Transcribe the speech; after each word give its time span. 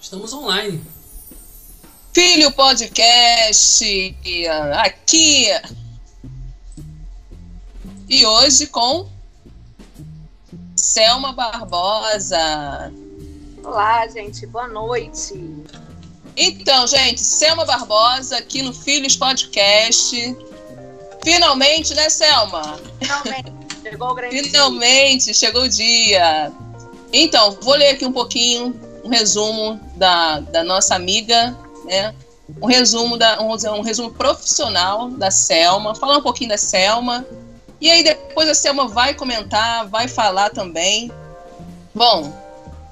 Estamos 0.00 0.32
online. 0.32 0.80
Filho 2.12 2.50
Podcast, 2.52 4.16
aqui. 4.74 5.46
E 8.08 8.26
hoje 8.26 8.66
com 8.66 9.08
Selma 10.74 11.32
Barbosa. 11.32 12.92
Olá, 13.62 14.08
gente, 14.08 14.46
boa 14.46 14.66
noite. 14.66 15.34
Então, 16.36 16.86
gente, 16.86 17.20
Selma 17.20 17.64
Barbosa 17.64 18.38
aqui 18.38 18.62
no 18.62 18.72
Filhos 18.72 19.16
Podcast. 19.16 20.36
Finalmente, 21.22 21.94
né, 21.94 22.08
Selma? 22.08 22.80
Finalmente, 22.98 23.52
chegou 23.82 24.10
o 24.10 24.14
grande 24.14 24.42
Finalmente, 24.44 25.24
dia. 25.26 25.34
chegou 25.34 25.62
o 25.64 25.68
dia. 25.68 26.50
Então, 27.12 27.58
vou 27.60 27.74
ler 27.74 27.90
aqui 27.90 28.06
um 28.06 28.12
pouquinho, 28.12 28.74
um 29.04 29.08
resumo 29.08 29.80
da, 29.96 30.40
da 30.40 30.64
nossa 30.64 30.94
amiga, 30.94 31.56
né? 31.84 32.14
Um 32.60 32.66
resumo, 32.66 33.16
da, 33.16 33.40
um, 33.40 33.54
um 33.78 33.80
resumo 33.80 34.10
profissional 34.10 35.08
da 35.10 35.30
Selma, 35.30 35.94
falar 35.94 36.18
um 36.18 36.22
pouquinho 36.22 36.50
da 36.50 36.58
Selma. 36.58 37.24
E 37.80 37.90
aí 37.90 38.02
depois 38.02 38.48
a 38.48 38.54
Selma 38.54 38.88
vai 38.88 39.14
comentar, 39.14 39.86
vai 39.88 40.08
falar 40.08 40.50
também. 40.50 41.10
Bom, 41.94 42.32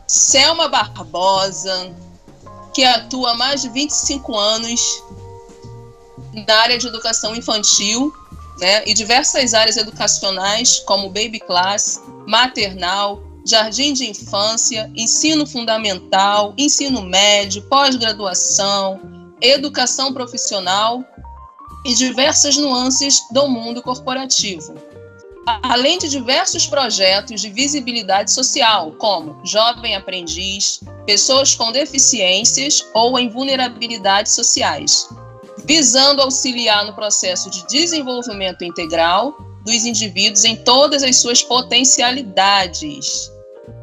Selma 0.06 0.68
Barbosa, 0.68 1.92
que 2.72 2.84
atua 2.84 3.32
há 3.32 3.34
mais 3.34 3.62
de 3.62 3.68
25 3.68 4.36
anos 4.36 4.80
na 6.46 6.54
área 6.60 6.78
de 6.78 6.86
educação 6.86 7.34
infantil, 7.34 8.12
né, 8.58 8.82
e 8.86 8.94
diversas 8.94 9.54
áreas 9.54 9.76
educacionais, 9.76 10.80
como 10.80 11.08
baby 11.08 11.40
class, 11.40 12.02
maternal, 12.26 13.22
jardim 13.48 13.94
de 13.94 14.10
infância, 14.10 14.90
ensino 14.94 15.46
fundamental, 15.46 16.52
ensino 16.58 17.02
médio, 17.02 17.62
pós-graduação, 17.62 19.00
educação 19.40 20.12
profissional 20.12 21.02
e 21.84 21.94
diversas 21.94 22.56
nuances 22.56 23.22
do 23.30 23.48
mundo 23.48 23.80
corporativo. 23.80 24.74
Além 25.62 25.98
de 25.98 26.10
diversos 26.10 26.66
projetos 26.66 27.40
de 27.40 27.48
visibilidade 27.48 28.30
social, 28.30 28.92
como 28.98 29.40
Jovem 29.46 29.96
Aprendiz, 29.96 30.80
Pessoas 31.06 31.54
com 31.54 31.72
Deficiências 31.72 32.84
ou 32.92 33.18
em 33.18 33.30
Vulnerabilidades 33.30 34.32
Sociais, 34.32 35.08
visando 35.64 36.20
auxiliar 36.20 36.84
no 36.84 36.92
processo 36.92 37.48
de 37.48 37.66
desenvolvimento 37.66 38.62
integral 38.62 39.38
dos 39.64 39.86
indivíduos 39.86 40.44
em 40.44 40.56
todas 40.56 41.02
as 41.02 41.16
suas 41.16 41.42
potencialidades. 41.42 43.30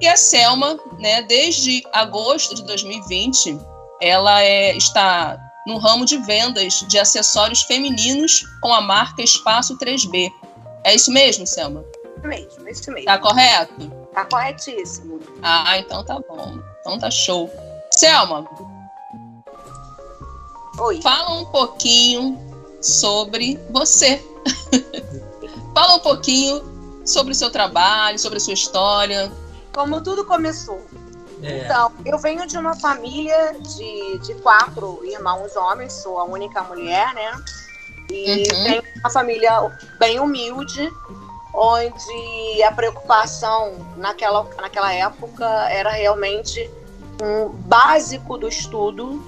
E 0.02 0.08
a 0.08 0.16
Selma, 0.16 0.78
né, 1.00 1.22
desde 1.24 1.84
agosto 1.92 2.56
de 2.56 2.64
2020, 2.64 3.60
ela 4.02 4.42
é, 4.42 4.76
está 4.76 5.40
no 5.66 5.78
ramo 5.78 6.06
de 6.06 6.18
vendas 6.18 6.86
de 6.88 7.00
acessórios 7.00 7.64
femininos 7.64 8.46
com 8.62 8.74
a 8.74 8.82
marca 8.82 9.22
Espaço 9.22 9.78
3B. 9.78 10.32
É 10.84 10.94
isso 10.94 11.12
mesmo, 11.12 11.48
Selma? 11.48 11.84
Isso 12.18 12.28
mesmo, 12.28 12.70
isso 12.70 12.92
mesmo. 12.92 13.06
Tá 13.06 13.18
correto? 13.18 13.90
Tá 14.14 14.26
corretíssimo. 14.26 15.20
Ah, 15.42 15.78
então 15.80 16.04
tá 16.04 16.20
bom. 16.20 16.60
Então 16.82 17.00
tá 17.00 17.10
show. 17.10 17.50
Selma, 17.92 18.48
Oi. 20.80 21.02
fala 21.02 21.40
um 21.40 21.46
pouquinho 21.46 22.40
sobre 22.82 23.60
você. 23.72 24.24
fala 25.74 25.96
um 25.96 26.00
pouquinho 26.00 27.02
sobre 27.06 27.32
o 27.32 27.36
seu 27.36 27.50
trabalho, 27.50 28.20
sobre 28.20 28.38
a 28.38 28.42
sua 28.42 28.54
história. 28.54 29.32
Como 29.76 30.02
tudo 30.02 30.26
começou. 30.26 30.82
É, 31.44 31.58
Então, 31.58 31.92
eu 32.06 32.18
venho 32.18 32.48
de 32.48 32.58
uma 32.58 32.74
família 32.80 33.54
de, 33.60 34.20
de 34.20 34.34
quatro 34.36 35.04
irmãos 35.06 35.56
homens, 35.56 35.92
sou 35.94 36.18
a 36.18 36.24
única 36.24 36.64
mulher, 36.64 37.14
né? 37.14 37.36
E 38.10 38.48
Uhum. 38.54 38.64
tenho 38.64 38.84
uma 39.04 39.10
família 39.10 39.52
bem 40.00 40.20
humilde, 40.20 40.92
onde 41.54 42.64
a 42.64 42.72
preocupação 42.72 43.74
naquela, 43.98 44.48
naquela 44.62 44.94
época 44.94 45.46
era 45.70 45.92
realmente 45.92 46.70
um 47.22 47.50
básico 47.50 48.38
do 48.38 48.48
estudo 48.48 49.22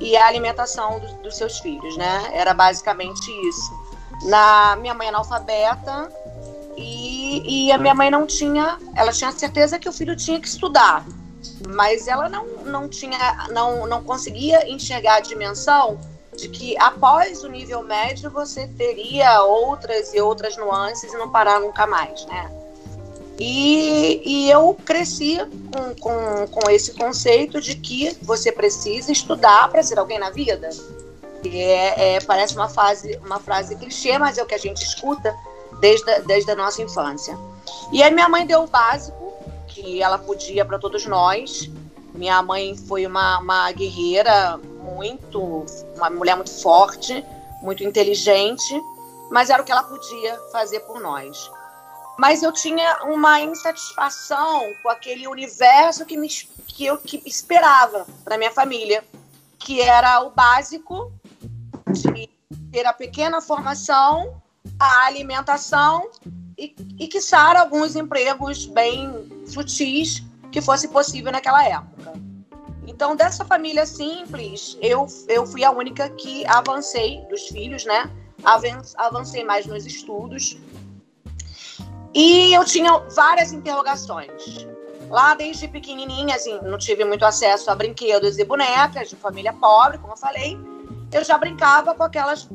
e 0.00 0.16
a 0.16 0.26
alimentação 0.26 1.00
dos, 1.00 1.12
dos 1.14 1.36
seus 1.36 1.58
filhos, 1.58 1.96
né? 1.96 2.30
Era 2.32 2.54
basicamente 2.54 3.28
isso. 3.48 3.72
Na 4.24 4.76
minha 4.76 4.94
mãe 4.94 5.06
é 5.06 5.10
analfabeta 5.10 6.08
e, 6.80 7.66
e 7.66 7.72
a 7.72 7.78
minha 7.78 7.94
mãe 7.94 8.10
não 8.10 8.26
tinha, 8.26 8.78
ela 8.94 9.12
tinha 9.12 9.30
certeza 9.32 9.78
que 9.78 9.88
o 9.88 9.92
filho 9.92 10.16
tinha 10.16 10.40
que 10.40 10.48
estudar, 10.48 11.04
mas 11.68 12.08
ela 12.08 12.28
não, 12.28 12.46
não 12.64 12.88
tinha, 12.88 13.48
não, 13.50 13.86
não 13.86 14.02
conseguia 14.02 14.68
enxergar 14.68 15.16
a 15.16 15.20
dimensão 15.20 15.98
de 16.36 16.48
que 16.48 16.78
após 16.78 17.44
o 17.44 17.48
nível 17.48 17.82
médio 17.82 18.30
você 18.30 18.66
teria 18.66 19.42
outras 19.42 20.14
e 20.14 20.20
outras 20.20 20.56
nuances 20.56 21.12
e 21.12 21.16
não 21.16 21.30
parar 21.30 21.60
nunca 21.60 21.86
mais, 21.86 22.24
né? 22.26 22.50
E, 23.38 24.22
e 24.24 24.50
eu 24.50 24.76
cresci 24.84 25.38
com, 25.72 25.94
com, 25.94 26.46
com 26.48 26.70
esse 26.70 26.92
conceito 26.92 27.60
de 27.60 27.74
que 27.74 28.16
você 28.22 28.52
precisa 28.52 29.10
estudar 29.10 29.70
para 29.70 29.82
ser 29.82 29.98
alguém 29.98 30.18
na 30.18 30.30
vida. 30.30 30.68
É, 31.44 32.16
é- 32.16 32.20
parece 32.20 32.54
uma, 32.54 32.68
fase, 32.68 33.18
uma 33.24 33.38
frase 33.38 33.76
clichê, 33.76 34.18
mas 34.18 34.36
é 34.36 34.42
o 34.42 34.46
que 34.46 34.54
a 34.54 34.58
gente 34.58 34.82
escuta 34.84 35.34
desde, 35.80 36.20
desde 36.20 36.50
a 36.50 36.56
nossa 36.56 36.82
infância. 36.82 37.36
E 37.92 38.02
aí 38.02 38.12
minha 38.12 38.28
mãe 38.28 38.46
deu 38.46 38.62
o 38.62 38.66
básico 38.66 39.32
que 39.66 40.02
ela 40.02 40.18
podia 40.18 40.64
para 40.64 40.78
todos 40.78 41.06
nós. 41.06 41.70
Minha 42.14 42.42
mãe 42.42 42.76
foi 42.76 43.06
uma, 43.06 43.38
uma 43.38 43.72
guerreira 43.72 44.58
muito, 44.58 45.64
uma 45.96 46.10
mulher 46.10 46.36
muito 46.36 46.50
forte, 46.60 47.24
muito 47.62 47.84
inteligente, 47.84 48.80
mas 49.30 49.50
era 49.50 49.62
o 49.62 49.64
que 49.64 49.72
ela 49.72 49.82
podia 49.82 50.38
fazer 50.52 50.80
por 50.80 51.00
nós. 51.00 51.50
Mas 52.18 52.42
eu 52.42 52.52
tinha 52.52 53.04
uma 53.04 53.40
insatisfação 53.40 54.62
com 54.82 54.90
aquele 54.90 55.26
universo 55.26 56.04
que, 56.04 56.16
me, 56.16 56.28
que 56.28 56.84
eu 56.84 56.98
que 56.98 57.22
esperava 57.24 58.06
para 58.24 58.36
minha 58.36 58.50
família, 58.50 59.02
que 59.58 59.80
era 59.80 60.20
o 60.20 60.30
básico 60.30 61.12
de 61.90 62.28
ter 62.70 62.84
a 62.86 62.92
pequena 62.92 63.40
formação, 63.40 64.42
a 64.78 65.06
alimentação 65.06 66.08
e, 66.56 66.74
e 66.98 67.08
quiçá 67.08 67.58
alguns 67.58 67.96
empregos 67.96 68.66
bem 68.66 69.44
sutis 69.46 70.22
que 70.52 70.60
fosse 70.60 70.88
possível 70.88 71.32
naquela 71.32 71.64
época. 71.64 72.12
Então, 72.86 73.14
dessa 73.14 73.44
família 73.44 73.86
simples, 73.86 74.76
eu, 74.80 75.06
eu 75.28 75.46
fui 75.46 75.64
a 75.64 75.70
única 75.70 76.08
que 76.10 76.44
avancei 76.46 77.20
dos 77.30 77.42
filhos, 77.48 77.84
né? 77.84 78.10
Avan- 78.44 78.82
Avancei 78.96 79.44
mais 79.44 79.64
nos 79.66 79.86
estudos. 79.86 80.58
E 82.12 82.52
eu 82.52 82.64
tinha 82.64 82.98
várias 83.14 83.52
interrogações. 83.52 84.66
Lá 85.08 85.34
desde 85.34 85.68
pequenininha, 85.68 86.34
assim, 86.36 86.58
não 86.62 86.78
tive 86.78 87.04
muito 87.04 87.24
acesso 87.24 87.70
a 87.70 87.74
brinquedos 87.74 88.38
e 88.38 88.44
bonecas 88.44 89.08
de 89.08 89.16
família 89.16 89.52
pobre, 89.52 89.98
como 89.98 90.12
eu 90.12 90.16
falei. 90.16 90.58
Eu 91.12 91.24
já 91.24 91.38
brincava 91.38 91.94
com 91.94 92.02
aquelas 92.02 92.48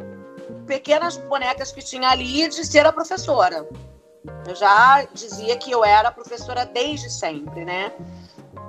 pequenas 0.65 1.17
bonecas 1.17 1.71
que 1.71 1.81
tinha 1.81 2.09
ali 2.09 2.47
de 2.47 2.65
ser 2.65 2.85
a 2.85 2.91
professora. 2.91 3.67
Eu 4.47 4.55
já 4.55 5.05
dizia 5.13 5.57
que 5.57 5.71
eu 5.71 5.83
era 5.83 6.11
professora 6.11 6.65
desde 6.65 7.09
sempre, 7.09 7.63
né? 7.63 7.91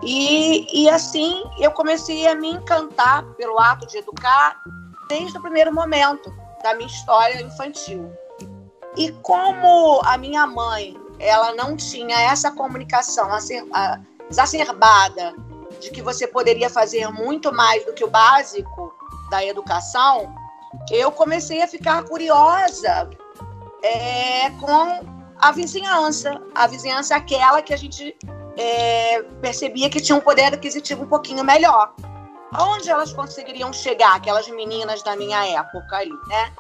E, 0.03 0.85
e 0.85 0.89
assim 0.89 1.43
eu 1.59 1.71
comecei 1.71 2.27
a 2.27 2.35
me 2.35 2.51
encantar 2.51 3.25
pelo 3.35 3.59
ato 3.59 3.87
de 3.87 3.99
educar 3.99 4.61
desde 5.09 5.39
o 5.39 5.41
primeiro 5.41 5.73
momento 5.75 6.33
da 6.63 6.75
minha 6.75 6.89
história 6.89 7.41
infantil. 7.41 8.13
E 8.97 9.13
como 9.23 10.01
a 10.05 10.17
minha 10.17 10.47
mãe, 10.47 10.97
ela 11.19 11.55
não 11.55 11.77
tinha 11.77 12.21
essa 12.21 12.51
comunicação 12.51 13.29
exacerbada 14.29 15.35
de 15.81 15.91
que 15.91 16.03
você 16.03 16.27
poderia 16.27 16.71
fazer 16.71 17.09
muito 17.11 17.53
mais 17.53 17.85
do 17.85 17.93
que 17.93 18.05
o 18.05 18.11
básico 18.11 18.95
da 19.31 19.45
educação, 19.45 20.35
eu 20.91 21.11
comecei 21.11 21.63
a 21.63 21.69
ficar 21.69 22.05
curiosa 22.05 23.09
é, 23.83 24.51
com 24.61 25.17
a 25.39 25.53
vizinhança. 25.53 26.41
A 26.55 26.67
vizinhança 26.67 27.15
é 27.15 27.17
aquela 27.17 27.63
que 27.63 27.75
a 27.75 27.77
gente 27.77 28.17
é, 28.57 29.23
percebia 29.41 29.91
que 29.91 30.01
tinha 30.01 30.17
um 30.17 30.21
poder 30.21 30.55
aquisitivo 30.55 31.05
um 31.05 31.09
pouquinho 31.09 31.45
melhor. 31.45 31.93
Aonde 32.53 32.89
elas 32.89 33.13
conseguiriam 33.13 33.73
chegar, 33.73 34.15
aquelas 34.15 34.49
meninas 34.49 35.03
da 35.03 35.17
minha 35.17 35.45
época 35.47 35.97
ali, 35.97 36.15
né? 36.29 36.53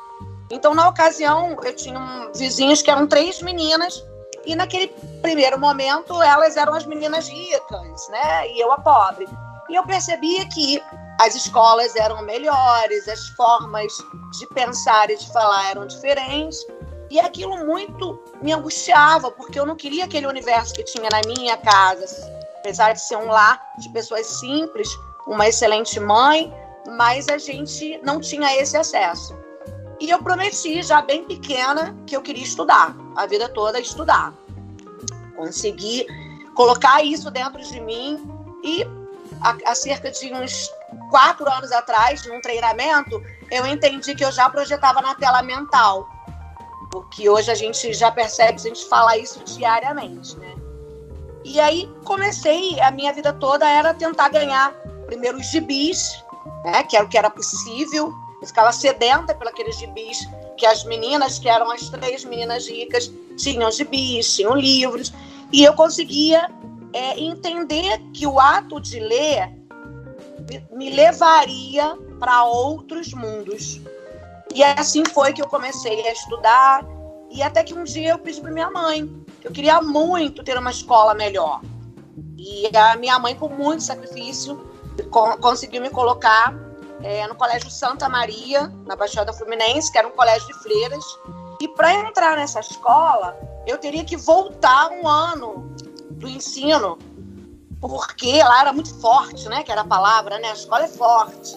Então, 0.50 0.74
na 0.74 0.88
ocasião, 0.88 1.56
eu 1.62 1.74
tinha 1.74 1.98
um, 1.98 2.32
vizinhos 2.32 2.82
que 2.82 2.90
eram 2.90 3.06
três 3.06 3.40
meninas, 3.42 4.04
e 4.44 4.54
naquele 4.54 4.88
primeiro 5.20 5.58
momento 5.58 6.22
elas 6.22 6.56
eram 6.56 6.72
as 6.74 6.86
meninas 6.86 7.28
ricas, 7.28 8.08
né? 8.08 8.48
E 8.48 8.60
eu 8.60 8.70
a 8.70 8.78
pobre. 8.78 9.26
E 9.68 9.74
eu 9.74 9.84
percebia 9.84 10.46
que 10.48 10.80
as 11.20 11.34
escolas 11.34 11.96
eram 11.96 12.22
melhores, 12.22 13.08
as 13.08 13.28
formas 13.30 13.92
de 14.38 14.46
pensar 14.48 15.10
e 15.10 15.16
de 15.16 15.32
falar 15.32 15.70
eram 15.70 15.86
diferentes. 15.86 16.58
E 17.10 17.20
aquilo 17.20 17.64
muito 17.64 18.20
me 18.42 18.52
angustiava, 18.52 19.30
porque 19.30 19.58
eu 19.58 19.64
não 19.64 19.76
queria 19.76 20.04
aquele 20.04 20.26
universo 20.26 20.74
que 20.74 20.82
tinha 20.82 21.08
na 21.10 21.20
minha 21.26 21.56
casa, 21.56 22.06
apesar 22.58 22.92
de 22.92 23.00
ser 23.00 23.16
um 23.16 23.28
lar 23.28 23.62
de 23.78 23.88
pessoas 23.90 24.26
simples, 24.26 24.88
uma 25.26 25.46
excelente 25.46 25.98
mãe, 26.00 26.52
mas 26.88 27.28
a 27.28 27.38
gente 27.38 27.98
não 28.02 28.20
tinha 28.20 28.54
esse 28.60 28.76
acesso. 28.76 29.36
E 30.00 30.10
eu 30.10 30.22
prometi, 30.22 30.82
já 30.82 31.00
bem 31.00 31.24
pequena, 31.24 31.96
que 32.06 32.16
eu 32.16 32.22
queria 32.22 32.44
estudar, 32.44 32.94
a 33.16 33.24
vida 33.26 33.48
toda 33.48 33.80
estudar. 33.80 34.34
Consegui 35.36 36.06
colocar 36.54 37.02
isso 37.02 37.30
dentro 37.30 37.62
de 37.62 37.80
mim 37.80 38.22
e 38.62 38.84
há, 39.40 39.74
cerca 39.74 40.10
de 40.10 40.32
uns 40.32 40.70
quatro 41.10 41.48
anos 41.50 41.72
atrás, 41.72 42.24
num 42.26 42.40
treinamento, 42.40 43.22
eu 43.50 43.66
entendi 43.66 44.14
que 44.14 44.24
eu 44.24 44.32
já 44.32 44.48
projetava 44.48 45.00
na 45.00 45.14
tela 45.14 45.42
mental. 45.42 46.08
Porque 46.90 47.28
hoje 47.28 47.50
a 47.50 47.54
gente 47.54 47.92
já 47.92 48.10
percebe, 48.10 48.54
a 48.54 48.58
gente 48.58 48.84
fala 48.86 49.16
isso 49.16 49.42
diariamente, 49.44 50.36
né? 50.38 50.54
E 51.44 51.60
aí 51.60 51.88
comecei, 52.04 52.80
a 52.80 52.90
minha 52.90 53.12
vida 53.12 53.32
toda 53.32 53.68
era 53.68 53.94
tentar 53.94 54.30
ganhar 54.30 54.72
primeiro 55.06 55.38
os 55.38 55.46
gibis, 55.46 56.24
né, 56.64 56.82
que 56.82 56.96
era 56.96 57.04
o 57.04 57.08
que 57.08 57.16
era 57.16 57.30
possível. 57.30 58.12
Eu 58.40 58.46
ficava 58.46 58.72
sedenta 58.72 59.32
aqueles 59.32 59.78
gibis 59.78 60.18
que 60.56 60.66
as 60.66 60.84
meninas, 60.84 61.38
que 61.38 61.48
eram 61.48 61.70
as 61.70 61.88
três 61.88 62.24
meninas 62.24 62.66
ricas, 62.66 63.10
tinham 63.36 63.70
gibis, 63.70 64.34
tinham 64.34 64.56
livros. 64.56 65.12
E 65.52 65.62
eu 65.62 65.72
conseguia 65.74 66.50
é, 66.92 67.20
entender 67.20 68.00
que 68.12 68.26
o 68.26 68.40
ato 68.40 68.80
de 68.80 68.98
ler 68.98 69.52
me 70.72 70.90
levaria 70.90 71.96
para 72.18 72.44
outros 72.44 73.12
mundos. 73.12 73.80
E 74.54 74.62
assim 74.62 75.04
foi 75.04 75.32
que 75.32 75.42
eu 75.42 75.48
comecei 75.48 76.06
a 76.06 76.12
estudar. 76.12 76.84
E 77.30 77.42
até 77.42 77.62
que 77.62 77.74
um 77.74 77.84
dia 77.84 78.10
eu 78.10 78.18
pedi 78.18 78.40
para 78.40 78.50
minha 78.50 78.70
mãe. 78.70 79.10
Eu 79.42 79.50
queria 79.50 79.80
muito 79.80 80.42
ter 80.42 80.56
uma 80.56 80.70
escola 80.70 81.14
melhor. 81.14 81.60
E 82.36 82.70
a 82.76 82.96
minha 82.96 83.18
mãe, 83.18 83.34
com 83.34 83.48
muito 83.48 83.82
sacrifício, 83.82 84.68
conseguiu 85.40 85.82
me 85.82 85.90
colocar 85.90 86.54
é, 87.02 87.26
no 87.26 87.34
Colégio 87.34 87.70
Santa 87.70 88.08
Maria, 88.08 88.72
na 88.86 88.96
Baixada 88.96 89.32
Fluminense, 89.32 89.90
que 89.90 89.98
era 89.98 90.08
um 90.08 90.12
colégio 90.12 90.46
de 90.46 90.54
freiras. 90.62 91.04
E 91.60 91.68
para 91.68 91.92
entrar 91.92 92.36
nessa 92.36 92.60
escola, 92.60 93.36
eu 93.66 93.78
teria 93.78 94.04
que 94.04 94.16
voltar 94.16 94.90
um 94.90 95.08
ano 95.08 95.70
do 96.10 96.28
ensino, 96.28 96.98
porque 97.80 98.42
lá 98.42 98.62
era 98.62 98.72
muito 98.72 98.98
forte, 99.00 99.48
né? 99.48 99.62
Que 99.62 99.72
era 99.72 99.82
a 99.82 99.86
palavra, 99.86 100.38
né? 100.38 100.50
A 100.50 100.54
escola 100.54 100.84
é 100.84 100.88
forte. 100.88 101.56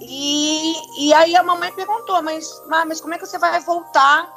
E, 0.00 1.06
e 1.06 1.12
aí 1.12 1.34
a 1.34 1.42
mamãe 1.42 1.72
perguntou, 1.72 2.22
mas, 2.22 2.48
mas 2.66 3.00
como 3.00 3.14
é 3.14 3.18
que 3.18 3.26
você 3.26 3.38
vai 3.38 3.58
voltar? 3.60 4.32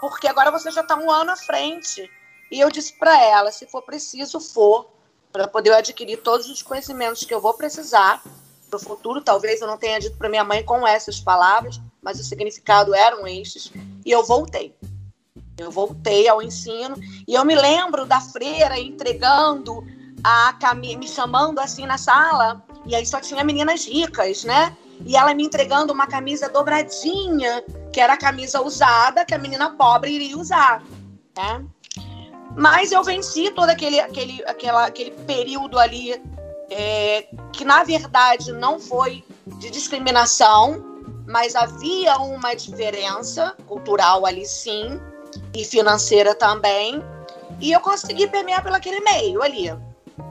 Porque 0.00 0.28
agora 0.28 0.50
você 0.50 0.70
já 0.70 0.82
está 0.82 0.96
um 0.96 1.10
ano 1.10 1.32
à 1.32 1.36
frente. 1.36 2.08
E 2.50 2.60
eu 2.60 2.70
disse 2.70 2.92
para 2.98 3.20
ela, 3.20 3.50
se 3.50 3.66
for 3.66 3.82
preciso, 3.82 4.38
for 4.38 4.88
para 5.32 5.48
poder 5.48 5.72
adquirir 5.72 6.18
todos 6.18 6.48
os 6.48 6.62
conhecimentos 6.62 7.24
que 7.24 7.34
eu 7.34 7.40
vou 7.40 7.54
precisar 7.54 8.22
para 8.70 8.76
o 8.76 8.80
futuro. 8.80 9.20
Talvez 9.20 9.60
eu 9.60 9.66
não 9.66 9.76
tenha 9.76 9.98
dito 9.98 10.16
para 10.16 10.28
minha 10.28 10.44
mãe 10.44 10.62
com 10.62 10.86
essas 10.86 11.18
palavras, 11.18 11.80
mas 12.00 12.20
o 12.20 12.24
significado 12.24 12.94
eram 12.94 13.26
estes. 13.26 13.72
E 14.04 14.10
eu 14.12 14.22
voltei. 14.22 14.76
Eu 15.58 15.70
voltei 15.70 16.28
ao 16.28 16.42
ensino 16.42 16.96
e 17.26 17.34
eu 17.34 17.44
me 17.44 17.54
lembro 17.54 18.04
da 18.06 18.20
freira 18.20 18.78
entregando 18.78 19.84
a 20.24 20.54
camisa, 20.54 20.98
me 20.98 21.06
chamando 21.06 21.58
assim 21.58 21.84
na 21.84 21.98
sala, 21.98 22.64
e 22.86 22.96
aí 22.96 23.04
só 23.04 23.20
tinha 23.20 23.44
meninas 23.44 23.86
ricas, 23.86 24.42
né? 24.42 24.74
E 25.04 25.16
ela 25.16 25.34
me 25.34 25.44
entregando 25.44 25.92
uma 25.92 26.06
camisa 26.06 26.48
dobradinha, 26.48 27.62
que 27.92 28.00
era 28.00 28.14
a 28.14 28.16
camisa 28.16 28.62
usada 28.62 29.24
que 29.24 29.34
a 29.34 29.38
menina 29.38 29.70
pobre 29.70 30.12
iria 30.12 30.38
usar, 30.38 30.82
né? 31.36 31.62
Mas 32.56 32.90
eu 32.90 33.02
venci 33.02 33.50
todo 33.50 33.68
aquele, 33.68 34.00
aquele, 34.00 34.42
aquela, 34.46 34.86
aquele 34.86 35.10
período 35.10 35.78
ali 35.78 36.22
é, 36.70 37.26
que, 37.52 37.64
na 37.64 37.84
verdade, 37.84 38.52
não 38.52 38.80
foi 38.80 39.24
de 39.58 39.68
discriminação, 39.70 40.82
mas 41.26 41.54
havia 41.54 42.16
uma 42.18 42.54
diferença 42.54 43.54
cultural 43.66 44.24
ali, 44.24 44.46
sim, 44.46 45.00
e 45.52 45.64
financeira 45.64 46.34
também. 46.34 47.02
E 47.60 47.72
eu 47.72 47.80
consegui 47.80 48.26
permear 48.28 48.62
pelo 48.62 48.76
aquele 48.76 49.00
meio 49.00 49.42
ali. 49.42 49.70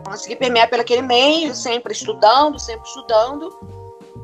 Consegui 0.05 0.35
permear 0.35 0.69
pelo 0.69 0.81
aquele 0.81 1.01
meio, 1.01 1.53
sempre 1.53 1.93
estudando, 1.93 2.59
sempre 2.59 2.87
estudando. 2.87 3.49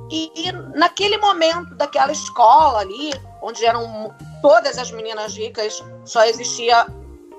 E, 0.09 0.31
e 0.35 0.51
naquele 0.75 1.17
momento 1.17 1.75
daquela 1.75 2.11
escola 2.11 2.79
ali, 2.79 3.13
onde 3.41 3.65
eram 3.65 4.13
todas 4.41 4.77
as 4.77 4.91
meninas 4.91 5.35
ricas, 5.35 5.83
só 6.06 6.23
existia 6.23 6.88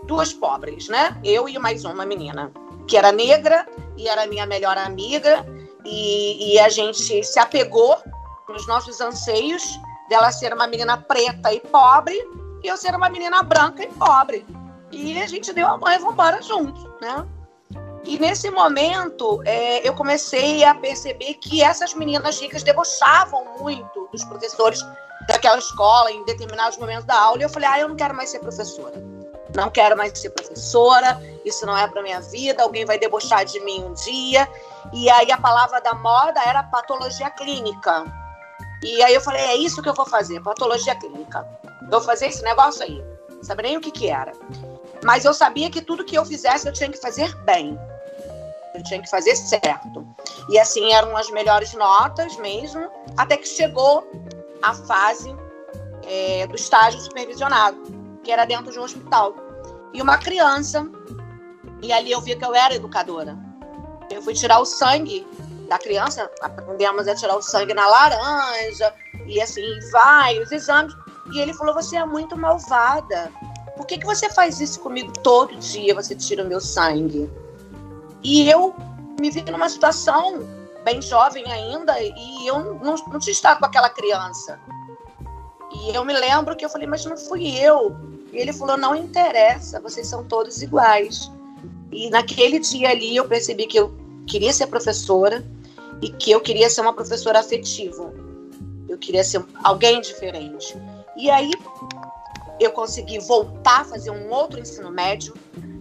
duas 0.05 0.33
pobres, 0.33 0.89
né? 0.89 1.19
Eu 1.25 1.49
e 1.49 1.59
mais 1.59 1.85
uma 1.85 2.05
menina, 2.05 2.53
que 2.87 2.97
era 2.97 3.13
negra 3.13 3.67
e 3.97 4.09
era 4.09 4.27
minha 4.27 4.47
melhor 4.47 4.77
amiga. 4.79 5.45
E, 5.85 6.55
e 6.55 6.59
a 6.59 6.69
gente 6.69 7.25
se 7.25 7.39
apegou 7.39 7.97
nos 8.49 8.67
nossos 8.67 9.01
anseios 9.01 9.63
dela 10.09 10.31
ser 10.31 10.53
uma 10.53 10.67
menina 10.67 10.97
preta 10.97 11.53
e 11.53 11.61
pobre 11.61 12.17
e 12.63 12.69
eu 12.69 12.77
ser 12.77 12.95
uma 12.95 13.09
menina 13.09 13.43
branca 13.43 13.83
e 13.83 13.89
pobre. 13.89 14.45
E 14.91 15.21
a 15.21 15.27
gente 15.27 15.53
deu 15.53 15.67
a 15.67 15.79
mãe 15.79 15.97
e 15.97 15.99
vamos 15.99 16.15
embora 16.15 16.43
juntos, 16.43 16.85
né? 17.01 17.27
E 18.05 18.19
nesse 18.19 18.51
momento, 18.51 19.43
é, 19.45 19.87
eu 19.87 19.95
comecei 19.95 20.65
a 20.65 20.75
perceber 20.75 21.35
que 21.35 21.63
essas 21.63 21.95
meninas 21.95 22.41
ricas 22.41 22.63
debochavam 22.63 23.45
muito 23.61 24.09
dos 24.11 24.25
professores 24.25 24.81
daquela 25.29 25.59
escola 25.59 26.11
em 26.11 26.25
determinados 26.25 26.79
momentos 26.79 27.05
da 27.05 27.19
aula. 27.19 27.39
E 27.41 27.43
eu 27.43 27.49
falei, 27.51 27.69
ah, 27.69 27.81
eu 27.81 27.89
não 27.89 27.97
quero 27.97 28.15
mais 28.15 28.31
ser 28.31 28.39
professora 28.39 29.01
não 29.55 29.71
quero 29.71 29.97
mais 29.97 30.17
ser 30.19 30.31
professora, 30.31 31.21
isso 31.45 31.67
não 31.67 31.77
é 31.77 31.87
para 31.87 32.03
minha 32.03 32.21
vida, 32.21 32.63
alguém 32.63 32.85
vai 32.85 32.99
debochar 32.99 33.45
de 33.45 33.61
mim 33.61 33.85
um 33.85 33.93
dia. 33.93 34.49
E 34.93 35.09
aí 35.11 35.31
a 35.31 35.39
palavra 35.39 35.81
da 35.81 35.95
moda 35.95 36.41
era 36.45 36.63
patologia 36.63 37.31
clínica. 37.31 38.05
E 38.83 39.03
aí 39.03 39.15
eu 39.15 39.21
falei, 39.21 39.43
é 39.43 39.57
isso 39.57 39.83
que 39.83 39.89
eu 39.89 39.95
vou 39.95 40.07
fazer, 40.07 40.41
patologia 40.41 40.95
clínica. 40.95 41.47
Vou 41.91 42.01
fazer 42.01 42.27
esse 42.27 42.43
negócio 42.43 42.83
aí. 42.83 43.03
Sabia 43.43 43.69
nem 43.69 43.77
o 43.77 43.81
que 43.81 43.91
que 43.91 44.09
era. 44.09 44.33
Mas 45.05 45.25
eu 45.25 45.33
sabia 45.33 45.71
que 45.71 45.81
tudo 45.81 46.05
que 46.05 46.17
eu 46.17 46.25
fizesse 46.25 46.69
eu 46.69 46.73
tinha 46.73 46.91
que 46.91 46.99
fazer 46.99 47.35
bem. 47.45 47.79
Eu 48.75 48.83
tinha 48.85 49.01
que 49.01 49.11
fazer 49.11 49.35
certo. 49.35 50.07
E 50.49 50.59
assim 50.59 50.93
eram 50.93 51.17
as 51.17 51.31
melhores 51.31 51.73
notas 51.75 52.37
mesmo, 52.37 52.89
até 53.17 53.37
que 53.37 53.49
chegou 53.49 54.07
a 54.63 54.75
fase 54.75 55.35
é, 56.07 56.47
do 56.47 56.55
estágio 56.55 57.01
supervisionado 57.01 58.01
que 58.23 58.31
era 58.31 58.45
dentro 58.45 58.71
de 58.71 58.79
um 58.79 58.83
hospital. 58.83 59.35
E 59.93 60.01
uma 60.01 60.19
criança, 60.19 60.87
e 61.83 61.93
ali 61.93 62.11
eu 62.13 62.21
vi 62.21 62.37
que 62.37 62.45
eu 62.45 62.55
era 62.55 62.75
educadora. 62.75 63.37
Eu 64.11 64.23
fui 64.23 64.35
tirar 64.35 64.61
o 64.61 64.65
sangue 64.65 65.27
da 65.69 65.79
criança, 65.79 66.31
aprendemos 66.43 67.07
a 67.09 67.15
tirar 67.15 67.37
o 67.37 67.43
sangue 67.43 67.75
na 67.75 67.87
laranja, 67.87 68.93
e 69.27 69.41
assim, 69.41 69.63
vários 69.93 70.51
exames. 70.53 70.95
E 71.33 71.41
ele 71.41 71.55
falou: 71.55 71.75
Você 71.75 71.97
é 71.97 72.05
muito 72.05 72.37
malvada. 72.37 73.33
Por 73.77 73.87
que, 73.87 73.99
que 73.99 74.07
você 74.07 74.29
faz 74.31 74.61
isso 74.61 74.81
comigo 74.81 75.13
todo 75.23 75.57
dia? 75.57 75.95
Você 75.95 76.15
tira 76.15 76.45
o 76.45 76.47
meu 76.47 76.61
sangue. 76.61 77.31
E 78.23 78.49
eu 78.49 78.75
me 79.21 79.31
vi 79.31 79.43
numa 79.51 79.69
situação 79.69 80.47
bem 80.85 81.01
jovem 81.01 81.45
ainda, 81.51 82.01
e 82.01 82.47
eu 82.47 82.59
não, 82.77 82.95
não 82.95 83.19
tinha 83.19 83.33
estado 83.33 83.59
com 83.59 83.67
aquela 83.67 83.91
criança. 83.91 84.59
E 85.73 85.95
eu 85.95 86.05
me 86.05 86.13
lembro 86.13 86.57
que 86.57 86.65
eu 86.65 86.69
falei, 86.69 86.87
mas 86.87 87.05
não 87.05 87.17
fui 87.17 87.57
eu. 87.59 87.97
E 88.33 88.39
ele 88.39 88.53
falou, 88.53 88.77
não 88.77 88.95
interessa, 88.95 89.81
vocês 89.81 90.07
são 90.07 90.25
todos 90.25 90.63
iguais. 90.63 91.31
E 91.93 92.11
naquele 92.11 92.59
dia 92.59 92.91
ali 92.91 93.17
eu 93.17 93.27
percebi 93.27 93.67
que 93.67 93.79
eu 93.79 93.95
queria 94.27 94.53
ser 94.53 94.67
professora 94.69 95.45
e 96.01 96.11
que 96.11 96.31
eu 96.31 96.41
queria 96.41 96.71
ser 96.71 96.81
uma 96.81 96.93
professora 96.93 97.41
afetiva. 97.41 98.13
Eu 98.89 98.99
queria 98.99 99.23
ser 99.23 99.45
alguém 99.63 100.01
diferente. 100.01 100.77
E 101.17 101.31
aí 101.31 101.51
eu 102.61 102.71
consegui 102.73 103.19
voltar 103.19 103.81
a 103.81 103.85
fazer 103.85 104.11
um 104.11 104.31
outro 104.31 104.61
ensino 104.61 104.91
médio, 104.91 105.35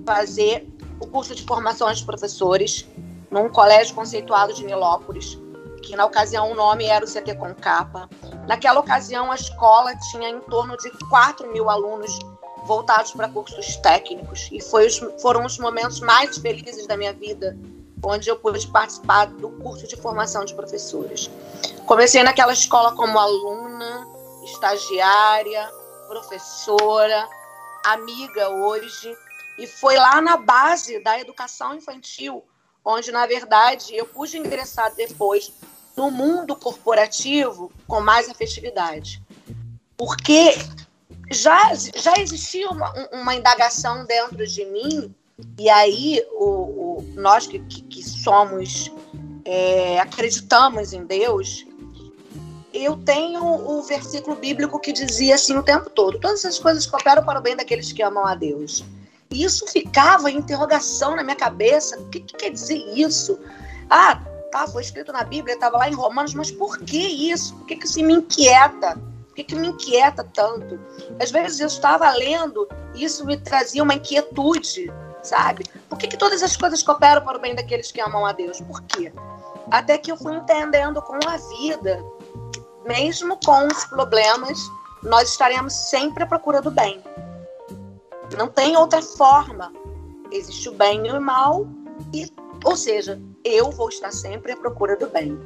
fazer 0.06 0.68
o 1.00 1.06
curso 1.06 1.36
de 1.36 1.44
formação 1.44 1.92
de 1.92 2.04
professores 2.06 2.88
num 3.30 3.50
colégio 3.50 3.94
conceituado 3.94 4.54
de 4.54 4.66
Nilópolis, 4.66 5.38
que 5.84 5.96
na 5.96 6.06
ocasião 6.06 6.52
o 6.52 6.56
nome 6.56 6.86
era 6.86 7.06
o 7.06 7.08
CT 7.08 7.36
Concapa. 7.36 8.10
Naquela 8.48 8.80
ocasião, 8.80 9.32
a 9.32 9.36
escola 9.36 9.96
tinha 10.12 10.30
em 10.30 10.40
torno 10.42 10.76
de 10.78 10.90
4 11.10 11.52
mil 11.52 11.70
alunos 11.70 12.18
voltados 12.66 13.12
para 13.12 13.30
cursos 13.30 13.76
técnicos 13.78 14.50
e 14.52 14.62
foi 14.62 14.90
foram 15.22 15.46
os 15.46 15.58
momentos 15.58 16.00
mais 16.00 16.38
felizes 16.38 16.88
da 16.88 16.98
minha 16.98 17.14
vida, 17.14 17.58
onde 18.04 18.30
eu 18.30 18.38
pude 18.38 18.68
participar 18.68 19.26
do 19.26 19.50
curso 19.50 19.88
de 19.88 19.96
formação 19.96 20.46
de 20.46 20.54
professores. 20.54 21.30
Comecei 21.86 22.24
naquela 22.24 22.54
escola 22.54 22.94
como 22.94 23.18
aluna, 23.18 24.08
estagiária, 24.44 25.70
professora, 26.10 27.30
amiga 27.86 28.50
hoje, 28.50 29.16
e 29.60 29.68
foi 29.68 29.96
lá 29.96 30.20
na 30.20 30.36
base 30.36 31.00
da 31.04 31.20
educação 31.20 31.76
infantil 31.76 32.44
onde, 32.84 33.12
na 33.12 33.28
verdade, 33.28 33.96
eu 33.96 34.06
pude 34.06 34.38
ingressar 34.38 34.94
depois 34.96 35.54
no 35.96 36.10
mundo 36.10 36.56
corporativo 36.56 37.72
com 37.88 38.02
mais 38.02 38.28
afetividade. 38.28 39.22
Porque 39.96 40.56
já, 41.30 41.74
já 41.76 42.14
existia 42.18 42.70
uma, 42.70 42.92
uma 43.12 43.36
indagação 43.36 44.06
dentro 44.06 44.48
de 44.48 44.66
mim, 44.66 45.14
e 45.58 45.70
aí 45.70 46.26
o, 46.32 46.46
o 46.46 47.14
nós 47.16 47.46
que, 47.46 47.60
que, 47.60 47.82
que 47.84 48.04
somos 48.04 48.92
é, 49.46 50.00
acreditamos 50.00 50.94
em 50.94 51.06
Deus, 51.06 51.66
eu 52.84 52.98
tenho 52.98 53.44
o 53.44 53.82
versículo 53.82 54.36
bíblico 54.36 54.80
que 54.80 54.92
dizia 54.92 55.36
assim 55.36 55.58
o 55.58 55.64
tempo 55.64 55.90
todo: 55.90 56.20
todas 56.20 56.46
essas 56.46 56.60
coisas 56.60 56.86
cooperam 56.86 57.24
para 57.24 57.40
o 57.40 57.42
bem 57.42 57.56
daqueles 57.56 57.92
que 57.92 58.02
amam 58.02 58.26
a 58.26 58.36
Deus. 58.36 58.84
E 59.32 59.44
isso 59.44 59.68
ficava 59.68 60.30
em 60.32 60.38
interrogação 60.38 61.16
na 61.16 61.24
minha 61.24 61.36
cabeça: 61.36 62.00
o 62.00 62.10
que, 62.10 62.20
que 62.20 62.36
quer 62.36 62.52
dizer 62.52 62.78
isso? 62.96 63.40
Ah, 63.90 64.22
tá, 64.52 64.68
foi 64.68 64.82
escrito 64.82 65.12
na 65.12 65.24
Bíblia, 65.24 65.56
estava 65.56 65.78
lá 65.78 65.90
em 65.90 65.94
Romanos, 65.94 66.34
mas 66.34 66.52
por 66.52 66.78
que 66.80 66.98
isso? 67.32 67.56
Por 67.56 67.68
que, 67.68 67.76
que 67.76 67.86
isso 67.86 68.04
me 68.04 68.14
inquieta? 68.14 68.96
Por 69.28 69.36
que, 69.36 69.44
que 69.44 69.56
me 69.56 69.68
inquieta 69.68 70.24
tanto? 70.24 70.80
Às 71.20 71.32
vezes 71.32 71.60
eu 71.60 71.68
estava 71.68 72.10
lendo 72.12 72.68
e 72.94 73.04
isso 73.04 73.26
me 73.26 73.38
trazia 73.38 73.82
uma 73.82 73.94
inquietude, 73.94 74.92
sabe? 75.24 75.66
Por 75.88 75.98
que, 75.98 76.08
que 76.08 76.18
todas 76.18 76.44
as 76.44 76.58
coisas 76.58 76.84
cooperam 76.84 77.22
para 77.24 77.38
o 77.38 77.42
bem 77.42 77.56
daqueles 77.56 77.92
que 77.92 78.02
amam 78.02 78.26
a 78.26 78.32
Deus? 78.32 78.60
Por 78.62 78.82
quê? 78.84 79.14
Até 79.72 79.98
que 79.98 80.12
eu 80.12 80.18
fui 80.18 80.36
entendendo 80.36 81.02
com 81.02 81.18
a 81.28 81.38
vida, 81.38 82.04
mesmo 82.90 83.38
com 83.46 83.68
os 83.68 83.86
problemas, 83.86 84.60
nós 85.04 85.30
estaremos 85.30 85.74
sempre 85.74 86.24
à 86.24 86.26
procura 86.26 86.60
do 86.60 86.72
bem. 86.72 87.04
Não 88.36 88.48
tem 88.48 88.76
outra 88.76 89.00
forma. 89.02 89.72
Existe 90.32 90.70
o 90.70 90.74
bem 90.74 91.06
e 91.06 91.12
o 91.12 91.22
mal, 91.22 91.68
e, 92.14 92.32
ou 92.66 92.76
seja, 92.76 93.22
eu 93.44 93.70
vou 93.72 93.90
estar 93.90 94.12
sempre 94.12 94.52
à 94.54 94.58
procura 94.58 94.96
do 94.96 95.08
bem. 95.08 95.40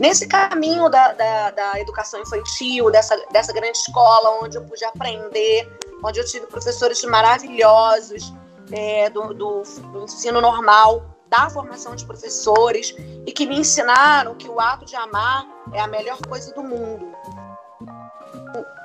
Nesse 0.00 0.26
caminho 0.26 0.88
da, 0.88 1.12
da, 1.12 1.50
da 1.52 1.80
educação 1.80 2.20
infantil, 2.20 2.90
dessa, 2.90 3.16
dessa 3.30 3.52
grande 3.52 3.78
escola 3.78 4.40
onde 4.42 4.56
eu 4.56 4.64
pude 4.64 4.84
aprender, 4.84 5.68
onde 6.02 6.18
eu 6.18 6.26
tive 6.26 6.46
professores 6.46 7.02
maravilhosos 7.04 8.32
é, 8.72 9.08
do, 9.10 9.32
do, 9.32 9.62
do 9.62 10.04
ensino 10.04 10.40
normal, 10.40 11.13
da 11.36 11.50
formação 11.50 11.96
de 11.96 12.04
professores 12.04 12.94
e 13.26 13.32
que 13.32 13.44
me 13.44 13.58
ensinaram 13.58 14.36
que 14.36 14.48
o 14.48 14.60
ato 14.60 14.84
de 14.84 14.94
amar 14.94 15.44
é 15.72 15.80
a 15.80 15.86
melhor 15.88 16.16
coisa 16.28 16.54
do 16.54 16.62
mundo. 16.62 17.12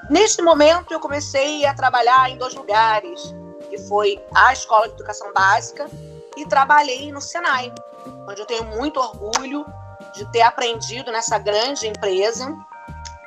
Neste 0.10 0.42
momento, 0.42 0.92
eu 0.92 1.00
comecei 1.00 1.64
a 1.68 1.76
trabalhar 1.76 2.28
em 2.32 2.40
dois 2.40 2.56
lugares, 2.56 3.36
que 3.70 3.78
foi 3.78 4.20
a 4.34 4.52
Escola 4.52 4.88
de 4.88 4.96
Educação 4.96 5.32
Básica 5.32 5.88
e 6.36 6.44
trabalhei 6.48 7.12
no 7.12 7.22
Senai, 7.22 7.72
onde 8.28 8.42
eu 8.42 8.48
tenho 8.48 8.64
muito 8.64 9.00
orgulho 9.00 9.64
de 10.16 10.26
ter 10.32 10.42
aprendido 10.42 11.12
nessa 11.12 11.38
grande 11.38 11.86
empresa. 11.86 12.52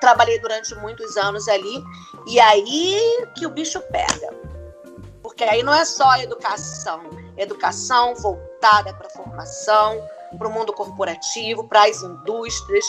Trabalhei 0.01 0.41
durante 0.41 0.75
muitos 0.75 1.17
anos 1.17 1.47
ali 1.47 1.81
e 2.27 2.41
aí 2.41 3.29
que 3.37 3.47
o 3.47 3.51
bicho 3.51 3.81
pega. 3.83 4.35
Porque 5.23 5.45
aí 5.45 5.63
não 5.63 5.73
é 5.73 5.85
só 5.85 6.17
educação, 6.17 7.22
educação 7.37 8.15
voltada 8.15 8.93
para 8.95 9.07
a 9.07 9.11
formação, 9.11 10.03
para 10.37 10.49
o 10.49 10.53
mundo 10.53 10.73
corporativo, 10.73 11.65
para 11.65 11.85
as 11.85 12.03
indústrias. 12.03 12.85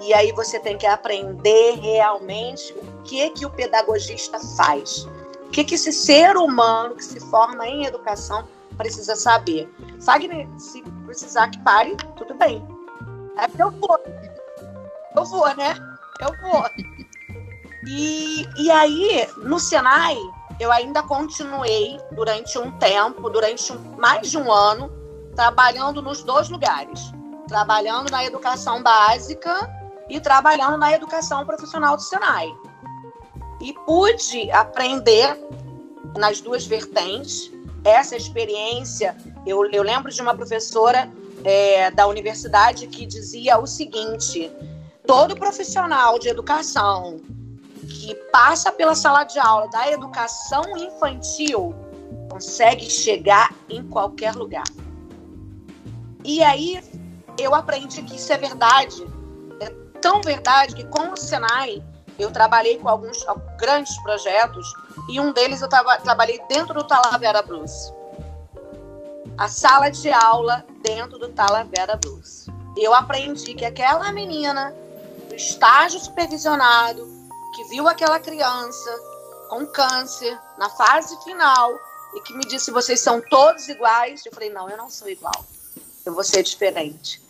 E 0.00 0.12
aí 0.14 0.32
você 0.32 0.58
tem 0.58 0.76
que 0.76 0.86
aprender 0.86 1.78
realmente 1.80 2.72
o 2.72 3.02
que 3.02 3.30
que 3.30 3.46
o 3.46 3.50
pedagogista 3.50 4.38
faz. 4.56 5.04
O 5.46 5.50
que 5.50 5.64
que 5.64 5.74
esse 5.74 5.92
ser 5.92 6.36
humano 6.36 6.96
que 6.96 7.04
se 7.04 7.20
forma 7.20 7.66
em 7.66 7.84
educação 7.84 8.46
precisa 8.76 9.14
saber. 9.14 9.68
Fagner, 10.00 10.48
se 10.58 10.82
precisar 11.04 11.48
que 11.48 11.58
pare, 11.60 11.96
tudo 12.16 12.34
bem. 12.34 12.66
É 13.36 13.62
eu 13.62 13.70
vou. 13.70 13.98
Eu 15.14 15.24
vou, 15.24 15.54
né? 15.56 15.74
Eu 16.20 16.34
vou. 16.40 16.64
E, 17.86 18.46
e 18.56 18.70
aí, 18.70 19.28
no 19.38 19.58
Senai, 19.58 20.16
eu 20.62 20.70
ainda 20.70 21.02
continuei 21.02 21.98
durante 22.12 22.56
um 22.56 22.70
tempo, 22.78 23.28
durante 23.28 23.72
um, 23.72 23.78
mais 23.98 24.30
de 24.30 24.38
um 24.38 24.50
ano, 24.50 24.92
trabalhando 25.34 26.00
nos 26.00 26.22
dois 26.22 26.48
lugares. 26.48 27.00
Trabalhando 27.48 28.10
na 28.10 28.24
educação 28.24 28.80
básica 28.80 29.68
e 30.08 30.20
trabalhando 30.20 30.78
na 30.78 30.92
educação 30.92 31.44
profissional 31.44 31.96
do 31.96 32.02
Senai. 32.02 32.48
E 33.60 33.72
pude 33.72 34.50
aprender 34.52 35.36
nas 36.16 36.40
duas 36.40 36.64
vertentes. 36.64 37.50
Essa 37.84 38.16
experiência, 38.16 39.16
eu, 39.44 39.68
eu 39.72 39.82
lembro 39.82 40.12
de 40.12 40.22
uma 40.22 40.34
professora 40.34 41.10
é, 41.42 41.90
da 41.90 42.06
universidade 42.06 42.86
que 42.86 43.04
dizia 43.04 43.58
o 43.58 43.66
seguinte: 43.66 44.48
todo 45.04 45.34
profissional 45.34 46.20
de 46.20 46.28
educação 46.28 47.20
que 48.02 48.16
passa 48.32 48.72
pela 48.72 48.96
sala 48.96 49.22
de 49.22 49.38
aula 49.38 49.68
da 49.68 49.88
educação 49.88 50.76
infantil 50.76 51.72
consegue 52.28 52.90
chegar 52.90 53.54
em 53.70 53.86
qualquer 53.86 54.34
lugar. 54.34 54.64
E 56.24 56.42
aí 56.42 56.82
eu 57.38 57.54
aprendi 57.54 58.02
que 58.02 58.16
isso 58.16 58.32
é 58.32 58.36
verdade. 58.36 59.06
É 59.60 59.70
tão 60.00 60.20
verdade 60.20 60.74
que 60.74 60.84
com 60.84 61.12
o 61.12 61.16
Senai 61.16 61.80
eu 62.18 62.32
trabalhei 62.32 62.76
com 62.76 62.88
alguns 62.88 63.24
grandes 63.56 63.96
projetos 64.02 64.66
e 65.08 65.20
um 65.20 65.32
deles 65.32 65.62
eu 65.62 65.68
tava, 65.68 65.96
trabalhei 65.98 66.42
dentro 66.48 66.74
do 66.74 66.84
Talavera 66.84 67.40
Blues. 67.40 67.94
A 69.38 69.46
sala 69.46 69.90
de 69.90 70.10
aula 70.10 70.66
dentro 70.82 71.18
do 71.20 71.28
Talavera 71.28 71.96
Blues. 71.96 72.46
Eu 72.76 72.92
aprendi 72.94 73.54
que 73.54 73.64
aquela 73.64 74.10
menina 74.10 74.74
do 75.28 75.36
estágio 75.36 76.00
supervisionado 76.00 77.11
que 77.52 77.64
viu 77.64 77.86
aquela 77.88 78.18
criança 78.18 78.90
com 79.48 79.66
câncer 79.66 80.38
na 80.58 80.70
fase 80.70 81.16
final 81.22 81.78
e 82.14 82.20
que 82.20 82.34
me 82.34 82.44
disse: 82.44 82.70
vocês 82.70 83.00
são 83.00 83.20
todos 83.20 83.68
iguais. 83.68 84.24
Eu 84.24 84.32
falei: 84.32 84.50
não, 84.50 84.68
eu 84.68 84.76
não 84.76 84.90
sou 84.90 85.08
igual. 85.08 85.44
Eu 86.04 86.14
vou 86.14 86.24
ser 86.24 86.42
diferente. 86.42 87.22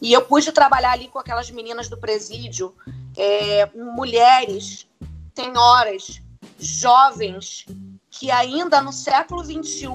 E 0.00 0.12
eu 0.12 0.22
pude 0.22 0.50
trabalhar 0.52 0.92
ali 0.92 1.08
com 1.08 1.18
aquelas 1.18 1.50
meninas 1.50 1.88
do 1.88 1.96
presídio, 1.96 2.74
é, 3.16 3.66
mulheres, 3.74 4.86
senhoras, 5.34 6.22
jovens, 6.58 7.66
que 8.10 8.30
ainda 8.30 8.80
no 8.80 8.92
século 8.92 9.44
XXI 9.44 9.86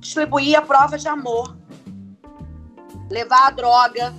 distribuía 0.00 0.60
provas 0.60 1.02
de 1.02 1.08
amor. 1.08 1.56
Levar 3.08 3.46
a 3.46 3.50
droga 3.50 4.12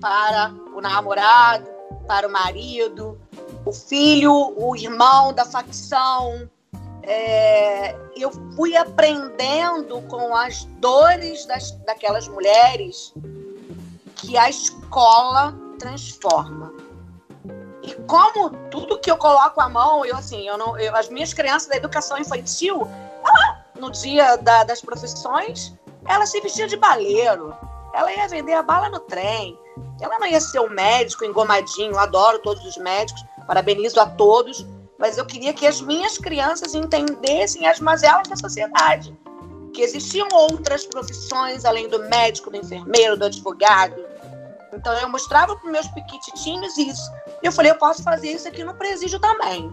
para 0.00 0.52
o 0.74 0.80
namorado, 0.80 1.66
para 2.06 2.28
o 2.28 2.30
marido, 2.30 3.18
o 3.64 3.72
filho, 3.72 4.54
o 4.56 4.76
irmão 4.76 5.32
da 5.32 5.44
facção. 5.44 6.48
É, 7.02 7.94
eu 8.16 8.30
fui 8.56 8.76
aprendendo 8.76 10.00
com 10.08 10.34
as 10.34 10.64
dores 10.78 11.44
das, 11.44 11.70
daquelas 11.84 12.26
mulheres 12.28 13.12
que 14.16 14.38
a 14.38 14.48
escola 14.48 15.54
transforma. 15.78 16.72
E 17.82 17.94
como 18.06 18.48
tudo 18.70 18.98
que 18.98 19.10
eu 19.10 19.18
coloco 19.18 19.60
à 19.60 19.68
mão, 19.68 20.04
eu 20.06 20.16
assim, 20.16 20.48
eu 20.48 20.56
não, 20.56 20.78
eu, 20.78 20.96
as 20.96 21.10
minhas 21.10 21.34
crianças 21.34 21.68
da 21.68 21.76
educação 21.76 22.16
infantil, 22.16 22.88
no 23.78 23.90
dia 23.90 24.36
da, 24.36 24.64
das 24.64 24.80
profissões, 24.80 25.74
ela 26.06 26.24
se 26.24 26.40
vestia 26.40 26.66
de 26.66 26.76
baleiro, 26.76 27.54
ela 27.92 28.10
ia 28.10 28.26
vender 28.28 28.54
a 28.54 28.62
bala 28.62 28.88
no 28.88 29.00
trem, 29.00 29.58
ela 30.00 30.18
não 30.18 30.26
ia 30.26 30.40
ser 30.40 30.60
um 30.60 30.70
médico 30.70 31.24
engomadinho, 31.24 31.98
adoro 31.98 32.38
todos 32.38 32.64
os 32.64 32.76
médicos, 32.78 33.22
Parabenizo 33.46 34.00
a 34.00 34.06
todos, 34.06 34.66
mas 34.98 35.18
eu 35.18 35.26
queria 35.26 35.52
que 35.52 35.66
as 35.66 35.80
minhas 35.80 36.18
crianças 36.18 36.74
entendessem 36.74 37.66
as 37.66 37.80
mazelas 37.80 38.28
da 38.28 38.36
sociedade. 38.36 39.16
Que 39.72 39.82
existiam 39.82 40.28
outras 40.32 40.86
profissões 40.86 41.64
além 41.64 41.88
do 41.88 41.98
médico, 42.08 42.50
do 42.50 42.56
enfermeiro, 42.56 43.16
do 43.16 43.24
advogado. 43.26 43.96
Então 44.72 44.92
eu 44.94 45.08
mostrava 45.08 45.56
para 45.56 45.70
meus 45.70 45.86
piquititinhos 45.88 46.76
isso. 46.78 47.10
E 47.42 47.46
eu 47.46 47.52
falei, 47.52 47.72
eu 47.72 47.76
posso 47.76 48.02
fazer 48.02 48.32
isso 48.32 48.48
aqui 48.48 48.64
no 48.64 48.74
presídio 48.74 49.18
também. 49.18 49.72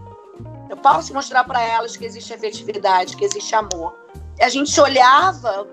Eu 0.70 0.78
posso 0.78 1.14
mostrar 1.14 1.44
para 1.44 1.62
elas 1.62 1.98
que 1.98 2.06
existe 2.06 2.34
afetividade, 2.34 3.16
que 3.16 3.26
existe 3.26 3.54
amor. 3.54 3.94
A 4.40 4.50
gente 4.50 4.80
olhava 4.80 5.68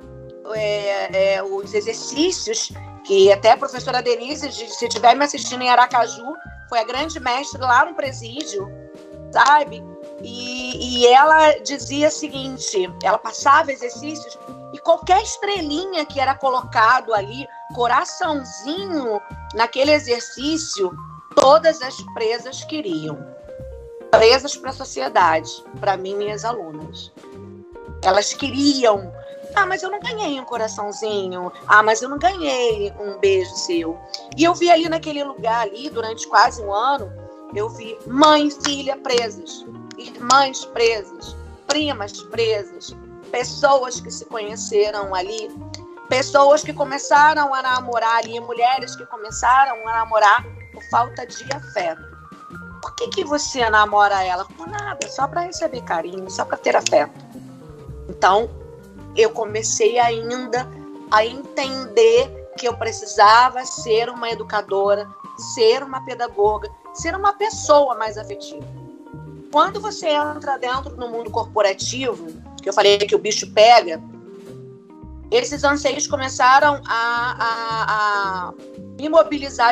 é, 0.55 1.37
é, 1.37 1.43
os 1.43 1.73
exercícios 1.73 2.73
que 3.05 3.33
até 3.33 3.53
a 3.53 3.57
professora 3.57 4.03
Denise, 4.03 4.53
se 4.53 4.87
estiver 4.87 5.15
me 5.15 5.25
assistindo 5.25 5.63
em 5.63 5.71
Aracaju, 5.71 6.35
foi 6.69 6.79
a 6.81 6.85
grande 6.85 7.19
mestre 7.21 7.61
lá 7.61 7.85
no 7.85 7.95
presídio, 7.95 8.69
sabe? 9.33 9.83
E, 10.23 11.03
e 11.03 11.07
ela 11.07 11.59
dizia 11.59 12.09
o 12.09 12.13
seguinte: 12.13 12.91
ela 13.03 13.19
passava 13.19 13.73
exercícios 13.73 14.39
e 14.73 14.79
qualquer 14.79 15.23
estrelinha 15.23 16.05
que 16.05 16.21
era 16.21 16.35
colocado 16.35 17.15
ali, 17.15 17.47
coraçãozinho 17.75 19.21
naquele 19.55 19.93
exercício, 19.93 20.93
todas 21.35 21.81
as 21.83 21.95
presas 22.15 22.65
queriam. 22.65 23.19
Presas 24.11 24.57
para 24.57 24.71
a 24.71 24.75
sociedade, 24.75 25.51
para 25.81 25.97
mim, 25.97 26.17
minhas 26.17 26.45
alunas. 26.45 27.13
Elas 28.03 28.33
queriam 28.33 29.13
ah, 29.55 29.67
mas 29.67 29.83
eu 29.83 29.91
não 29.91 30.01
ganhei 30.01 30.41
um 30.41 30.45
coraçãozinho. 30.45 31.53
Ah, 31.67 31.83
mas 31.83 32.03
eu 32.03 32.09
não 32.09 32.19
ganhei 32.19 32.93
um 32.99 33.19
beijo 33.19 33.55
seu. 33.55 33.99
E 34.37 34.45
eu 34.45 34.55
vi 34.55 34.71
ali 34.71 34.89
naquele 34.89 35.25
lugar 35.25 35.63
ali, 35.63 35.91
durante 35.91 36.27
quase 36.29 36.63
um 36.63 36.73
ano, 36.73 37.11
eu 37.55 37.69
vi 37.69 37.99
mãe 38.07 38.49
e 38.49 38.51
filha 38.51 38.97
presas, 38.97 39.65
irmãs 39.97 40.65
presas, 40.67 41.37
primas 41.67 42.21
presas, 42.25 42.95
pessoas 43.31 44.01
que 44.01 44.11
se 44.11 44.25
conheceram 44.27 45.15
ali 45.15 45.51
pessoas 46.09 46.63
que 46.63 46.73
começaram 46.73 47.55
a 47.55 47.63
namorar 47.63 48.19
ali, 48.19 48.41
mulheres 48.41 48.97
que 48.97 49.05
começaram 49.07 49.87
a 49.89 49.93
namorar 49.93 50.45
por 50.73 50.83
falta 50.85 51.27
de 51.27 51.45
afeto. 51.53 52.03
Por 52.81 52.95
que, 52.95 53.09
que 53.09 53.25
você 53.25 53.69
namora 53.69 54.25
ela? 54.25 54.45
Por 54.45 54.67
nada, 54.67 55.07
só 55.09 55.27
para 55.27 55.43
receber 55.43 55.83
carinho, 55.83 56.31
só 56.31 56.45
para 56.45 56.57
ter 56.57 56.75
afeto. 56.75 57.13
Então, 58.09 58.49
eu 59.17 59.31
comecei 59.31 59.99
ainda 59.99 60.69
a 61.11 61.25
entender 61.25 62.49
que 62.59 62.67
eu 62.67 62.77
precisava 62.77 63.65
ser 63.65 64.09
uma 64.09 64.31
educadora, 64.31 65.09
ser 65.55 65.83
uma 65.83 66.05
pedagoga, 66.05 66.69
ser 66.93 67.15
uma 67.15 67.33
pessoa 67.33 67.95
mais 67.95 68.19
afetiva. 68.19 68.67
Quando 69.51 69.81
você 69.81 70.09
entra 70.09 70.59
dentro 70.59 70.95
do 70.97 71.09
mundo 71.09 71.31
corporativo, 71.31 72.27
que 72.61 72.69
eu 72.69 72.73
falei 72.73 72.99
que 72.99 73.15
o 73.15 73.19
bicho 73.19 73.51
pega, 73.53 74.03
esses 75.31 75.63
anseios 75.63 76.07
começaram 76.07 76.81
a, 76.87 77.37
a, 77.39 78.49
a 78.49 78.55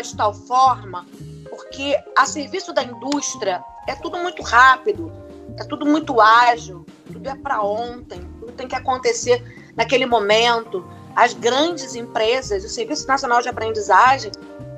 de 0.02 0.16
tal 0.16 0.32
forma, 0.32 1.06
porque 1.48 1.98
a 2.16 2.24
serviço 2.24 2.72
da 2.72 2.82
indústria 2.82 3.62
é 3.86 3.94
tudo 3.94 4.18
muito 4.18 4.42
rápido, 4.42 5.12
é 5.58 5.64
tudo 5.64 5.86
muito 5.86 6.20
ágil, 6.20 6.86
tudo 7.12 7.28
é 7.28 7.34
para 7.34 7.62
ontem, 7.62 8.20
tudo 8.46 8.52
tem 8.52 8.68
que 8.68 8.76
acontecer 8.76 9.42
naquele 9.74 10.06
momento. 10.06 10.86
As 11.14 11.32
grandes 11.32 11.94
empresas, 11.94 12.64
o 12.64 12.68
Serviço 12.68 13.06
Nacional 13.06 13.42
de 13.42 13.48
Aprendizagem, 13.48 14.30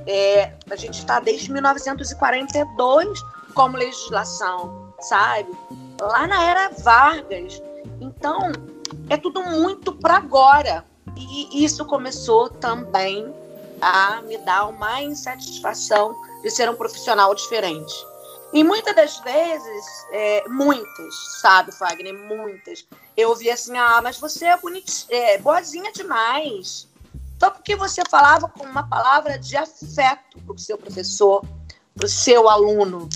é, 0.07 0.53
a 0.71 0.77
gente 0.77 0.99
está 0.99 1.21
desde 1.21 1.53
1942 1.53 3.21
como 3.55 3.77
legislação, 3.77 4.93
sabe? 5.01 5.51
Lá 6.01 6.27
na 6.27 6.43
era 6.45 6.71
Vargas. 6.79 7.61
Então, 8.01 8.53
é 9.11 9.17
tudo 9.17 9.43
muito 9.43 9.93
para 9.93 10.17
agora. 10.17 10.85
E 11.17 11.65
isso 11.65 11.85
começou 11.85 12.49
também 12.49 13.35
a 13.81 14.23
me 14.23 14.39
dar 14.39 14.67
uma 14.67 15.03
insatisfação 15.03 16.17
de 16.43 16.51
ser 16.51 16.71
um 16.71 16.75
profissional 16.75 17.35
diferente. 17.35 17.95
E 18.53 18.65
muitas 18.65 18.97
das 18.97 19.19
vezes, 19.19 19.87
é, 20.11 20.49
muitas, 20.49 21.15
sabe, 21.41 21.71
Fagner, 21.73 22.15
muitas, 22.15 22.87
eu 23.17 23.31
ouvi 23.31 23.51
assim, 23.51 23.77
ah, 23.77 24.01
mas 24.03 24.19
você 24.19 24.47
é, 24.47 24.57
bonit... 24.57 25.07
é 25.11 25.39
boazinha 25.39 25.93
demais. 25.93 26.89
Só 27.39 27.51
porque 27.51 27.77
você 27.77 28.03
falava 28.11 28.49
com 28.49 28.65
uma 28.65 28.89
palavra 28.89 29.39
de 29.39 29.57
afeto 29.57 30.41
para 30.45 30.55
o 30.55 30.59
seu 30.59 30.79
professor, 30.79 31.45
para 31.95 32.07
o 32.07 32.09
seu 32.09 32.49
aluno. 32.49 33.09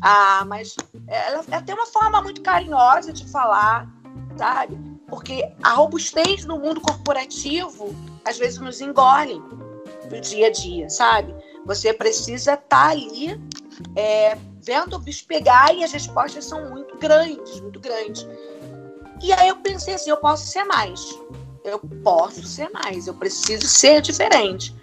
Ah, 0.00 0.44
mas 0.46 0.76
ela, 1.06 1.44
ela 1.50 1.62
tem 1.62 1.74
uma 1.74 1.86
forma 1.86 2.22
muito 2.22 2.40
carinhosa 2.40 3.12
de 3.12 3.28
falar, 3.30 3.88
sabe? 4.36 4.78
Porque 5.08 5.50
a 5.62 5.70
robustez 5.70 6.44
no 6.44 6.58
mundo 6.58 6.80
corporativo 6.80 7.94
às 8.24 8.38
vezes 8.38 8.58
nos 8.58 8.80
engole 8.80 9.42
no 10.10 10.20
dia 10.20 10.46
a 10.48 10.50
dia, 10.52 10.88
sabe? 10.88 11.34
Você 11.66 11.92
precisa 11.92 12.54
estar 12.54 12.66
tá 12.66 12.88
ali 12.90 13.40
é, 13.96 14.36
vendo 14.60 14.94
o 14.94 14.98
bicho 14.98 15.24
pegar 15.26 15.74
e 15.74 15.84
as 15.84 15.92
respostas 15.92 16.44
são 16.44 16.70
muito 16.70 16.96
grandes, 16.96 17.60
muito 17.60 17.80
grandes. 17.80 18.26
E 19.22 19.32
aí 19.32 19.48
eu 19.48 19.56
pensei 19.56 19.94
assim, 19.94 20.10
eu 20.10 20.16
posso 20.16 20.46
ser 20.46 20.64
mais. 20.64 21.00
Eu 21.64 21.80
posso 22.02 22.46
ser 22.46 22.70
mais, 22.70 23.06
eu 23.06 23.14
preciso 23.14 23.66
ser 23.66 24.00
diferente. 24.00 24.74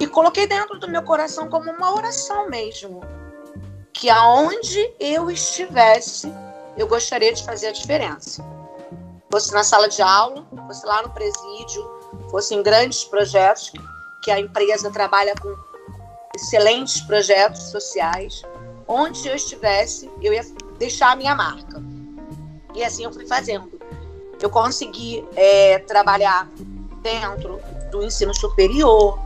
E 0.00 0.06
coloquei 0.06 0.46
dentro 0.46 0.78
do 0.78 0.88
meu 0.88 1.02
coração 1.02 1.48
como 1.48 1.70
uma 1.70 1.94
oração 1.94 2.48
mesmo. 2.48 3.00
Que 3.92 4.10
aonde 4.10 4.92
eu 4.98 5.30
estivesse, 5.30 6.32
eu 6.76 6.86
gostaria 6.86 7.32
de 7.32 7.44
fazer 7.44 7.68
a 7.68 7.72
diferença 7.72 8.44
fosse 9.34 9.52
na 9.52 9.64
sala 9.64 9.88
de 9.88 10.00
aula, 10.00 10.46
fosse 10.68 10.86
lá 10.86 11.02
no 11.02 11.10
presídio, 11.10 11.90
fosse 12.30 12.54
em 12.54 12.62
grandes 12.62 13.02
projetos, 13.02 13.72
que 14.22 14.30
a 14.30 14.38
empresa 14.38 14.92
trabalha 14.92 15.34
com 15.42 15.52
excelentes 16.34 17.00
projetos 17.02 17.62
sociais. 17.64 18.42
Onde 18.86 19.26
eu 19.26 19.34
estivesse, 19.34 20.10
eu 20.20 20.32
ia 20.32 20.42
deixar 20.78 21.12
a 21.12 21.16
minha 21.16 21.34
marca. 21.34 21.82
E 22.74 22.82
assim 22.82 23.04
eu 23.04 23.12
fui 23.12 23.26
fazendo. 23.26 23.80
Eu 24.40 24.50
consegui 24.50 25.24
é, 25.36 25.78
trabalhar 25.80 26.50
dentro 27.02 27.60
do 27.90 28.02
ensino 28.02 28.34
superior, 28.34 29.18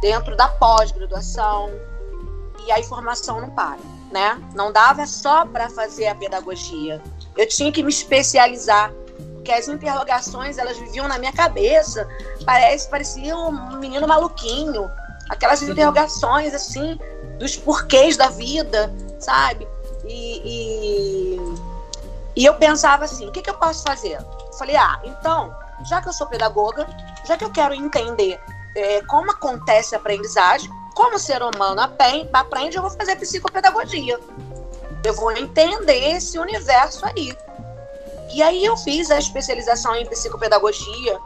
dentro 0.00 0.36
da 0.36 0.48
pós-graduação, 0.48 1.70
e 2.66 2.72
a 2.72 2.80
informação 2.80 3.40
não 3.40 3.50
para, 3.50 3.78
né? 4.10 4.40
Não 4.54 4.72
dava 4.72 5.06
só 5.06 5.44
para 5.44 5.68
fazer 5.68 6.06
a 6.06 6.14
pedagogia 6.14 7.00
eu 7.38 7.46
tinha 7.46 7.70
que 7.70 7.84
me 7.84 7.88
especializar, 7.88 8.92
porque 9.34 9.52
as 9.52 9.68
interrogações 9.68 10.58
elas 10.58 10.76
viviam 10.76 11.06
na 11.06 11.18
minha 11.18 11.32
cabeça, 11.32 12.06
parece 12.44 12.90
parecia 12.90 13.34
um 13.36 13.78
menino 13.78 14.08
maluquinho, 14.08 14.90
aquelas 15.28 15.62
interrogações 15.62 16.54
assim 16.54 16.98
dos 17.38 17.56
porquês 17.56 18.16
da 18.16 18.28
vida, 18.28 18.92
sabe? 19.18 19.66
E, 20.04 20.42
e, 20.44 21.54
e 22.36 22.44
eu 22.44 22.54
pensava 22.54 23.04
assim, 23.04 23.28
o 23.28 23.32
que, 23.32 23.42
que 23.42 23.50
eu 23.50 23.54
posso 23.54 23.82
fazer? 23.84 24.18
Falei, 24.58 24.76
ah, 24.76 25.00
então, 25.04 25.54
já 25.88 26.00
que 26.00 26.08
eu 26.08 26.12
sou 26.12 26.26
pedagoga, 26.26 26.86
já 27.26 27.36
que 27.36 27.44
eu 27.44 27.50
quero 27.50 27.74
entender 27.74 28.40
é, 28.74 29.02
como 29.02 29.30
acontece 29.30 29.94
a 29.94 29.98
aprendizagem, 29.98 30.70
como 30.94 31.16
o 31.16 31.18
ser 31.18 31.42
humano 31.42 31.80
aprende, 31.80 32.76
eu 32.76 32.82
vou 32.82 32.90
fazer 32.90 33.16
psicopedagogia. 33.16 34.18
Eu 35.04 35.14
vou 35.14 35.30
entender 35.30 36.16
esse 36.16 36.38
universo 36.38 37.06
aí. 37.06 37.36
E 38.34 38.42
aí 38.42 38.64
eu 38.64 38.76
fiz 38.76 39.10
a 39.10 39.18
especialização 39.18 39.94
em 39.94 40.04
psicopedagogia, 40.06 41.18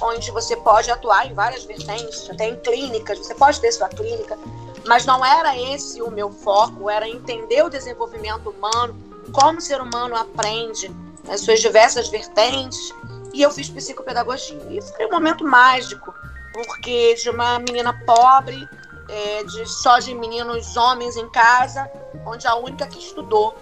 onde 0.00 0.30
você 0.30 0.56
pode 0.56 0.90
atuar 0.90 1.26
em 1.26 1.34
várias 1.34 1.64
vertentes, 1.64 2.28
até 2.30 2.48
em 2.48 2.56
clínicas, 2.56 3.18
você 3.18 3.34
pode 3.34 3.60
ter 3.60 3.72
sua 3.72 3.88
clínica, 3.88 4.38
mas 4.86 5.04
não 5.04 5.24
era 5.24 5.56
esse 5.56 6.00
o 6.00 6.10
meu 6.10 6.30
foco, 6.30 6.88
era 6.88 7.08
entender 7.08 7.62
o 7.62 7.68
desenvolvimento 7.68 8.50
humano, 8.50 8.96
como 9.32 9.58
o 9.58 9.60
ser 9.60 9.80
humano 9.80 10.16
aprende 10.16 10.90
as 11.28 11.40
suas 11.40 11.60
diversas 11.60 12.08
vertentes, 12.08 12.92
e 13.34 13.42
eu 13.42 13.50
fiz 13.50 13.68
psicopedagogia. 13.68 14.58
E 14.70 14.80
foi 14.80 15.06
um 15.06 15.10
momento 15.10 15.44
mágico, 15.44 16.14
porque 16.52 17.14
de 17.14 17.30
uma 17.30 17.58
menina 17.58 17.92
pobre, 18.06 18.68
é, 19.08 19.44
de 19.44 19.66
só 19.66 19.98
de 19.98 20.14
meninos 20.14 20.76
homens 20.76 21.16
em 21.16 21.28
casa, 21.30 21.90
onde 22.26 22.46
a 22.46 22.54
única 22.56 22.86
que 22.86 22.98
estudou. 22.98 23.56